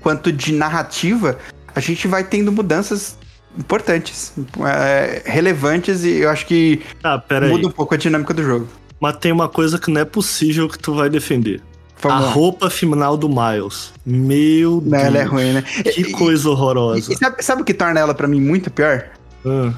[0.00, 1.38] quanto de narrativa,
[1.74, 3.16] a gente vai tendo mudanças
[3.56, 4.32] importantes,
[4.66, 7.52] é, relevantes, e eu acho que Ah, pera aí.
[7.52, 8.68] muda um pouco a dinâmica do jogo.
[9.00, 11.60] Mas tem uma coisa que não é possível que tu vai defender.
[12.02, 12.32] Vamos a lá.
[12.32, 13.92] roupa final do Miles.
[14.06, 15.02] Meu Não, Deus.
[15.04, 15.62] ela é ruim, né?
[15.62, 17.12] Que E- coisa E, horrorosa.
[17.12, 19.04] e sabe, sabe o que torna ela pra mim muito pior?
[19.44, 19.72] Ah.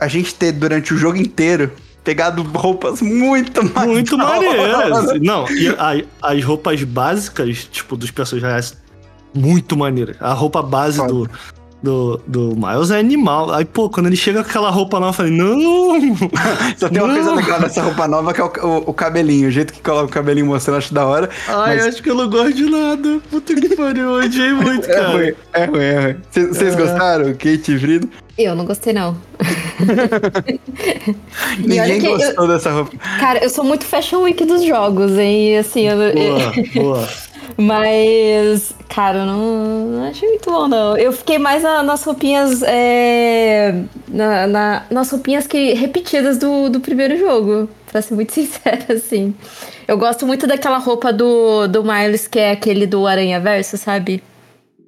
[0.00, 1.70] A gente ter durante o jogo inteiro
[2.02, 5.20] pegado roupas muito mais Muito maneiras.
[5.20, 8.76] Não, e a- as roupas básicas, tipo, dos personagens
[9.32, 10.16] muito maneira.
[10.18, 11.12] A roupa base Foda.
[11.12, 11.30] do,
[11.82, 13.52] do, do Miles é animal.
[13.52, 16.16] Aí, pô, quando ele chega com aquela roupa nova, eu falei, não!
[16.78, 17.14] Só tem uma Não.
[17.16, 19.48] coisa legal nessa roupa nova que é o, o- o cabelinho.
[19.48, 21.28] O jeito que coloca o cabelinho mostrando, eu acho da hora.
[21.48, 23.20] Ai, Mas- acho que eu não gosto de nada.
[23.30, 25.08] Puta que pariu, eu odiei muito, É cara.
[25.08, 26.16] ruim, é ruim, é ruim.
[26.30, 26.76] Vocês É.
[26.76, 28.08] gostaram, Kate e Frida?
[28.38, 29.16] Eu não gostei, não.
[31.58, 32.96] E olha Ninguém que eu- gostou dessa roupa.
[33.18, 35.58] Cara, eu sou muito Fashion Week dos jogos, hein?
[35.58, 36.52] Assim, eu, Boa,
[36.96, 37.08] boa.
[37.58, 40.96] Mas, cara, eu não, não achei muito bom, não.
[40.96, 42.62] Eu fiquei mais na- nas roupinhas.
[42.62, 43.74] é,
[44.08, 47.68] na, na- nas roupinhas que, repetidas do, do primeiro jogo.
[47.90, 49.34] Pra ser muito sincera, assim.
[49.86, 54.22] Eu gosto muito daquela roupa do, do Miles, que é aquele do Aranha Verso, sabe?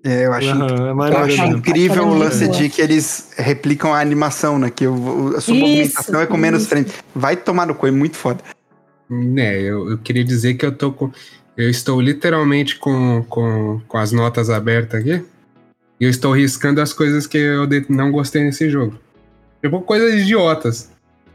[0.02, 1.56] É, eu acho, Aham, é eu acho mesmo.
[1.58, 4.70] incrível o lance de que eles replicam a animação, né?
[4.70, 6.68] Que o- a sua Isso, movimentação é com menos isso.
[6.70, 6.86] frame.
[7.14, 8.40] Vai tomar no cu, é muito foda.
[9.08, 11.10] Né, eu, eu queria dizer que eu tô com.
[11.56, 15.22] Eu estou literalmente com, com, com as notas abertas aqui.
[16.00, 18.98] E eu estou riscando as coisas que eu não gostei nesse jogo.
[19.62, 20.90] Tipo, coisas idiotas.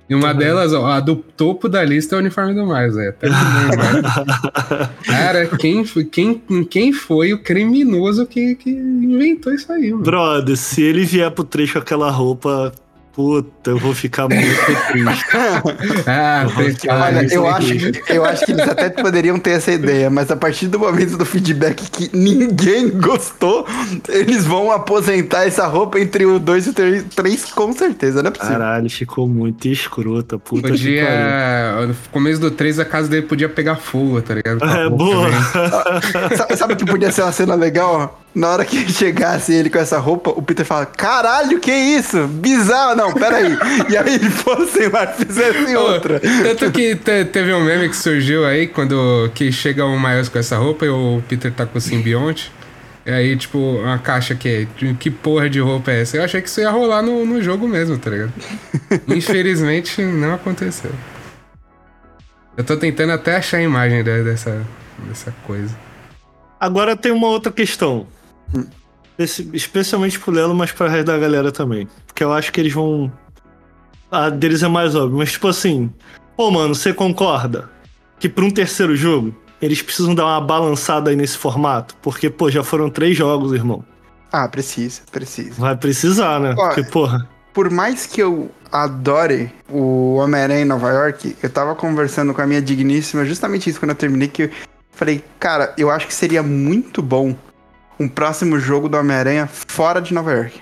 [0.09, 3.09] E uma delas, ó, a do topo da lista é o uniforme do Miles, é.
[3.09, 4.89] Até que bem, né?
[5.05, 10.03] Cara, quem, foi- quem, quem foi o criminoso que, que inventou isso aí, mano?
[10.03, 12.73] Brother, se ele vier pro trecho com aquela roupa,
[13.19, 14.47] puta, eu vou ficar muito
[14.87, 15.25] triste.
[16.07, 17.73] Ah, tem Olha, isso eu acho,
[18.07, 21.25] eu acho que eles até poderiam ter essa ideia, mas a partir do momento do
[21.25, 23.67] feedback que ninguém gostou,
[24.07, 28.31] eles vão aposentar essa roupa entre o 2 e o 3, com certeza, não é
[28.31, 28.57] possível.
[28.57, 30.77] Caralho, ficou muito escrota, puta que pariu.
[30.77, 31.87] Podia.
[31.87, 34.59] No começo do 3, a casa dele podia pegar fogo, tá ligado?
[34.59, 35.29] Com É, boa.
[36.55, 38.17] sabe o que podia ser uma cena legal?
[38.33, 42.27] Na hora que chegasse ele com essa roupa, o Peter fala: Caralho, que isso?
[42.27, 42.95] Bizarro.
[42.95, 43.57] Não, peraí.
[43.89, 46.19] E aí ele fosse lá e fizesse outra.
[46.19, 50.37] Tanto que te- teve um meme que surgiu aí quando que chega o Miles com
[50.37, 52.51] essa roupa e o Peter tá com o simbionte.
[53.05, 54.67] E aí, tipo, uma caixa que
[54.99, 56.17] que porra de roupa é essa?
[56.17, 58.31] Eu achei que isso ia rolar no, no jogo mesmo, tá ligado?
[59.09, 60.91] Infelizmente, não aconteceu.
[62.55, 64.61] Eu tô tentando até achar a imagem de- dessa,
[65.07, 65.75] dessa coisa.
[66.59, 68.05] Agora tem uma outra questão.
[69.17, 71.87] Esse- especialmente pro Lelo, mas pra resto da galera também.
[72.07, 73.11] Porque eu acho que eles vão.
[74.11, 75.91] A deles é mais óbvio, mas tipo assim.
[76.37, 77.69] Pô, mano, você concorda
[78.19, 81.95] que pra um terceiro jogo eles precisam dar uma balançada aí nesse formato?
[82.01, 83.83] Porque, pô, já foram três jogos, irmão.
[84.31, 85.55] Ah, precisa, precisa.
[85.57, 86.55] Vai precisar, né?
[86.57, 87.27] Ó, Porque, porra.
[87.53, 92.47] Por mais que eu adore o Homem-Aranha em Nova York, eu tava conversando com a
[92.47, 94.49] minha digníssima justamente isso quando eu terminei, que eu
[94.91, 97.35] falei, cara, eu acho que seria muito bom
[97.99, 100.61] um próximo jogo do Homem-Aranha fora de Nova York.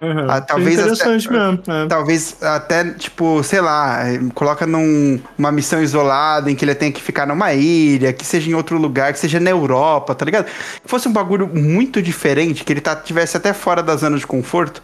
[0.00, 0.26] Uhum.
[0.28, 1.62] Ah, talvez é interessante até- mesmo.
[1.66, 1.86] é.
[1.86, 4.00] Talvez até, tipo, sei lá,
[4.34, 8.50] coloca numa uma missão isolada em que ele tem que ficar numa ilha, que seja
[8.50, 10.44] em outro lugar, que seja na Europa, tá ligado?
[10.46, 14.26] Que fosse um bagulho muito diferente, que ele tá, tivesse até fora da zona de
[14.26, 14.82] conforto.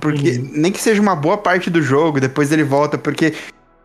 [0.00, 0.50] Porque Uhum.
[0.52, 3.34] nem que seja uma boa parte do jogo, depois ele volta, porque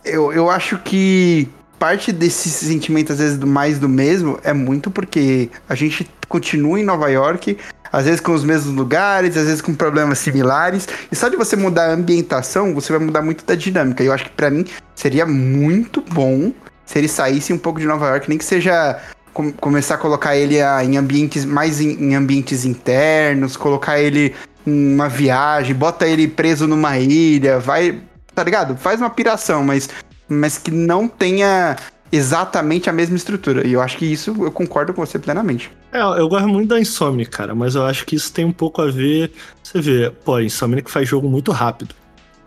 [0.06, 1.48] eu, eu acho que
[1.82, 6.80] parte desse sentimento, às vezes, do mais do mesmo, é muito porque a gente continua
[6.80, 7.58] em Nova York,
[7.92, 11.56] às vezes com os mesmos lugares, às vezes com problemas similares, e só de você
[11.56, 14.04] mudar a ambientação, você vai mudar muito da dinâmica.
[14.04, 14.64] E eu acho que pra mim
[14.94, 16.54] seria muito bom
[16.86, 19.00] se ele saísse um pouco de Nova York, nem que seja
[19.34, 24.36] com- começar a colocar ele ah, em ambientes mais em, em ambientes internos, colocar ele
[24.68, 28.00] em uma viagem, bota ele preso numa ilha, vai,
[28.36, 28.78] tá ligado?
[28.78, 29.90] Faz uma piração, mas
[30.32, 31.76] mas que não tenha
[32.12, 33.66] exatamente a mesma estrutura.
[33.66, 35.72] E eu acho que isso eu concordo com você plenamente.
[35.92, 38.82] É, eu gosto muito da Insomnia, cara, mas eu acho que isso tem um pouco
[38.82, 39.32] a ver.
[39.64, 41.96] Você vê, pô, a Insomnia que faz jogo muito rápido.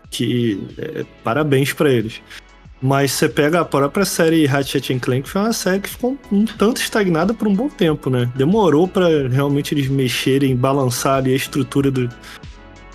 [0.09, 2.21] Que é, parabéns pra eles.
[2.81, 6.45] Mas você pega a própria série Ratchet Clank, que foi uma série que ficou um
[6.45, 8.29] tanto estagnada por um bom tempo, né?
[8.35, 12.09] Demorou pra realmente eles mexerem, balançar ali a estrutura do,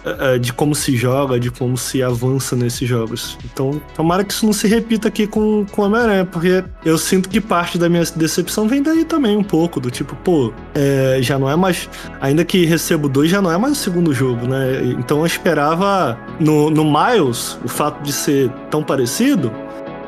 [0.05, 3.37] eh, de como se joga, de como se avança nesses jogos.
[3.45, 7.41] Então, tomara que isso não se repita aqui com, com Homem-Aranha, porque eu sinto que
[7.41, 11.51] parte da minha decepção vem daí também um pouco, do tipo, pô, é, já não
[11.51, 11.89] é mais.
[12.21, 14.83] Ainda que recebo dois, já não é mais o segundo jogo, né?
[14.99, 16.19] Então eu esperava.
[16.39, 19.53] No, no Miles, o fato de ser tão parecido.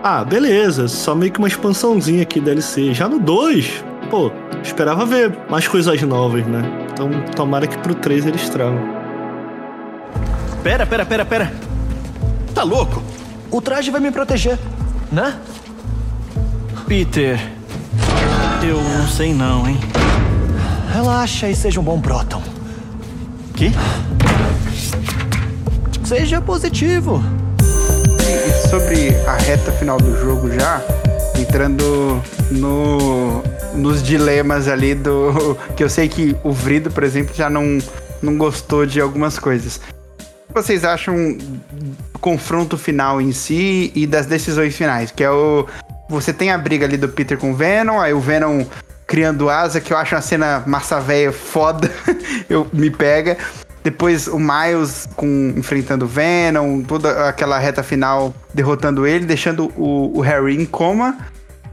[0.02, 2.94] Ah, beleza, só meio que uma expansãozinha aqui DLC.
[2.94, 4.32] Já no 2, pô,
[4.62, 6.62] esperava ver mais coisas novas, né?
[6.92, 9.01] Então tomara que pro 3 eles tragam.
[10.62, 11.52] Pera, pera, pera, pera.
[12.54, 13.02] Tá louco?
[13.50, 14.58] O traje vai me proteger,
[15.10, 15.38] né?
[16.86, 17.40] Peter,
[18.62, 19.78] eu não sei não, hein?
[20.92, 22.42] Relaxa e seja um bom próton.
[23.54, 23.72] Que?
[26.04, 27.22] Seja positivo.
[28.20, 30.80] E sobre a reta final do jogo já,
[31.38, 33.42] entrando no
[33.74, 35.58] nos dilemas ali do.
[35.76, 37.78] Que eu sei que o Vrido, por exemplo, já não,
[38.20, 39.80] não gostou de algumas coisas.
[40.54, 45.10] Vocês acham do confronto final em si e das decisões finais?
[45.10, 45.66] Que é o.
[46.08, 48.64] Você tem a briga ali do Peter com o Venom, aí o Venom
[49.06, 51.90] criando asa, que eu acho uma cena massa velha foda.
[52.48, 53.36] eu, me pega.
[53.82, 60.16] Depois o Miles com, enfrentando o Venom, toda aquela reta final derrotando ele, deixando o,
[60.16, 61.18] o Harry em coma.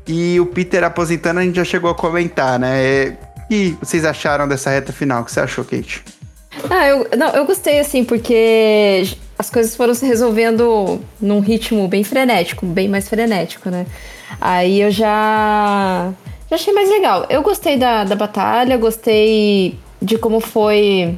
[0.07, 3.17] E o Peter aposentando, a gente já chegou a comentar, né?
[3.37, 5.21] O que vocês acharam dessa reta final?
[5.21, 6.03] O que você achou, Kate?
[6.69, 9.03] Ah, eu, não, eu gostei, assim, porque
[9.37, 13.85] as coisas foram se resolvendo num ritmo bem frenético, bem mais frenético, né?
[14.41, 16.11] Aí eu já,
[16.49, 17.25] já achei mais legal.
[17.29, 21.17] Eu gostei da, da batalha, gostei de como foi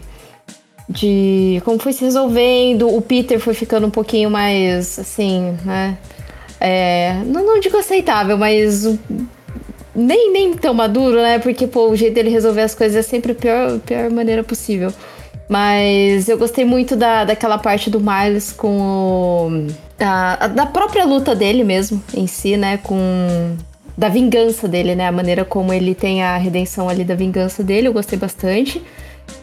[0.90, 2.94] de como foi se resolvendo.
[2.94, 5.98] O Peter foi ficando um pouquinho mais assim, né?
[6.60, 8.86] É, não, não digo aceitável, mas
[9.95, 11.40] nem, nem tão maduro, né?
[11.40, 14.94] Porque, pô, o jeito dele resolver as coisas é sempre a pior, pior maneira possível.
[15.52, 19.68] Mas eu gostei muito da, daquela parte do Miles com o.
[19.98, 22.78] Da, da própria luta dele mesmo, em si, né?
[22.78, 22.98] Com.
[23.98, 25.07] Da vingança dele, né?
[25.07, 28.82] A maneira como ele tem a redenção ali da vingança dele, eu gostei bastante.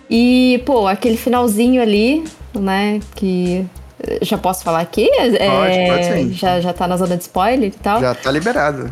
[0.08, 2.24] E, pô, aquele finalzinho ali,
[2.54, 3.00] né?
[3.14, 3.66] Que
[4.22, 5.08] já posso falar aqui?
[5.18, 6.32] É, Pode, pode sim.
[6.32, 8.00] Já, já tá na zona de spoiler e tal.
[8.00, 8.90] Já tá liberado.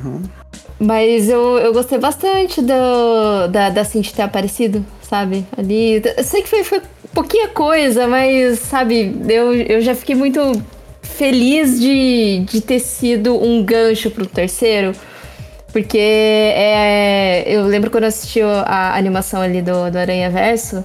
[0.79, 5.47] Mas eu, eu gostei bastante do, da, da Cindy ter aparecido, sabe?
[5.57, 6.03] Ali.
[6.17, 6.83] Eu sei que foi, foi
[7.15, 10.41] pouquinha coisa, mas, sabe, eu, eu já fiquei muito
[11.03, 14.93] feliz de, de ter sido um gancho pro terceiro.
[15.73, 20.85] Porque é, eu lembro quando eu assisti a animação ali do, do Aranha Verso,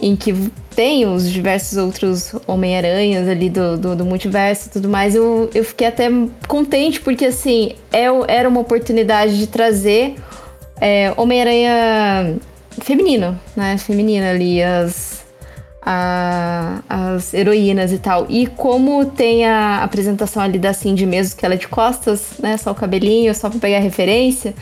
[0.00, 0.32] em que
[0.74, 5.64] tem os diversos outros Homem-Aranhas ali do, do, do, multiverso e tudo mais, eu, eu
[5.64, 6.08] fiquei até
[6.48, 10.16] contente, porque assim, é, era uma oportunidade de trazer
[10.80, 12.36] é, Homem-Aranha
[12.80, 13.78] feminino, né?
[13.78, 15.24] Feminina ali, as,
[15.80, 18.26] a, as heroínas e tal.
[18.28, 22.56] E como tem a apresentação ali da Cindy mesmo, que ela é de costas, né?
[22.56, 24.54] Só o cabelinho, só pra pegar referência.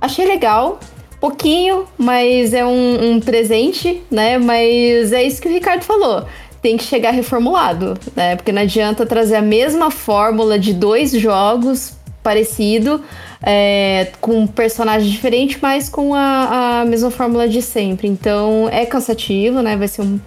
[0.00, 0.78] Achei legal,
[1.24, 4.36] pouquinho, mas é um, um, presente, né?
[4.36, 6.26] Mas é isso que o Ricardo falou.
[6.60, 8.36] Tem que chegar reformulado, né?
[8.36, 13.02] Porque não adianta trazer a mesma fórmula de dois jogos parecido,
[13.42, 18.06] é, com um personagem diferente, mas com a, a mesma fórmula de sempre.
[18.06, 19.76] Então é cansativo, né?
[19.76, 20.20] Vai ser um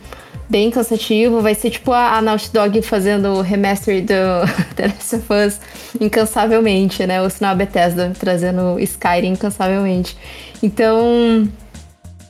[0.50, 1.42] bem cansativo.
[1.42, 4.14] Vai ser tipo a, a Naughty Dog fazendo o remaster do
[4.76, 5.60] The Last of Us
[6.00, 7.22] incansavelmente, né?
[7.22, 10.18] Ou senão a Bethesda trazendo Skyrim incansavelmente.
[10.62, 11.48] Então,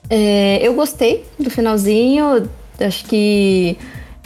[0.09, 2.49] é, eu gostei do finalzinho.
[2.79, 3.77] Acho que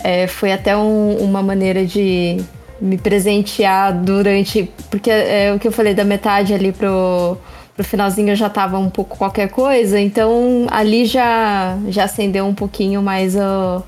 [0.04, 2.38] é, foi até um, uma maneira de
[2.80, 4.70] me presentear durante.
[4.90, 7.38] Porque é o que eu falei da metade ali pro,
[7.76, 10.00] pro finalzinho eu já tava um pouco qualquer coisa.
[10.00, 13.84] Então ali já, já acendeu um pouquinho mais o,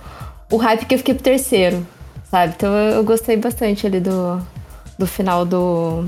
[0.52, 1.86] o hype que eu fiquei pro terceiro,
[2.30, 2.54] sabe?
[2.56, 4.42] Então eu, eu gostei bastante ali do,
[4.98, 6.06] do final do,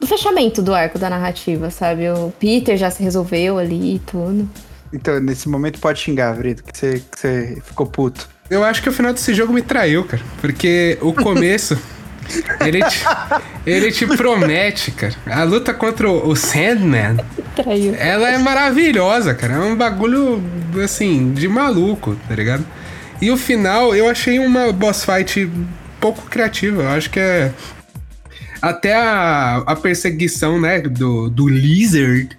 [0.00, 2.08] do fechamento do arco da narrativa, sabe?
[2.10, 4.48] O Peter já se resolveu ali e tudo.
[4.92, 8.28] Então, nesse momento pode xingar, Vrito, que você, que você ficou puto.
[8.48, 10.22] Eu acho que o final desse jogo me traiu, cara.
[10.40, 11.78] Porque o começo.
[12.60, 13.04] ele, te,
[13.66, 15.14] ele te promete, cara.
[15.26, 17.16] A luta contra o Sandman.
[17.54, 17.94] Traiu.
[17.98, 19.54] Ela é maravilhosa, cara.
[19.54, 20.42] É um bagulho,
[20.82, 22.64] assim, de maluco, tá ligado?
[23.20, 25.50] E o final, eu achei uma boss fight
[26.00, 26.82] pouco criativa.
[26.82, 27.52] Eu acho que é
[28.60, 32.36] até a, a perseguição, né, do, do Lizard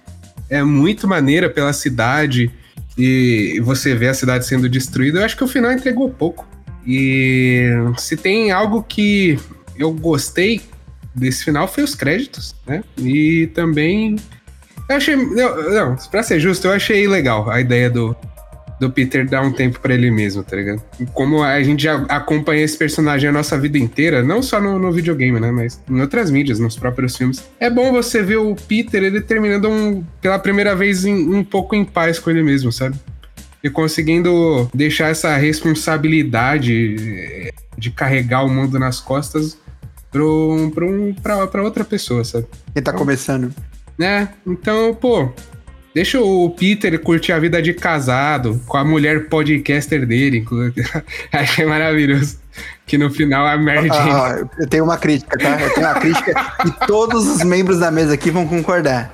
[0.48, 2.50] é muito maneira pela cidade
[2.98, 5.20] e você vê a cidade sendo destruída.
[5.20, 6.46] Eu acho que o final entregou pouco.
[6.86, 9.38] E se tem algo que
[9.76, 10.60] eu gostei
[11.14, 12.82] desse final foi os créditos, né?
[12.98, 14.16] E também
[14.88, 18.16] eu achei, não, não para ser justo, eu achei legal a ideia do
[18.80, 20.82] do Peter dar um tempo para ele mesmo, tá ligado?
[21.12, 24.90] Como a gente já acompanha esse personagem a nossa vida inteira, não só no, no
[24.90, 25.50] videogame, né?
[25.50, 27.44] Mas em outras mídias, nos próprios filmes.
[27.60, 31.74] É bom você ver o Peter, ele terminando um, pela primeira vez em, um pouco
[31.74, 32.96] em paz com ele mesmo, sabe?
[33.62, 39.58] E conseguindo deixar essa responsabilidade de carregar o mundo nas costas
[40.10, 42.46] pra, um, um, outra pessoa, sabe?
[42.72, 43.52] Quem tá começando.
[43.98, 44.28] Né?
[44.46, 45.32] Então, pô,
[45.92, 50.44] Deixa o Peter curtir a vida de casado com a mulher podcaster dele.
[51.32, 52.38] Achei maravilhoso.
[52.86, 54.10] Que no final a Mary Jane.
[54.10, 55.60] Ah, eu tenho uma crítica, tá?
[55.60, 56.34] Eu tenho uma crítica
[56.66, 59.12] e todos os membros da mesa aqui vão concordar.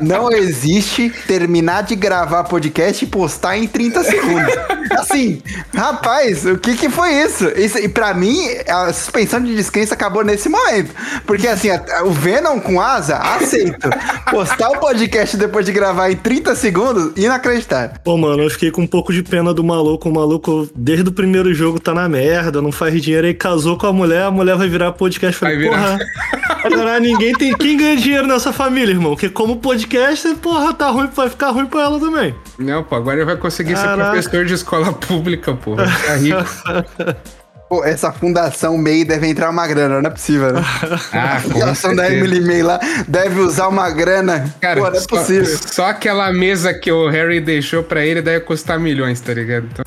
[0.00, 4.54] Não existe terminar de gravar podcast e postar em 30 segundos.
[4.92, 5.42] Assim,
[5.74, 7.48] rapaz, o que que foi isso?
[7.56, 8.38] isso e pra mim,
[8.68, 10.94] a suspensão de descrença acabou nesse momento.
[11.26, 13.90] Porque assim, a- o Venom com asa, aceito.
[14.30, 17.96] Postar o podcast depois de gravar em 30 segundos, inacreditável.
[18.04, 20.08] Pô, mano, eu fiquei com um pouco de pena do maluco.
[20.08, 23.26] O maluco, desde o primeiro jogo, tá na merda, não faz dinheiro.
[23.26, 25.38] Aí casou com a mulher, a mulher vai virar podcast.
[25.38, 25.98] Falei, Vai virar.
[25.98, 27.54] porra, caralho, ninguém tem.
[27.56, 29.12] Quem ganha dinheiro nessa família, irmão?
[29.12, 32.34] Porque como podcast, porra, tá ruim, vai ficar ruim pra ela também.
[32.58, 34.10] Não, pô, agora ele vai conseguir ser Caraca.
[34.12, 35.74] professor de escola pública, pô.
[35.76, 37.16] Vai ficar rico.
[37.68, 40.64] Pô, essa fundação MEI deve entrar uma grana, não é possível, né?
[41.12, 42.10] Ah, A fundação da.
[42.10, 44.54] Emily May lá deve usar uma grana.
[44.58, 45.58] Cara, Pô, não é só, possível.
[45.70, 49.68] só aquela mesa que o Harry deixou pra ele deve custar milhões, tá ligado?
[49.70, 49.84] Então,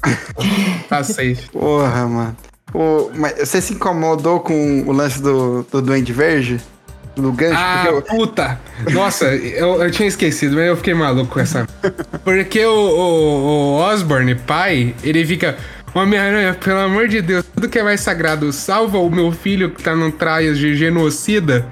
[0.87, 1.49] tá safe.
[1.51, 2.37] Porra, mano.
[2.71, 6.59] Pô, mas você se incomodou com o lance do, do Duende Verde?
[7.15, 7.55] Do gancho?
[7.57, 8.59] Ah, eu- puta!
[8.93, 11.67] Nossa, eu, eu tinha esquecido, mas eu fiquei maluco com essa.
[12.23, 15.57] Porque o, o, o Osborne, pai, ele fica.
[15.93, 19.83] Homem-Aranha, pelo amor de Deus, tudo que é mais sagrado, salva o meu filho que
[19.83, 21.65] tá num traias de genocida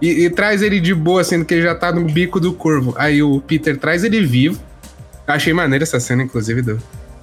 [0.00, 2.94] e, e traz ele de boa, sendo que ele já tá no bico do corvo.
[2.96, 4.58] Aí o Peter traz ele vivo.
[5.26, 6.80] Achei maneira essa cena, inclusive, do,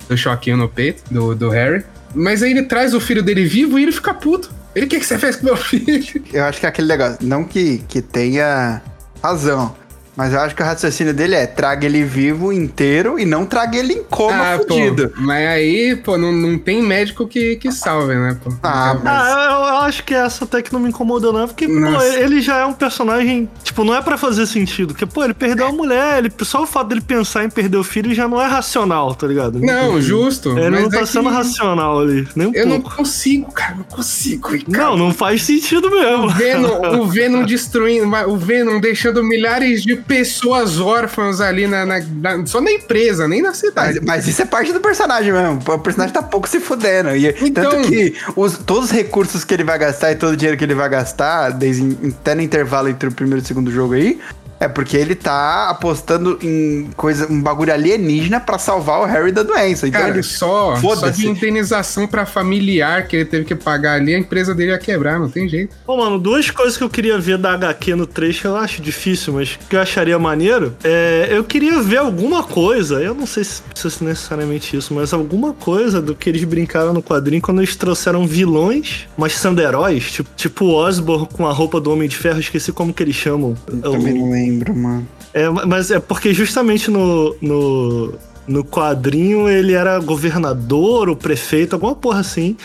[0.08, 1.84] do choquinho no peito do, do Harry.
[2.14, 4.52] Mas aí ele traz o filho dele vivo e ele fica puto.
[4.76, 6.24] Ele, o que, que você fez com meu filho?
[6.34, 7.18] Eu acho que é aquele negócio.
[7.22, 8.82] Não que, que tenha
[9.22, 9.76] razão.
[10.16, 13.78] Mas eu acho que o raciocínio dele é traga ele vivo inteiro e não traga
[13.78, 15.12] ele em coma Ah, pô, fudido.
[15.18, 18.54] mas aí, pô, não, não tem médico que, que salve, né, pô?
[18.62, 21.48] Ah, mas- Ah, eu, eu acho que essa até que não me incomodou, não.
[21.48, 22.06] Porque, pô, Nossa.
[22.20, 23.50] ele já é um personagem.
[23.64, 24.90] Tipo, não é pra fazer sentido.
[24.94, 26.20] Porque, pô, ele perdeu a mulher.
[26.20, 29.26] Ele, só o fato dele pensar em perder o filho já não é racional, tá
[29.26, 29.60] ligado?
[29.60, 30.58] Não, justo.
[30.58, 32.28] Ele mas não tá é sendo que racional ali.
[32.36, 32.98] Nem um Eu não pouco.
[32.98, 34.50] consigo, cara, não consigo.
[34.50, 34.62] Cara.
[34.68, 36.26] Não, não faz sentido mesmo.
[36.26, 42.00] O Venom, o Venom destruindo, o Venom deixando milhares de pessoas órfãs ali na, na-
[42.00, 44.00] na- só na empresa, nem na cidade.
[44.00, 45.60] Mas, mas isso é parte do personagem mesmo.
[45.68, 47.16] O personagem tá pouco se fudendo.
[47.16, 50.38] E, Então- Tanto que os- todos os recursos que ele vai gastar e todo o
[50.38, 53.72] dinheiro que ele vai gastar, desde, até no intervalo entre o primeiro e o segundo
[53.72, 54.20] jogo aí,
[54.64, 59.44] é porque ele tá apostando em coisa, um bagulho alienígena pra salvar o Harry da
[59.44, 59.88] doença.
[59.88, 60.24] Então Cara, ele.
[60.24, 61.22] só, só Foda-se.
[61.22, 65.20] de indenização pra familiar que ele teve que pagar ali, a empresa dele ia quebrar,
[65.20, 65.76] não tem jeito.
[65.86, 68.82] Pô, mano, duas coisas que eu queria ver da HQ no 3 que eu acho
[68.82, 70.76] difícil, mas que eu acharia maneiro.
[70.84, 75.14] É, eu queria ver alguma coisa, eu não sei se precisa ser necessariamente isso, mas
[75.14, 80.12] alguma coisa do que eles brincaram no quadrinho quando eles trouxeram vilões, mas sendo heróis,
[80.12, 83.16] tipo, tipo o Osborn com a roupa do Homem de Ferro, esqueci como que eles
[83.16, 83.56] chamam.
[83.82, 85.08] Também não lembro, mano.
[85.34, 88.14] É, mas é porque justamente no, no,
[88.48, 92.56] no quadrinho ele era governador, o prefeito, alguma porra assim.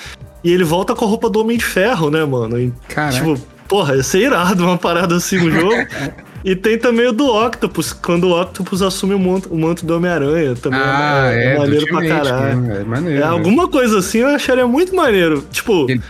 [0.44, 2.60] E ele volta com a roupa do Homem de Ferro, né, mano?
[2.60, 3.14] E, Caraca.
[3.16, 3.34] tipo,
[3.66, 5.74] porra, ia ser irado uma parada assim no jogo.
[6.44, 9.96] e tem também o do Octopus, quando o Octopus assume o manto, o manto do
[9.96, 10.54] Homem-Aranha.
[10.54, 12.60] Também Ah, é, do maneiro pra caralho.
[12.60, 12.80] né?
[12.80, 13.16] É maneiro.
[13.18, 13.26] É, né?
[13.26, 15.44] alguma coisa assim eu acharia muito maneiro.
[15.50, 16.00] Tipo, Ele-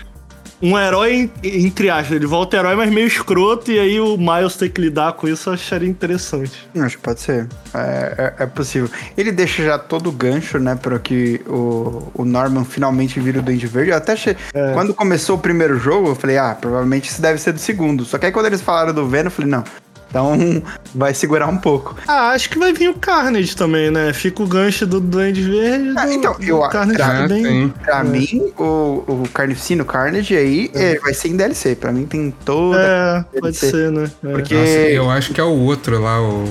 [0.60, 4.56] um herói, en- entre aspas, ele volta herói, mas meio escroto, e aí o Miles
[4.56, 6.68] tem que lidar com isso, eu acharia interessante.
[6.78, 7.46] Acho que pode ser.
[7.74, 8.90] É, é- é possível.
[9.16, 13.42] Ele deixa já todo o gancho, né, para que o, o Norman finalmente vira o
[13.42, 13.90] Duende Verde.
[13.90, 14.36] Eu até achei.
[14.74, 18.04] Quando começou o primeiro jogo, eu falei, ah, provavelmente isso deve ser do segundo.
[18.04, 19.64] Só que aí quando eles falaram do Venom, eu falei, não.
[20.10, 20.62] Então
[20.94, 21.94] vai segurar um pouco.
[22.08, 24.12] Ah, acho que vai vir o Carnage também, né?
[24.14, 25.92] Fica o gancho do Duende Verde.
[25.96, 27.44] Ah, do- então, do eu- Carnage Ah, também.
[27.44, 27.72] sim.
[27.84, 28.64] Pra mim, o,
[29.06, 31.74] o Carnificino Carnage aí é, vai ser em DLC.
[31.76, 33.26] Pra mim tem toda.
[33.34, 34.10] É, pode ser, né?
[34.24, 34.32] É.
[34.32, 36.44] Porque Nossa, eu acho que é o outro lá, o,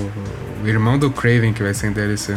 [0.62, 2.36] o irmão do Craven que vai ser em DLC.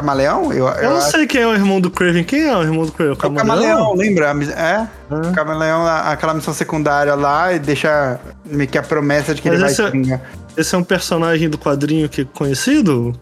[0.00, 2.22] Camaleão, eu, Eu não acho- sei quem é o irmão do Craven.
[2.22, 3.12] Quem é o irmão do Craven?
[3.12, 3.76] O É o Camaleão?
[3.78, 4.26] Camaleão, lembra?
[4.54, 4.88] É, Ah.
[5.10, 9.58] o Camaleão, aquela missão secundária lá e deixa meio que a promessa de que Mas
[9.58, 10.20] ele esse vai é-.
[10.56, 13.18] Esse é um personagem do quadrinho que é conhecido?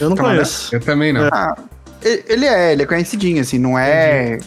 [0.00, 0.38] Eu não Camaleão?
[0.42, 0.74] conheço.
[0.74, 1.28] Eu também não.
[1.32, 1.54] Ah,
[2.04, 4.38] e- ele é, ele é conhecidinho, assim, não é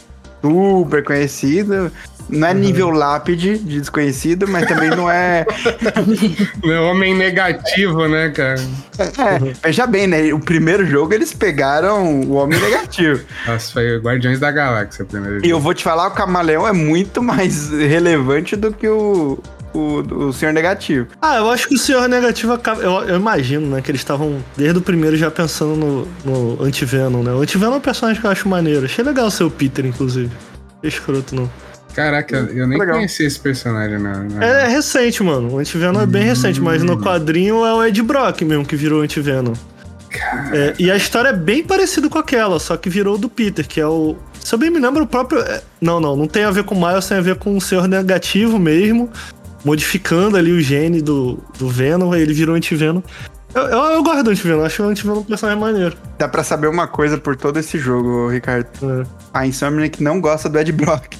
[0.41, 1.89] super conhecido,
[2.29, 5.45] não é nível lápide de desconhecido, mas também não é.
[6.63, 8.59] Meu homem negativo, né, cara?
[8.99, 10.33] é, veja bem, né?
[10.33, 13.21] O primeiro jogo eles pegaram o Homem Negativo.
[13.45, 15.61] Nossa, foi Guardiões da Galáxia o primeiro E eu jogo.
[15.61, 19.39] vou te falar, o Camaleão é muito mais relevante do que o,
[19.73, 19.79] o,
[20.27, 21.07] o Senhor Negativo.
[21.21, 22.81] Ah, eu acho que o Senhor Negativo acaba.
[22.81, 23.81] Eu, eu imagino, né?
[23.81, 26.07] Que eles estavam desde o primeiro já pensando no,
[26.57, 27.31] no Antivenom, né?
[27.33, 28.85] O Antivenom é um personagem que eu acho maneiro.
[28.85, 30.31] Achei legal ser o Peter, inclusive.
[30.83, 31.49] Escroto, não.
[31.97, 32.97] Caraca, eu nem Legal.
[32.97, 34.23] conhecia esse personagem, não.
[34.23, 34.39] não.
[34.39, 35.55] É, é recente, mano.
[35.55, 38.99] O Antivenom é bem recente, mas no quadrinho é o Ed Brock mesmo que virou
[38.99, 39.53] o Antivenom.
[40.53, 43.81] É, e a história é bem parecida com aquela, só que virou do Peter, que
[43.81, 44.15] é o.
[44.39, 45.41] Se eu bem me lembro, o próprio.
[45.41, 47.59] é, Não, não, não tem a ver com o Miles, tem a ver com o
[47.59, 49.09] Senhor Negativo mesmo,
[49.65, 53.01] modificando ali o gene do, do Venom, aí ele virou anti-Venom.
[53.55, 55.97] Eu, eu, eu gosto do anti-Venom, acho o anti-Venom um personagem maneiro.
[56.19, 58.67] Dá pra saber uma coisa por todo esse jogo, Ricardo.
[58.83, 59.03] É.
[59.33, 61.15] A Insomniac não gosta do Ed Brock.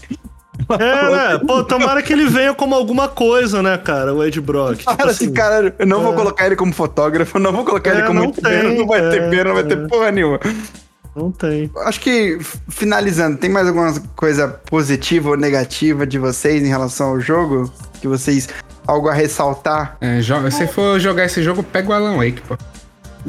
[0.80, 1.40] É, né?
[1.46, 4.80] Pô, tomara que ele venha como alguma coisa, né, cara, o Ed Brock.
[4.80, 6.16] Tipo Fala assim, cara, eu não vou é.
[6.16, 9.02] colocar ele como fotógrafo, eu não vou colocar É, ele como não tem, não vai
[9.10, 9.88] ter é, pena, não vai ter é.
[9.88, 10.40] porra nenhuma.
[11.16, 11.72] Não tem.
[11.78, 12.38] Acho que,
[12.70, 17.74] finalizando, tem mais alguma coisa positiva ou negativa de vocês em relação ao jogo?
[18.00, 18.48] Que vocês.
[18.86, 19.98] Algo a ressaltar?
[20.00, 22.56] É, joga, se for jogar esse jogo, pega o Alan Wake, pô.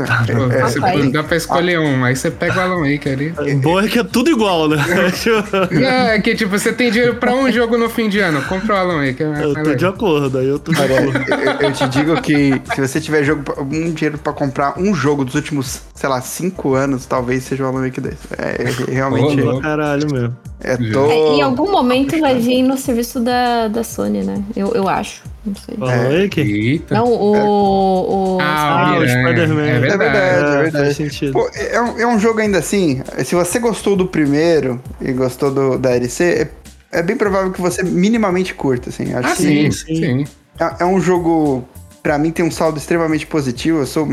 [0.05, 1.13] É, você- Rapaz.
[1.13, 3.35] dá pra escolher um, aí você pega o Alan Wake ali.
[3.39, 4.77] O bom é que é tudo igual, né?
[5.71, 8.75] Não, é que tipo, você tem dinheiro pra um jogo no fim de ano, compra
[8.75, 9.23] o Alan Wake.
[9.23, 11.19] É eu tô de acordo, aí eu tô de acordo.
[11.33, 15.25] eu, eu te digo que se você tiver jogo, um dinheiro pra comprar um jogo
[15.25, 18.15] dos últimos, sei lá, cinco anos, talvez seja o Alan Wake 2.
[18.39, 19.41] É, realmente.
[19.41, 19.63] Ô, louco.
[19.63, 20.37] Caralho mesmo.
[20.63, 21.11] é, É, tô...
[21.11, 24.43] em algum momento vai vir no serviço da, da Sony, né?
[24.57, 25.23] Eu, eu acho.
[25.49, 25.77] Não sei.
[25.77, 26.41] Falou aí que.
[26.41, 26.95] Eita.
[26.95, 28.37] Não, o.
[28.37, 29.03] o Ah, Ah, o.
[29.09, 29.63] Spider-Man.
[29.67, 29.99] É É verdade.
[30.13, 30.85] verdade, é verdade.
[30.85, 31.33] Faz sentido.
[31.33, 33.03] Pô, é, um, é um jogo ainda assim.
[33.25, 36.51] Se você gostou do primeiro e gostou do, da DLC,
[36.93, 39.13] é, é bem provável que você minimamente curta, assim.
[39.15, 39.95] Acho Ah, que sim, sim.
[39.97, 40.25] sim.
[40.61, 41.67] é, é um jogo.
[42.03, 43.81] Pra mim tem um saldo extremamente positivo.
[43.81, 44.09] Eu sou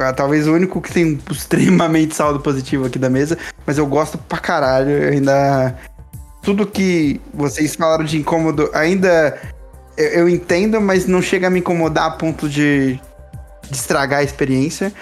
[0.00, 3.36] ah, talvez o único que tem um extremamente saldo positivo aqui da mesa,
[3.66, 4.90] mas eu gosto pra caralho.
[4.90, 5.76] Eu ainda.
[6.42, 9.36] Tudo que vocês falaram de incômodo, ainda
[9.96, 13.00] eu, eu entendo, mas não chega a me incomodar a ponto de,
[13.68, 14.92] de estragar a experiência.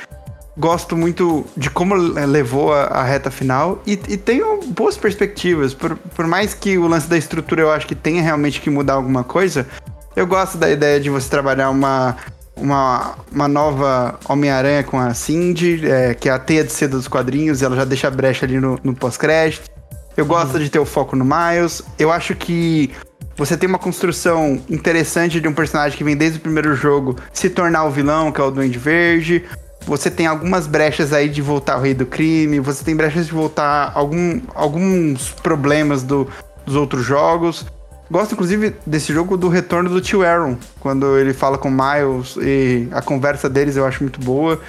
[0.56, 5.74] Gosto muito de como le- levou a, a reta final e, e tenho boas perspectivas.
[5.74, 8.94] Por, por mais que o lance da estrutura eu acho que tenha realmente que mudar
[8.94, 9.66] alguma coisa,
[10.14, 12.16] eu gosto da ideia de você trabalhar uma,
[12.54, 17.08] uma, uma nova Homem-Aranha com a Cindy, é, que é a teia de seda dos
[17.08, 19.68] quadrinhos, e ela já deixa a brecha ali no, no pós-crédito.
[20.16, 21.82] Eu gosto de ter o foco no Miles.
[21.98, 22.92] Eu acho que
[23.36, 27.51] você tem uma construção interessante de um personagem que vem desde o primeiro jogo se
[27.51, 29.44] tornar o vilão, que é o Duende Verde.
[29.86, 32.61] Você tem algumas brechas aí de voltar ao Rei do Crime.
[32.61, 36.28] Você tem brechas de voltar algum, alguns problemas do,
[36.65, 37.66] dos outros jogos.
[38.11, 42.86] Gosto, inclusive, desse jogo do retorno do tio Aaron, quando ele fala com Miles e
[42.93, 44.61] a conversa deles eu acho muito boa.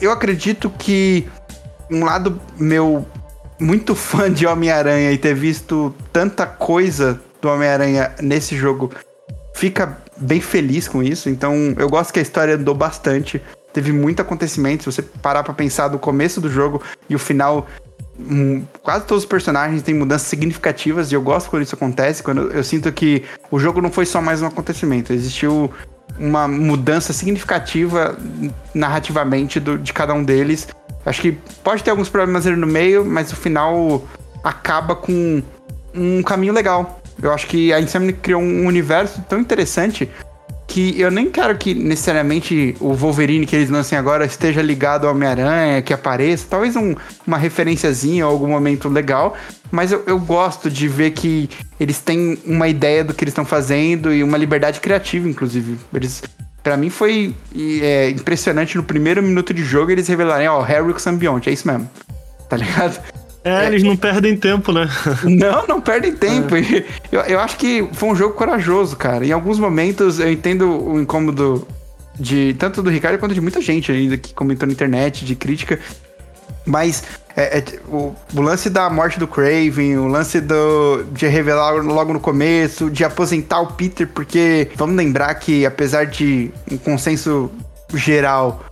[0.00, 1.26] Eu acredito que
[1.90, 3.06] um lado meu
[3.58, 8.90] muito fã de Homem-Aranha e ter visto tanta coisa do Homem-Aranha nesse jogo
[9.54, 11.28] fica bem feliz com isso.
[11.28, 13.42] Então, eu gosto que a história andou bastante.
[13.72, 14.84] Teve muito acontecimento.
[14.84, 17.66] Se você parar pra pensar do começo do jogo e o final,
[18.18, 22.22] hum, quase todos os personagens têm mudanças significativas e eu gosto quando isso acontece.
[22.22, 25.70] Quando eu sinto que o jogo não foi só mais um acontecimento, existiu
[26.18, 28.16] uma mudança significativa
[28.74, 30.68] narrativamente do- de cada um deles.
[31.04, 31.32] Acho que
[31.64, 34.06] pode ter alguns problemas ali no meio, mas o final
[34.44, 35.42] acaba com
[35.94, 37.01] um caminho legal.
[37.22, 40.10] Eu acho que a Insomniac criou um universo tão interessante
[40.66, 45.12] que eu nem quero que necessariamente o Wolverine que eles lancem agora esteja ligado ao
[45.14, 46.46] Homem-Aranha, que apareça.
[46.48, 46.94] Talvez um-
[47.26, 49.36] uma referenciazinha ou algum momento legal.
[49.70, 53.44] Mas eu, eu gosto de ver que eles têm uma ideia do que eles estão
[53.44, 55.78] fazendo e uma liberdade criativa, inclusive.
[55.94, 56.22] Eles.
[56.62, 57.34] Pra mim foi
[57.82, 60.98] é, impressionante no primeiro minuto de jogo eles revelarem, ó, Harry com
[61.50, 61.90] é isso mesmo.
[62.48, 62.98] Tá ligado?
[63.44, 64.88] É, eles não perdem tempo, né?
[65.24, 66.56] Não, não perdem tempo.
[66.56, 69.26] E Eu, eu acho que foi um jogo corajoso, cara.
[69.26, 71.66] Em alguns momentos eu entendo o incômodo
[72.14, 75.80] de tanto do Ricardo quanto de muita gente ainda que comentou na internet, de crítica.
[76.64, 77.02] Mas
[77.36, 82.12] é, é, o, o lance da morte do Craven, o lance do, de revelar logo
[82.12, 87.50] no começo, de aposentar o Peter, porque vamos lembrar que apesar de um consenso
[87.94, 88.64] geral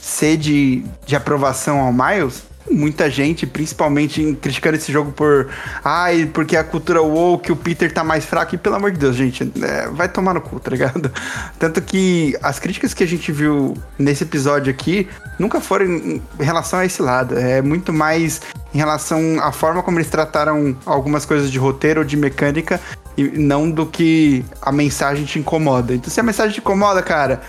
[0.00, 5.48] ser de, de aprovação ao Miles, muita gente, principalmente criticando esse jogo por.
[5.84, 8.54] Ai, porque a cultura woke, o Peter tá mais fraco.
[8.54, 11.10] E pelo amor de Deus, gente, é, vai tomar no cu, tá ligado?
[11.58, 15.08] Tanto que as críticas que a gente viu nesse episódio aqui
[15.38, 17.38] nunca foram em relação a esse lado.
[17.38, 18.40] É muito mais
[18.74, 22.80] em relação à forma como eles trataram algumas coisas de roteiro ou de mecânica.
[23.16, 25.92] E não do que a mensagem te incomoda.
[25.92, 27.40] Então, se a mensagem te incomoda, cara,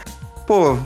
[0.48, 0.80] pô,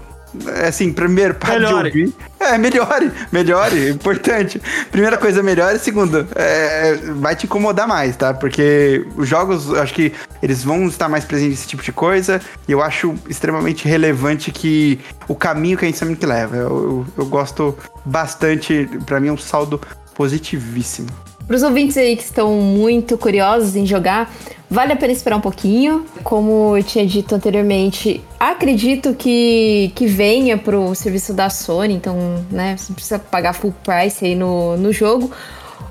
[0.67, 1.87] assim, primeiro, para de Melhore.
[1.87, 2.13] ouvir.
[2.39, 4.61] É, melhore, melhore, importante.
[4.91, 5.79] Primeira coisa, melhore.
[5.79, 8.33] Segundo, é, vai te incomodar mais, tá?
[8.33, 10.11] Porque os jogos, acho que
[10.41, 12.41] eles vão estar mais presentes nesse tipo de coisa.
[12.67, 16.57] E eu acho extremamente relevante que o caminho que a Insomniac leva.
[16.57, 19.79] Eu, eu, eu gosto bastante, pra mim é um saldo
[20.15, 21.07] positivíssimo.
[21.47, 24.33] Para os ouvintes aí que estão muito curiosos em jogar,
[24.69, 26.05] vale a pena esperar um pouquinho.
[26.23, 32.17] Como eu tinha dito anteriormente, acredito que, que venha pro serviço da Sony, então,
[32.49, 35.31] né, você não precisa pagar full price aí no, no jogo.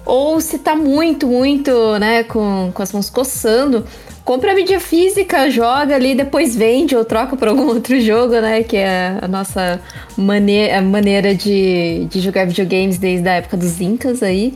[0.06, 3.84] ou se tá muito, muito, né, com, com as mãos coçando,
[4.24, 8.62] compra a mídia física, joga ali, depois vende ou troca por algum outro jogo, né?
[8.62, 9.80] Que é a nossa
[10.16, 14.54] maneira, maneira de, de jogar videogames desde a época dos Incas aí.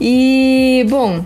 [0.00, 1.24] E, bom,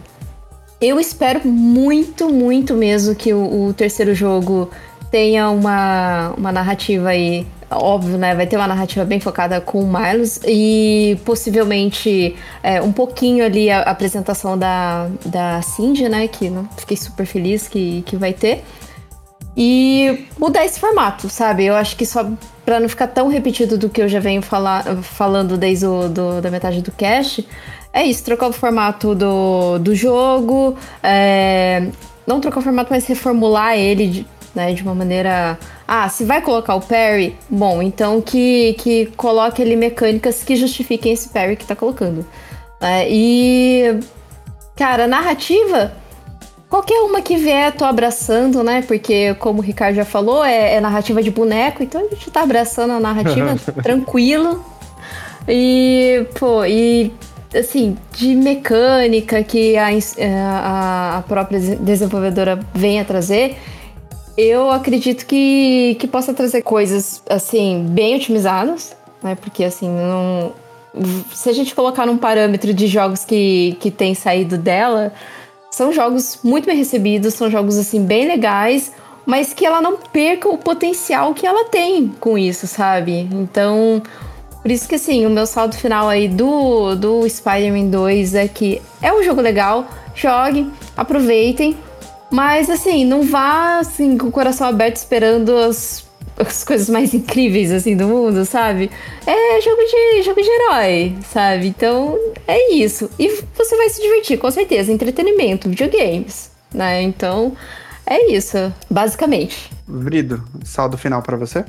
[0.80, 4.70] eu espero muito, muito mesmo que o, o terceiro jogo
[5.10, 8.34] tenha uma, uma narrativa aí óbvio, né?
[8.34, 13.70] Vai ter uma narrativa bem focada com o Miles e possivelmente é, um pouquinho ali
[13.70, 16.28] a, a, apresentação da, da Cindy, né?
[16.28, 18.64] Que não, fiquei super feliz que, que vai ter.
[19.56, 21.64] E mudar esse formato, sabe?
[21.64, 22.28] Eu acho que só
[22.64, 26.40] para não ficar tão repetido do que eu já venho falar, falando desde o do,
[26.40, 27.46] da metade do cast,
[27.94, 31.86] é isso, trocar o formato do, do jogo, é,
[32.26, 34.72] não trocar o formato, mas reformular ele né?
[34.72, 35.58] De uma maneira.
[35.86, 41.12] Ah, se vai colocar o parry, bom, então que, que coloque ali mecânicas que justifiquem
[41.12, 42.24] esse parry que tá colocando.
[42.80, 44.00] É, e.
[44.76, 45.92] Cara, narrativa.
[46.68, 48.82] Qualquer uma que vier, tô abraçando, né?
[48.82, 52.42] Porque, como o Ricardo já falou, é, é narrativa de boneco, então a gente tá
[52.42, 54.64] abraçando a narrativa tranquilo.
[55.46, 57.12] E, pô, e
[57.58, 63.56] assim, de mecânica que a, a, a própria desenvolvedora vem a trazer,
[64.36, 69.36] eu acredito que, que possa trazer coisas, assim, bem otimizadas, né?
[69.36, 70.52] Porque, assim, não...
[71.32, 75.12] Se a gente colocar num parâmetro de jogos que, que tem saído dela,
[75.70, 78.92] são jogos muito bem recebidos, são jogos, assim, bem legais,
[79.26, 83.28] mas que ela não perca o potencial que ela tem com isso, sabe?
[83.32, 84.02] Então,
[84.64, 88.80] por isso que, assim, o meu saldo final aí do, do Spider-Man 2 é que
[89.02, 91.76] é um jogo legal, jogue, aproveitem,
[92.30, 96.08] mas assim, não vá assim com o coração aberto esperando as,
[96.38, 98.90] as coisas mais incríveis assim do mundo, sabe?
[99.26, 101.66] É jogo de jogo de herói, sabe?
[101.66, 102.18] Então,
[102.48, 103.10] é isso.
[103.18, 107.02] E você vai se divertir, com certeza, entretenimento, videogames, né?
[107.02, 107.54] Então,
[108.06, 109.70] é isso, basicamente.
[109.86, 111.66] Vrido, saldo final para você?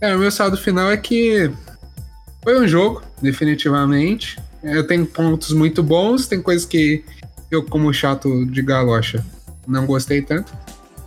[0.00, 1.52] É, o meu saldo final é que
[2.42, 4.38] foi um jogo, definitivamente.
[4.62, 7.04] Eu tenho pontos muito bons, tem coisas que
[7.50, 9.24] eu, como chato de galocha,
[9.66, 10.52] não gostei tanto.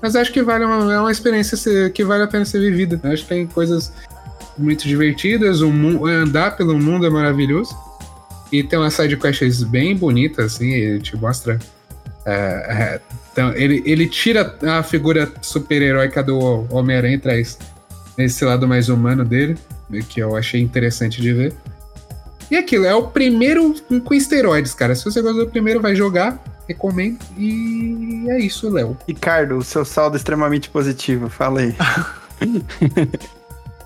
[0.02, 3.00] Mas acho que vale uma, é uma experiência que vale a pena ser vivida.
[3.04, 3.94] Acho que tem coisas
[4.58, 7.76] muito divertidas, o andar pelo mundo é maravilhoso.
[8.52, 11.58] E tem umas sidequests bem bonitas, assim, ele te mostra.
[12.26, 13.02] É, é,
[13.32, 17.58] então, ele, ele tira a figura super-heróica do Homem-Aranha e traz
[18.18, 19.58] esse lado mais humano dele,
[20.10, 21.54] que eu achei interessante de ver.
[22.52, 23.74] E aquilo, é o primeiro
[24.04, 24.94] com esteroides, cara.
[24.96, 27.20] Se você gosta do primeiro, vai jogar recomendo.
[27.38, 28.98] E é isso, Léo.
[29.08, 31.76] Ricardo, o seu saldo é extremamente positivo, fala aí.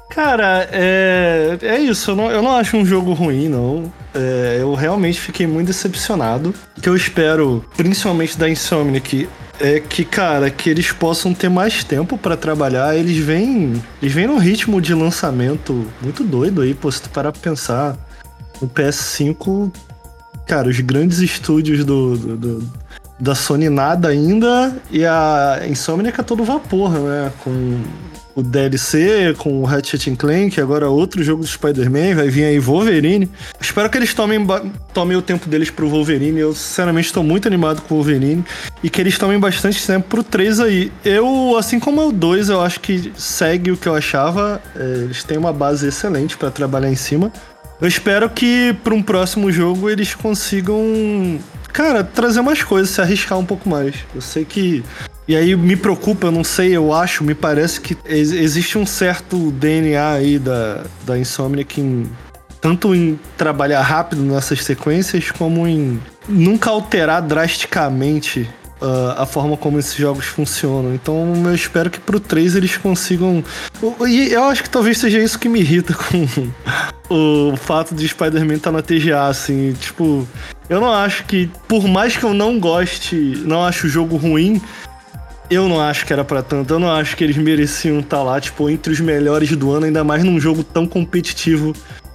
[0.09, 2.11] Cara, é, é isso.
[2.11, 3.91] Eu não, eu não acho um jogo ruim, não.
[4.15, 6.55] É, eu realmente fiquei muito decepcionado.
[6.75, 9.29] O que eu espero, principalmente da Insomniac,
[9.59, 12.95] é que, cara, que eles possam ter mais tempo para trabalhar.
[12.95, 17.31] Eles vêm, eles vêm num ritmo de lançamento muito doido aí, pô, se tu parar
[17.31, 17.97] pra pensar.
[18.59, 19.71] No PS5
[20.47, 22.71] cara, os grandes estúdios do, do, do,
[23.19, 27.31] da Sony nada ainda e a Insomniac é todo vapor, né?
[27.43, 27.81] Com
[28.37, 33.27] o DLC, com o Ratchet Clank, agora outro jogo do Spider-Man, vai vir aí Wolverine.
[33.59, 34.45] Espero que eles tomem,
[34.93, 36.39] tomem o tempo deles pro Wolverine.
[36.39, 38.45] Eu, sinceramente, estou muito animado com o Wolverine.
[38.83, 40.91] E que eles tomem bastante tempo pro 3 aí.
[41.03, 44.61] Eu, assim como o 2, eu acho que segue o que eu achava.
[44.75, 47.33] É, eles têm uma base excelente para trabalhar em cima.
[47.81, 51.39] Eu espero que para um próximo jogo eles consigam,
[51.73, 53.95] cara, trazer mais coisas, se arriscar um pouco mais.
[54.13, 54.83] Eu sei que.
[55.27, 59.51] E aí me preocupa, eu não sei, eu acho, me parece que existe um certo
[59.51, 62.09] DNA aí da, da Insomniac em,
[62.61, 68.49] tanto em trabalhar rápido nessas sequências, como em nunca alterar drasticamente
[68.79, 70.93] Uh, a forma como esses jogos funcionam.
[70.93, 73.43] Então eu espero que pro 3 eles consigam.
[74.07, 76.27] E eu acho que talvez seja isso que me irrita com
[77.09, 79.73] o fato de Spider-Man estar tá na TGA, assim.
[79.73, 80.27] Tipo,
[80.69, 81.49] eu não acho que.
[81.67, 84.61] Por mais que eu não goste, não acho o jogo ruim.
[85.49, 86.73] Eu não acho que era para tanto.
[86.73, 89.85] Eu não acho que eles mereciam estar tá lá, tipo, entre os melhores do ano,
[89.85, 91.73] ainda mais num jogo tão competitivo.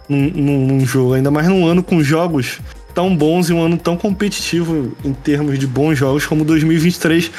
[0.09, 2.60] Num, num, num jogo, ainda mais num ano com jogos
[2.92, 7.30] tão bons e um ano tão competitivo em termos de bons jogos como 2023.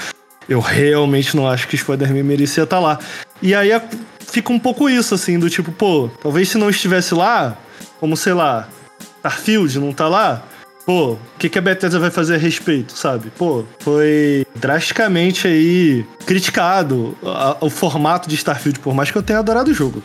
[0.49, 2.99] Eu realmente não acho que Spider-Man merecia estar tá lá.
[3.41, 3.69] E aí
[4.19, 7.57] fica um pouco isso, assim, do tipo, pô, talvez se não estivesse lá,
[7.99, 8.67] como sei lá,
[9.19, 10.43] Starfield não tá lá,
[10.85, 13.31] pô, o que, que a Bethesda vai fazer a respeito, sabe?
[13.38, 19.39] Pô, foi drasticamente aí criticado a, o formato de Starfield, por mais que eu tenha
[19.39, 20.03] adorado o jogo.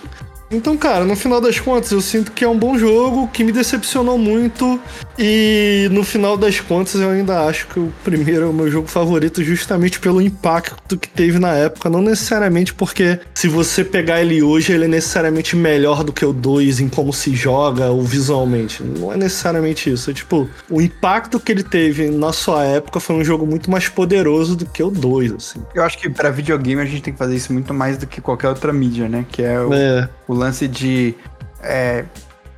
[0.50, 3.52] Então, cara, no final das contas, eu sinto que é um bom jogo, que me
[3.52, 4.80] decepcionou muito.
[5.18, 8.88] E no final das contas, eu ainda acho que o primeiro é o meu jogo
[8.88, 11.90] favorito, justamente pelo impacto que teve na época.
[11.90, 16.32] Não necessariamente porque, se você pegar ele hoje, ele é necessariamente melhor do que o
[16.32, 18.82] 2 em como se joga ou visualmente.
[18.82, 20.10] Não é necessariamente isso.
[20.10, 23.88] É tipo, o impacto que ele teve na sua época foi um jogo muito mais
[23.88, 25.60] poderoso do que o 2, assim.
[25.74, 28.20] Eu acho que pra videogame a gente tem que fazer isso muito mais do que
[28.20, 29.26] qualquer outra mídia, né?
[29.30, 30.08] Que é o, É.
[30.28, 31.14] o lance de
[31.62, 32.04] é,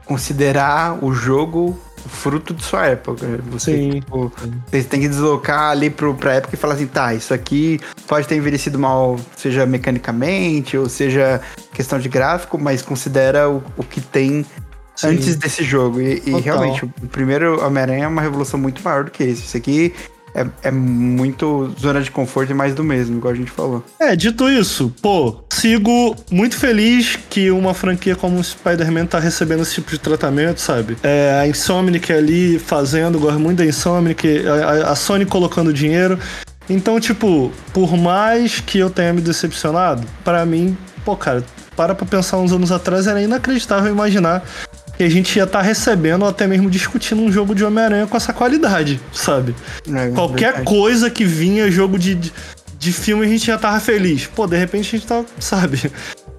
[0.05, 1.79] considerar o jogo
[2.09, 3.27] fruto de sua época.
[3.51, 3.91] Você, Sim.
[4.01, 4.33] tipo,
[4.71, 8.27] você tem que deslocar ali pro, pra época e falar assim, tá, isso aqui pode
[8.27, 11.41] ter envelhecido mal, seja mecanicamente, ou seja
[11.73, 14.45] questão de gráfico, mas considera o, o que tem
[14.95, 15.09] Sim.
[15.09, 16.01] antes desse jogo.
[16.01, 19.45] E, e realmente, o primeiro Homem-Aranha é uma revolução muito maior do que esse.
[19.45, 19.95] Isso aqui
[20.35, 23.85] é, é muito zona de conforto e mais do mesmo, igual a gente falou.
[23.99, 29.75] É, dito isso, pô, sigo muito feliz que uma franquia como Spider-Man tá recebendo esse
[29.75, 30.97] tipo de tratamento, sabe?
[31.03, 36.19] É, a Insomniac ali fazendo, gosto muito da Insomniac, a, a- Sony colocando dinheiro.
[36.69, 41.43] Então, tipo, por mais que eu tenha me decepcionado, pra mim, pô, cara,
[41.75, 44.45] para pra pensar uns anos atrás, era inacreditável imaginar
[45.01, 48.19] que a gente ia estar recebendo ou até mesmo discutindo um jogo de Homem-Aranha com
[48.19, 49.55] essa qualidade, sabe?
[49.91, 50.67] É, Qualquer verdade.
[50.67, 52.31] coisa que vinha, jogo de, de,
[52.79, 54.27] de filme, a gente já tava feliz.
[54.27, 55.91] Pô, de repente a gente tá, sabe?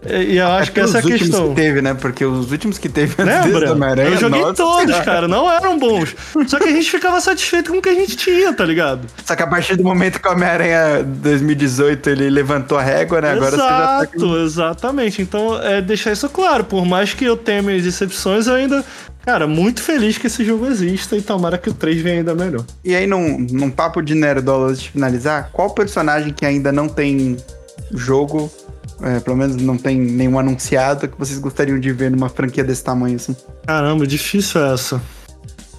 [0.04, 1.50] E, eu acho que essa é a os últimos questão.
[1.50, 1.94] que teve, né?
[1.94, 3.72] Porque os últimos que teve Lembra?
[3.72, 6.16] Homem-Aranha, Eu joguei nossa todos, cara, não eram bons.
[6.48, 9.08] Só que a gente ficava satisfeito com o que a gente tinha, tá ligado?
[9.24, 13.32] Só que a partir do momento que o Homem-Aranha 2018 ele levantou a régua, né?
[13.32, 15.22] Agora você já tá Exato, exatamente.
[15.22, 16.64] Então, é deixar isso claro.
[16.64, 18.84] Por mais que eu tenha minhas decepções, eu ainda,
[19.24, 22.66] cara, muito feliz que esse jogo exista e tomara que o 3 venha ainda melhor.
[22.84, 26.88] E aí, num, num papo de nerdola antes de finalizar, qual personagem que ainda não
[26.88, 27.38] tem
[27.94, 28.52] jogo,
[29.04, 32.84] é, pelo menos não tem nenhum anunciado, que vocês gostariam de ver numa franquia desse
[32.84, 33.36] tamanho assim?
[33.66, 35.02] Caramba, difícil essa.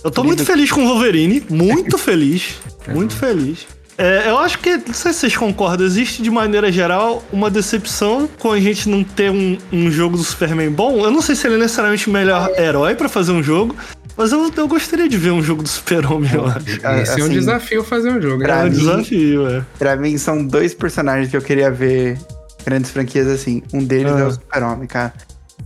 [0.04, 2.56] Eu tô muito feliz com o Wolverine, muito feliz,
[2.88, 3.66] muito feliz.
[3.98, 8.28] É, eu acho que, não sei se vocês concordam, existe de maneira geral uma decepção
[8.38, 11.04] com a gente não ter um, um jogo do Superman bom.
[11.04, 13.76] Eu não sei se ele é necessariamente o melhor herói pra fazer um jogo,
[14.16, 16.58] mas eu, eu gostaria de ver um jogo do Super-Homem, eu acho.
[16.68, 16.80] Esse
[17.20, 18.42] é um assim, desafio fazer um jogo.
[18.42, 19.62] pra É um mim- desafio, é.
[19.78, 22.18] Pra mim, são dois personagens que eu queria ver
[22.64, 23.62] grandes franquias assim.
[23.72, 24.20] Um deles Ah.
[24.20, 25.12] é o Super-Homem, cara.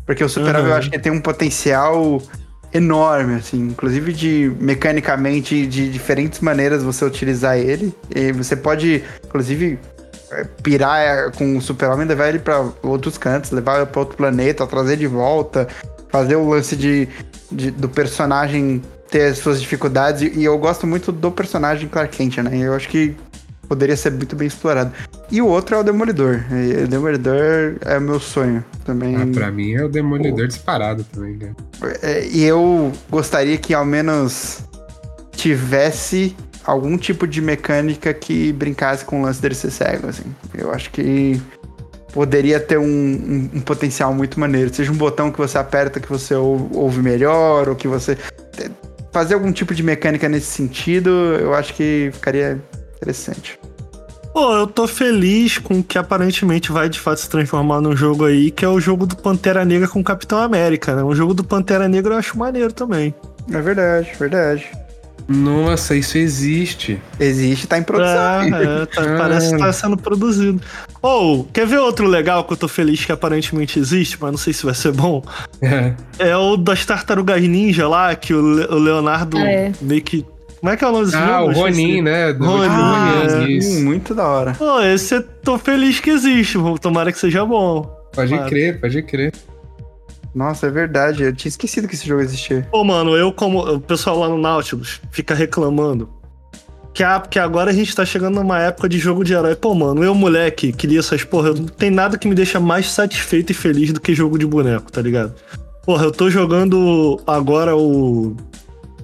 [0.05, 0.68] Porque o Super-Homem Uhum.
[0.68, 2.20] eu acho que tem um potencial
[2.73, 3.59] enorme, assim.
[3.68, 7.94] Inclusive de mecanicamente, de diferentes maneiras você utilizar ele.
[8.14, 9.78] E você pode, inclusive,
[10.32, 14.16] é, pirar é, com o Super-Homem, levar ele pra outros cantos, levar ele pra outro
[14.16, 15.66] planeta, trazer de volta,
[16.09, 17.09] fazer o lance de,
[17.51, 20.23] de- do personagem ter as suas dificuldades.
[20.23, 22.59] E, e eu gosto muito do personagem Clark Kent, né?
[22.59, 23.14] Eu acho que
[23.69, 24.93] poderia ser muito bem explorado.
[25.31, 26.41] E o outro é o Demolidor.
[26.53, 29.17] E o Demolidor é o meu sonho também.
[29.17, 31.55] Ah, pra mim é o Demolidor disparado também, né?
[32.03, 34.61] É, E eu gostaria que ao menos
[35.33, 36.35] tivesse
[36.65, 40.25] algum tipo de mecânica que brincasse com o lance dele ser cego, assim.
[40.55, 41.41] Eu acho que
[42.13, 44.73] poderia ter um, um- um potencial muito maneiro.
[44.75, 48.17] Seja um botão que você aperta que você ou- ouve melhor, ou que você...
[49.13, 51.09] Fazer algum tipo de mecânica nesse sentido,
[51.41, 52.59] eu acho que ficaria
[52.97, 53.59] interessante.
[54.32, 58.27] Pô, eu tô feliz com o que aparentemente vai de fato se transformar num jogo
[58.27, 61.02] aí, que é o jogo do Pantera Negra com o Capitão América, né?
[61.02, 63.14] O jogo do Pantera Negra eu acho maneiro também.
[63.51, 64.66] É verdade, verdade.
[65.28, 67.01] Nossa, isso existe.
[67.18, 68.14] Existe, tá em produção.
[68.43, 70.60] É, é, tá- parece que tá sendo produzido.
[71.02, 74.52] Ou, quer ver outro legal que eu tô feliz que aparentemente existe, mas não sei
[74.52, 75.24] se vai ser bom?
[75.62, 75.94] É.
[76.18, 79.73] É o das Tartarugas Ninja lá, que o, Le- o Leonardo Ah, é.
[79.81, 80.24] meio que.
[80.61, 81.45] Como é que é o nome desse Ah, jogo?
[81.45, 81.83] o Eu esqueci.
[81.87, 82.33] Ronin, né?
[82.33, 83.51] Do Ronin, Ronin, é.
[83.53, 83.78] isso.
[83.78, 84.53] Hum, muito da hora.
[84.55, 86.59] Pô, esse eu tô feliz que existe.
[86.81, 87.83] Tomara que seja bom.
[88.15, 88.49] Pode Claro.
[88.49, 89.33] crer, pode crer.
[90.35, 91.23] Nossa, é verdade.
[91.23, 92.66] Eu tinha esquecido que esse jogo existia.
[92.70, 93.61] Pô, mano, eu como.
[93.61, 96.09] O pessoal lá no Nautilus fica reclamando.
[96.93, 99.55] Que, ah, porque agora a gente tá chegando numa época de jogo de herói.
[99.55, 102.91] Pô, mano, eu, moleque, que lia essas porra, não tem nada que me deixa mais
[102.91, 105.35] satisfeito e feliz do que jogo de boneco, tá ligado?
[105.85, 108.35] Porra, eu tô jogando agora o.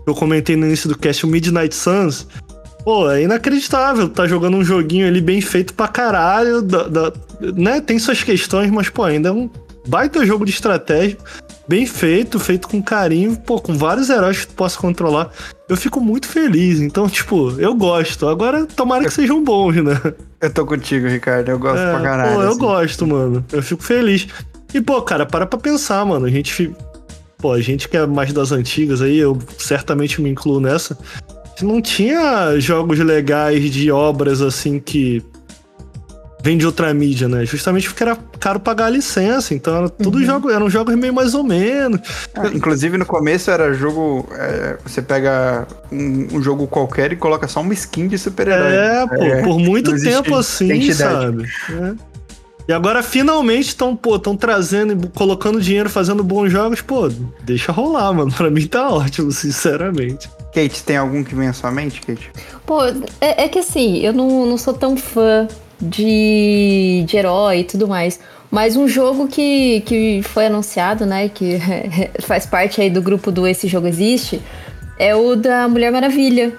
[0.07, 2.27] Eu comentei no início do cast, o Midnight Suns.
[2.85, 4.09] Pô, é inacreditável.
[4.09, 6.61] Tá jogando um joguinho ali bem feito pra caralho.
[6.63, 7.13] Da, da-
[7.55, 7.81] né?
[7.81, 9.49] Tem suas questões, mas, pô, ainda é um
[9.87, 11.17] baita jogo de estratégia.
[11.69, 15.31] Bem feito, feito com carinho, pô, com vários heróis que tu possa controlar.
[15.69, 16.81] Eu fico muito feliz.
[16.81, 18.27] Então, tipo, eu gosto.
[18.27, 19.97] Agora, tomara que sejam bons, né?
[20.41, 21.49] Eu tô contigo, Ricardo.
[21.51, 22.35] Eu gosto É, pra caralho.
[22.35, 22.59] Pô, eu assim.
[22.59, 23.45] gosto, mano.
[23.53, 24.27] Eu fico feliz.
[24.75, 26.27] E, pô, cara, para pra pensar, mano.
[26.27, 26.75] A gente.
[27.43, 30.97] Pô, a gente que é mais das antigas aí, eu certamente me incluo nessa.
[31.61, 35.23] Não tinha jogos legais de obras assim que.
[36.43, 37.45] vem de outra mídia, né?
[37.45, 40.25] Justamente porque era caro pagar a licença, então era tudo Uhum.
[40.25, 42.01] jogo, eram jogos meio mais ou menos.
[42.35, 44.29] Ah, inclusive no começo era jogo.
[44.33, 48.73] é, você pega um, um jogo qualquer e coloca só uma skin de super-herói.
[48.75, 50.97] É, pô, É, por muito tempo assim, identidade.
[50.97, 51.49] sabe?
[51.99, 52.12] É.
[52.69, 57.09] E agora finalmente estão, pô, estão trazendo, e colocando dinheiro, fazendo bons jogos, pô,
[57.43, 58.33] deixa rolar, mano.
[58.33, 60.31] Pra mim tá ótimo, sinceramente.
[60.55, 62.31] Kate, tem algum que vem à sua mente, Kate?
[62.65, 62.85] Pô,
[63.21, 65.49] é, é que assim, eu não, não sou tão fã
[65.81, 68.21] de, de herói e tudo mais.
[68.51, 71.29] Mas um jogo que, que foi anunciado, né?
[71.29, 71.59] Que
[72.21, 74.41] faz parte aí do grupo do Esse Jogo Existe,
[74.99, 76.53] é o da Mulher Maravilha.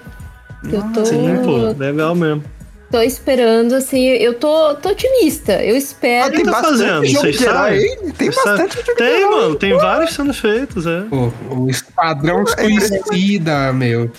[0.64, 2.42] Eu tô, Sim, pô, legal mesmo.
[2.90, 5.62] Tô esperando, assim, eu tô, tô otimista.
[5.62, 6.32] Eu espero.
[6.32, 7.04] tem tá fazendo?
[7.04, 8.12] jogo Vocês de herói sabem?
[8.12, 8.52] Tem sabem?
[8.58, 9.30] bastante jogo de Tem, herói.
[9.40, 11.00] mano, tem vários sendo feitos, é.
[11.02, 14.10] Pô, o Esquadrão Suicida, meu.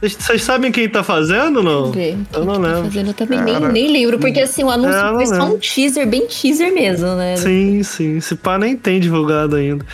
[0.00, 1.90] Vocês- sabem quem tá fazendo, não?
[1.90, 2.16] Ver.
[2.32, 2.84] Eu não tá lembro.
[2.84, 3.06] fazendo?
[3.08, 6.06] Eu também nem, Cara, nem lembro, porque assim, o anúncio É, foi só um teaser,
[6.06, 7.36] bem teaser mesmo, né?
[7.36, 8.18] Sim, sim.
[8.18, 9.84] Esse pá nem tem divulgado ainda.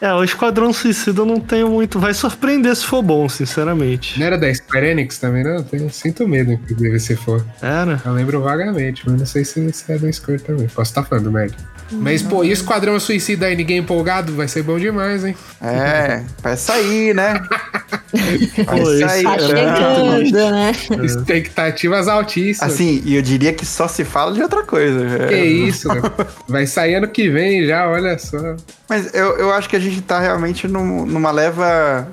[0.00, 1.98] É, o Esquadrão Suicida eu não tenho muito.
[1.98, 4.18] Vai surpreender se for bom, sinceramente.
[4.18, 5.64] Não era da Square Enix também, não?
[5.72, 7.44] Eu sinto medo, inclusive, se for.
[7.60, 8.00] Era?
[8.04, 10.68] Eu lembro vagamente, mas não sei se, se é da Square também.
[10.68, 11.56] Posso estar falando merda.
[11.90, 14.34] Mas, pô, e o Esquadrão Suicida aí, ninguém empolgado?
[14.34, 15.34] Vai ser bom demais, hein?
[15.62, 17.40] É, vai sair, né?
[18.66, 19.22] Vai Pô, sair.
[19.22, 20.72] Tá esse- chegando, né?
[21.04, 22.72] Expectativas altíssimas.
[22.72, 25.26] Assim, e eu diria que só se fala de outra coisa.
[25.28, 25.44] Que É.
[25.44, 26.00] isso, né?
[26.48, 28.56] Vai sair ano que vem já, olha só.
[28.88, 32.08] Mas eu, eu acho que a gente tá realmente num- numa leva,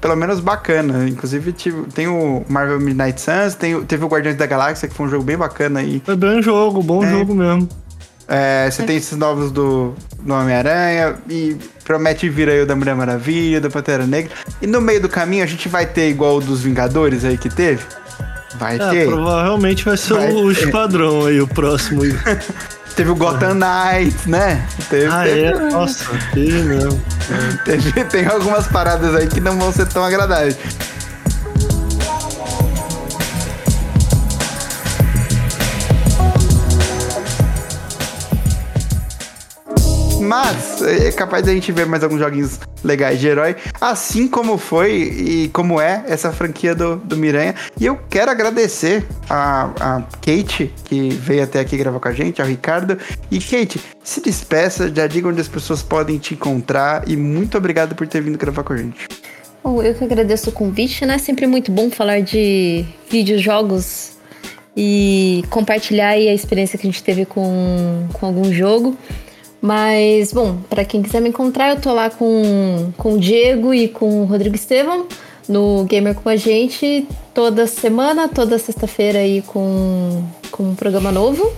[0.00, 1.08] pelo menos bacana.
[1.08, 5.06] Inclusive, tive- tem o Marvel Midnight Suns, tem, teve o Guardiões da Galáxia, que foi
[5.06, 6.02] um jogo bem bacana aí.
[6.04, 7.10] Foi bem jogo, bom É.
[7.10, 7.66] jogo mesmo.
[8.32, 12.94] É, você tem esses novos do, do Homem-Aranha e promete vir aí o da Mulher
[12.94, 14.30] Maravilha, da Pantera Negra.
[14.62, 17.48] E no meio do caminho a gente vai ter igual o dos Vingadores aí que
[17.48, 17.82] teve?
[18.56, 19.06] Vai É, ter.
[19.08, 20.64] provavelmente vai ser Vai o ter.
[20.66, 22.02] Esquadrão aí, o próximo.
[22.96, 24.66] Teve o Gotham Knights, né?
[24.90, 25.54] Teve, ah, teve, é?
[25.70, 26.04] Nossa,
[26.34, 27.00] teve mesmo.
[27.64, 30.56] teve- tem algumas paradas aí que não vão ser tão agradáveis.
[40.30, 44.92] Mas é capaz da gente ver mais alguns joguinhos legais de herói, assim como foi
[44.92, 47.56] e como é essa franquia do, do Miranha.
[47.80, 52.40] E eu quero agradecer a, a Kate, que veio até aqui gravar com a gente,
[52.40, 52.96] ao Ricardo.
[53.28, 57.08] E Kate, se despeça, já diga onde as pessoas podem te encontrar.
[57.08, 59.08] E muito obrigado por ter vindo gravar com a gente.
[59.64, 61.18] Eu que agradeço o convite, né?
[61.18, 64.12] Sempre muito bom falar de videojogos
[64.76, 68.96] e compartilhar aí a experiência que a gente teve com, com algum jogo.
[69.60, 73.88] Mas, bom, para quem quiser me encontrar, eu tô lá com, com o Diego e
[73.88, 75.06] com o Rodrigo Estevam
[75.48, 81.52] no Gamer com a gente toda semana, toda sexta-feira aí com, com um programa novo.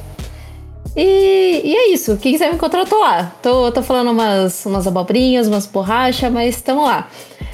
[0.97, 2.17] E, e é isso.
[2.17, 3.33] Quem quiser me encontrar, eu tô lá.
[3.43, 7.09] Tô, tô falando umas, umas abobrinhas, umas borrachas, mas estamos lá.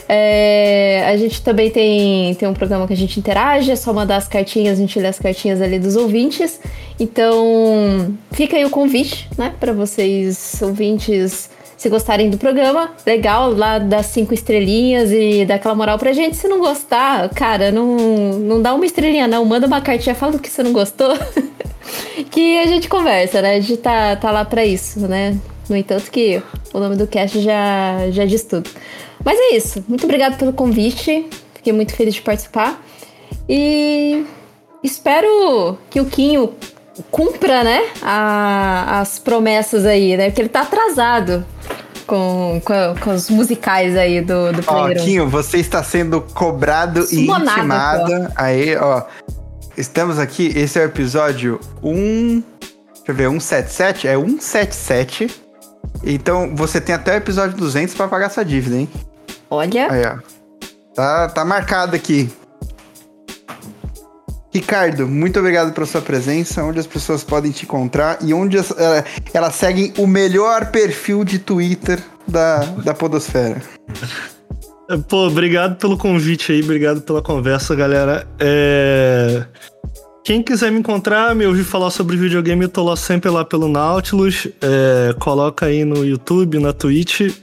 [0.08, 4.16] É, a gente também tem, tem um programa que a gente interage, é só mandar
[4.16, 6.58] as cartinhas, a gente lê as cartinhas ali dos ouvintes.
[6.98, 12.90] Então, fica aí o convite, né, para vocês, ouvintes, se gostarem do programa.
[13.06, 16.36] Legal, lá dá cinco estrelinhas e dá aquela moral pra gente.
[16.36, 17.96] Se não gostar, cara, não,
[18.38, 19.44] não dá uma estrelinha, não.
[19.44, 21.16] Manda uma cartinha, fala o que você não gostou.
[22.32, 23.56] que a gente conversa, né?
[23.56, 25.38] A gente tá, tá lá pra isso, né?
[25.68, 28.68] No entanto que o nome do cast já, já diz tudo.
[29.24, 29.84] Mas é isso.
[29.88, 31.26] Muito obrigado pelo convite.
[31.54, 32.82] Fiquei muito feliz de participar.
[33.48, 34.24] E
[34.82, 36.54] espero que o Quinho
[37.10, 37.82] cumpra, né?
[38.02, 40.26] a- as promessas aí, né?
[40.30, 41.44] Porque ele tá atrasado
[42.06, 44.88] com, com, com os musicais aí do, do Ó.
[44.94, 48.32] Quinho, você está sendo cobrado e Sumonado, intimado.
[48.36, 49.02] Aí, ó.
[49.76, 52.42] Estamos aqui, esse é o episódio 1.
[52.94, 54.08] Deixa eu ver, 177?
[54.08, 55.30] É 177.
[56.04, 58.88] Então você tem até o episódio 200 pra pagar essa dívida, hein?
[59.50, 60.18] Olha, Aí, ó.
[60.94, 62.30] Tá, tá marcado aqui.
[64.52, 66.64] Ricardo, muito obrigado pela sua presença.
[66.64, 71.22] Onde as pessoas podem te encontrar e onde as- eh, elas seguem o melhor perfil
[71.24, 73.60] de Twitter da, da Podosfera.
[75.08, 78.26] Pô, obrigado pelo convite aí, obrigado pela conversa, galera.
[78.40, 79.44] É...
[80.28, 83.66] Quem quiser me encontrar, me ouvir falar sobre videogame, eu tô lá sempre lá pelo
[83.66, 84.46] Nautilus.
[84.60, 87.34] É, Coloca aí no YouTube, na Twitch.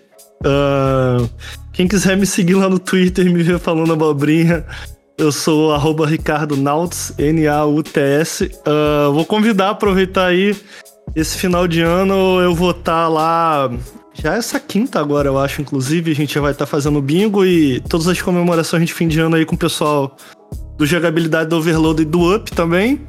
[0.45, 1.17] Ah,
[1.73, 4.63] Quem quiser me seguir lá no Twitter e me ver falando abobrinha,
[5.17, 8.51] eu sou arroba Ricardo Nauts, N-A-U-T-S.
[8.63, 10.55] Ah, vou convidar, aproveitar aí.
[11.15, 13.67] Esse final de ano eu vou estar lá.
[14.15, 17.81] Já essa quinta agora, eu acho, inclusive, a gente já vai estar fazendo bingo e
[17.81, 20.15] todas as comemorações de fim de ano aí com o pessoal
[20.77, 23.01] do jogabilidade do Overload e do Up também.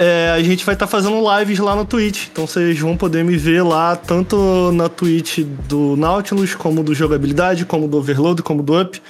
[0.00, 2.28] é, a gente vai estar fazendo lives lá no Twitch.
[2.32, 7.66] Então vocês vão poder me ver lá, tanto na Twitch do Nautilus, como do Jogabilidade,
[7.66, 9.00] como do Overload, como do Up.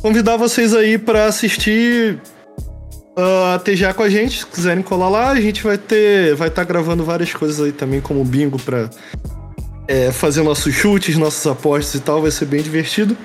[0.00, 2.18] Convidar vocês aí para assistir
[3.18, 5.30] uh, a TGA com a gente, se quiserem colar lá.
[5.30, 6.34] A gente vai ter.
[6.34, 8.88] Vai estar gravando várias coisas aí também, como bingo, pra
[9.86, 12.22] é, fazer nossos chutes, nossos apostas e tal.
[12.22, 13.16] Vai ser bem divertido.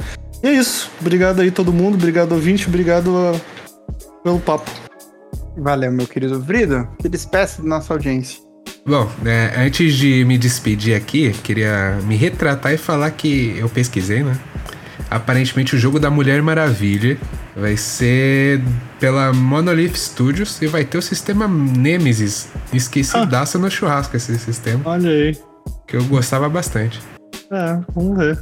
[0.43, 0.89] E é isso.
[1.01, 3.41] Obrigado aí todo mundo, obrigado ouvinte, obrigado uh,
[4.23, 4.69] pelo papo.
[5.57, 6.87] Valeu, meu querido Vrido.
[7.01, 8.39] Que despeça da nossa audiência.
[8.85, 14.23] Bom, é, antes de me despedir aqui, queria me retratar e falar que eu pesquisei,
[14.23, 14.39] né?
[15.11, 17.17] Aparentemente o jogo da Mulher Maravilha
[17.55, 18.61] vai ser
[18.99, 22.47] pela Monolith Studios e vai ter o sistema Nemesis.
[22.71, 23.61] Esquecidaça ah.
[23.61, 24.81] no churrasco esse sistema.
[24.85, 25.48] Olha aí.
[25.89, 27.01] Que eu gostava bastante.
[27.51, 28.37] É, vamos ver.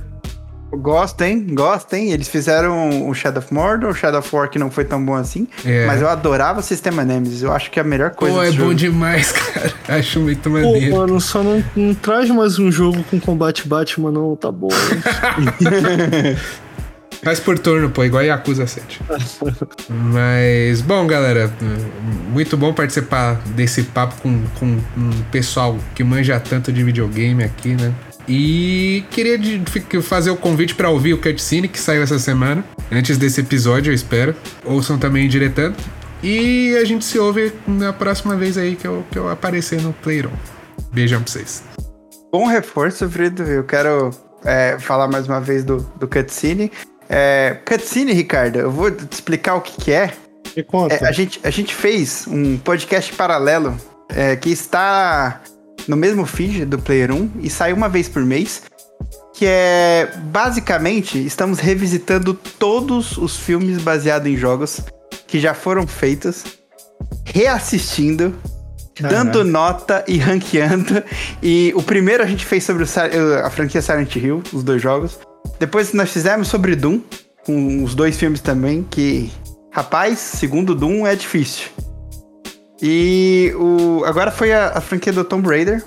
[0.69, 1.47] Gosto, hein?
[1.51, 2.11] Gosto, hein?
[2.11, 5.15] Eles fizeram o Shadow of Mordor, o Shadow of War que não foi tão bom
[5.15, 5.47] assim.
[5.65, 5.85] É.
[5.85, 7.41] Mas eu adorava o sistema Nemesis.
[7.41, 8.69] Eu acho que é a melhor coisa Pô, é jogo.
[8.69, 9.73] bom demais, cara.
[9.87, 10.93] Acho muito maneiro.
[10.93, 14.35] Pô, mano, só não, não traz mais um jogo com combate Batman, não.
[14.35, 14.67] Tá bom.
[17.23, 19.02] Faz por turno, pô, igual a Yakuza 7.
[19.89, 21.52] Mas, bom, galera,
[22.31, 24.65] muito bom participar desse papo com, com
[24.98, 27.94] um pessoal que manja tanto de videogame aqui, né?
[28.27, 29.61] E queria de,
[30.02, 33.95] fazer o convite para ouvir o cutscene que saiu essa semana, antes desse episódio, eu
[33.95, 34.35] espero.
[34.65, 35.76] Ouçam também diretando.
[36.22, 39.94] E a gente se ouve na próxima vez aí que eu, que eu aparecer no
[39.94, 40.34] Playroom.
[40.91, 41.64] Beijão pra vocês.
[42.31, 43.44] Bom reforço, Frido.
[43.44, 44.10] Eu quero
[44.44, 46.72] é, falar mais uma vez do, do cutscene.
[47.09, 50.13] É, cutscene, Ricardo, eu vou te explicar o que, que é.
[50.55, 50.95] Me conta.
[50.95, 53.77] É, a, gente, a gente fez um podcast paralelo
[54.09, 55.41] é, que está
[55.88, 58.63] no mesmo feed do Player 1 e sai uma vez por mês.
[59.34, 64.81] Que é basicamente estamos revisitando todos os filmes baseados em jogos
[65.27, 66.43] que já foram feitos,
[67.23, 68.35] reassistindo,
[68.99, 71.03] dando nota e ranqueando.
[71.43, 75.19] E o primeiro a gente fez sobre o, a franquia Silent Hill, os dois jogos.
[75.59, 77.01] Depois nós fizemos sobre Doom,
[77.45, 79.31] com os dois filmes também, que,
[79.71, 81.69] rapaz, segundo Doom é difícil.
[82.81, 85.84] E o, agora foi a, a franquia do Tomb Raider.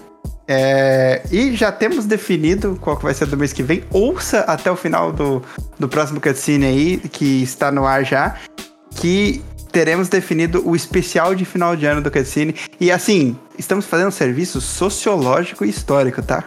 [0.48, 3.84] É, e já temos definido qual que vai ser do mês que vem.
[3.92, 5.40] Ouça até o final do,
[5.78, 8.34] do próximo cutscene aí, que está no ar já.
[8.96, 9.40] Que
[9.70, 12.56] teremos definido o especial de final de ano do cutscene.
[12.80, 16.44] E assim, estamos fazendo um serviço sociológico e histórico, tá?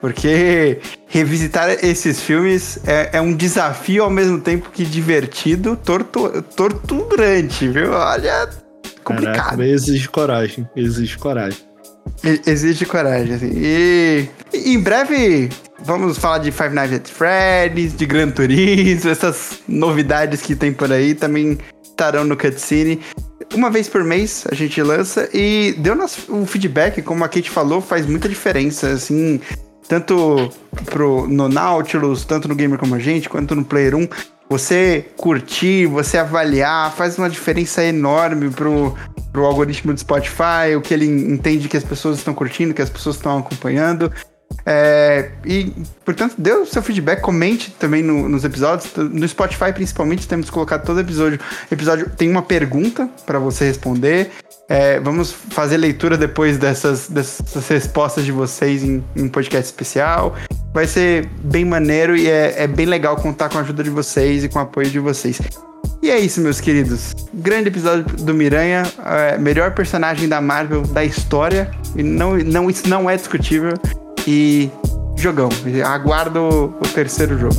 [0.00, 7.68] Porque revisitar esses filmes é, é, um desafio ao mesmo tempo que divertido, tortu torturante,
[7.68, 7.92] viu?
[7.92, 8.48] Olha,
[9.02, 9.36] complicado.
[9.36, 11.58] Caraca, exige coragem, exige coragem.
[12.46, 13.52] Exige coragem, assim.
[13.54, 15.48] E, e, em breve
[15.84, 20.92] vamos falar de Five Nights at Freddy's, de Gran Turismo, essas novidades que tem por
[20.92, 23.00] aí também estarão no cutscene.
[23.54, 25.96] Uma vez por mês a gente lança e deu
[26.28, 29.40] o feedback, como a Kate falou, faz muita diferença, assim,
[29.88, 30.50] tanto
[30.86, 34.08] pro, no Nautilus, tanto no Gamer como a gente, quanto no Player 1.
[34.48, 38.94] Você curtir, você avaliar, faz uma diferença enorme pro,
[39.32, 42.90] pro algoritmo do Spotify, o que ele entende que as pessoas estão curtindo, que as
[42.90, 44.12] pessoas estão acompanhando.
[44.64, 45.72] É, e,
[46.04, 48.92] portanto, dê o seu feedback, comente também no, nos episódios.
[48.96, 51.38] No Spotify, principalmente, temos colocado todo episódio.
[51.70, 54.30] Episódio tem uma pergunta para você responder.
[54.68, 60.34] É, vamos fazer leitura depois dessas, dessas respostas de vocês em, em um podcast especial.
[60.74, 64.44] Vai ser bem maneiro e é, é, bem legal contar com a ajuda de vocês
[64.44, 65.40] e com o apoio de vocês.
[66.02, 67.14] E é isso, meus queridos.
[67.32, 71.70] Grande episódio do Miranha, é, melhor personagem da Marvel da história.
[71.94, 73.72] E não, não, isso não é discutível.
[74.26, 74.70] E
[75.16, 75.48] jogão.
[75.84, 77.56] Aguardo o terceiro jogo.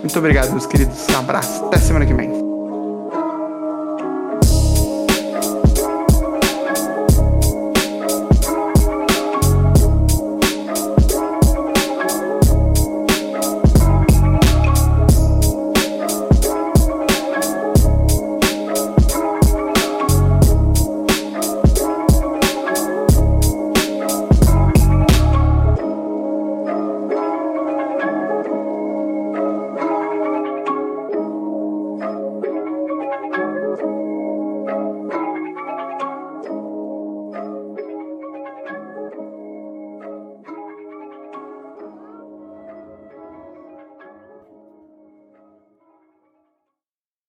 [0.00, 1.06] Muito obrigado, meus queridos.
[1.10, 1.64] Um abraço.
[1.66, 2.43] Até semana que vem.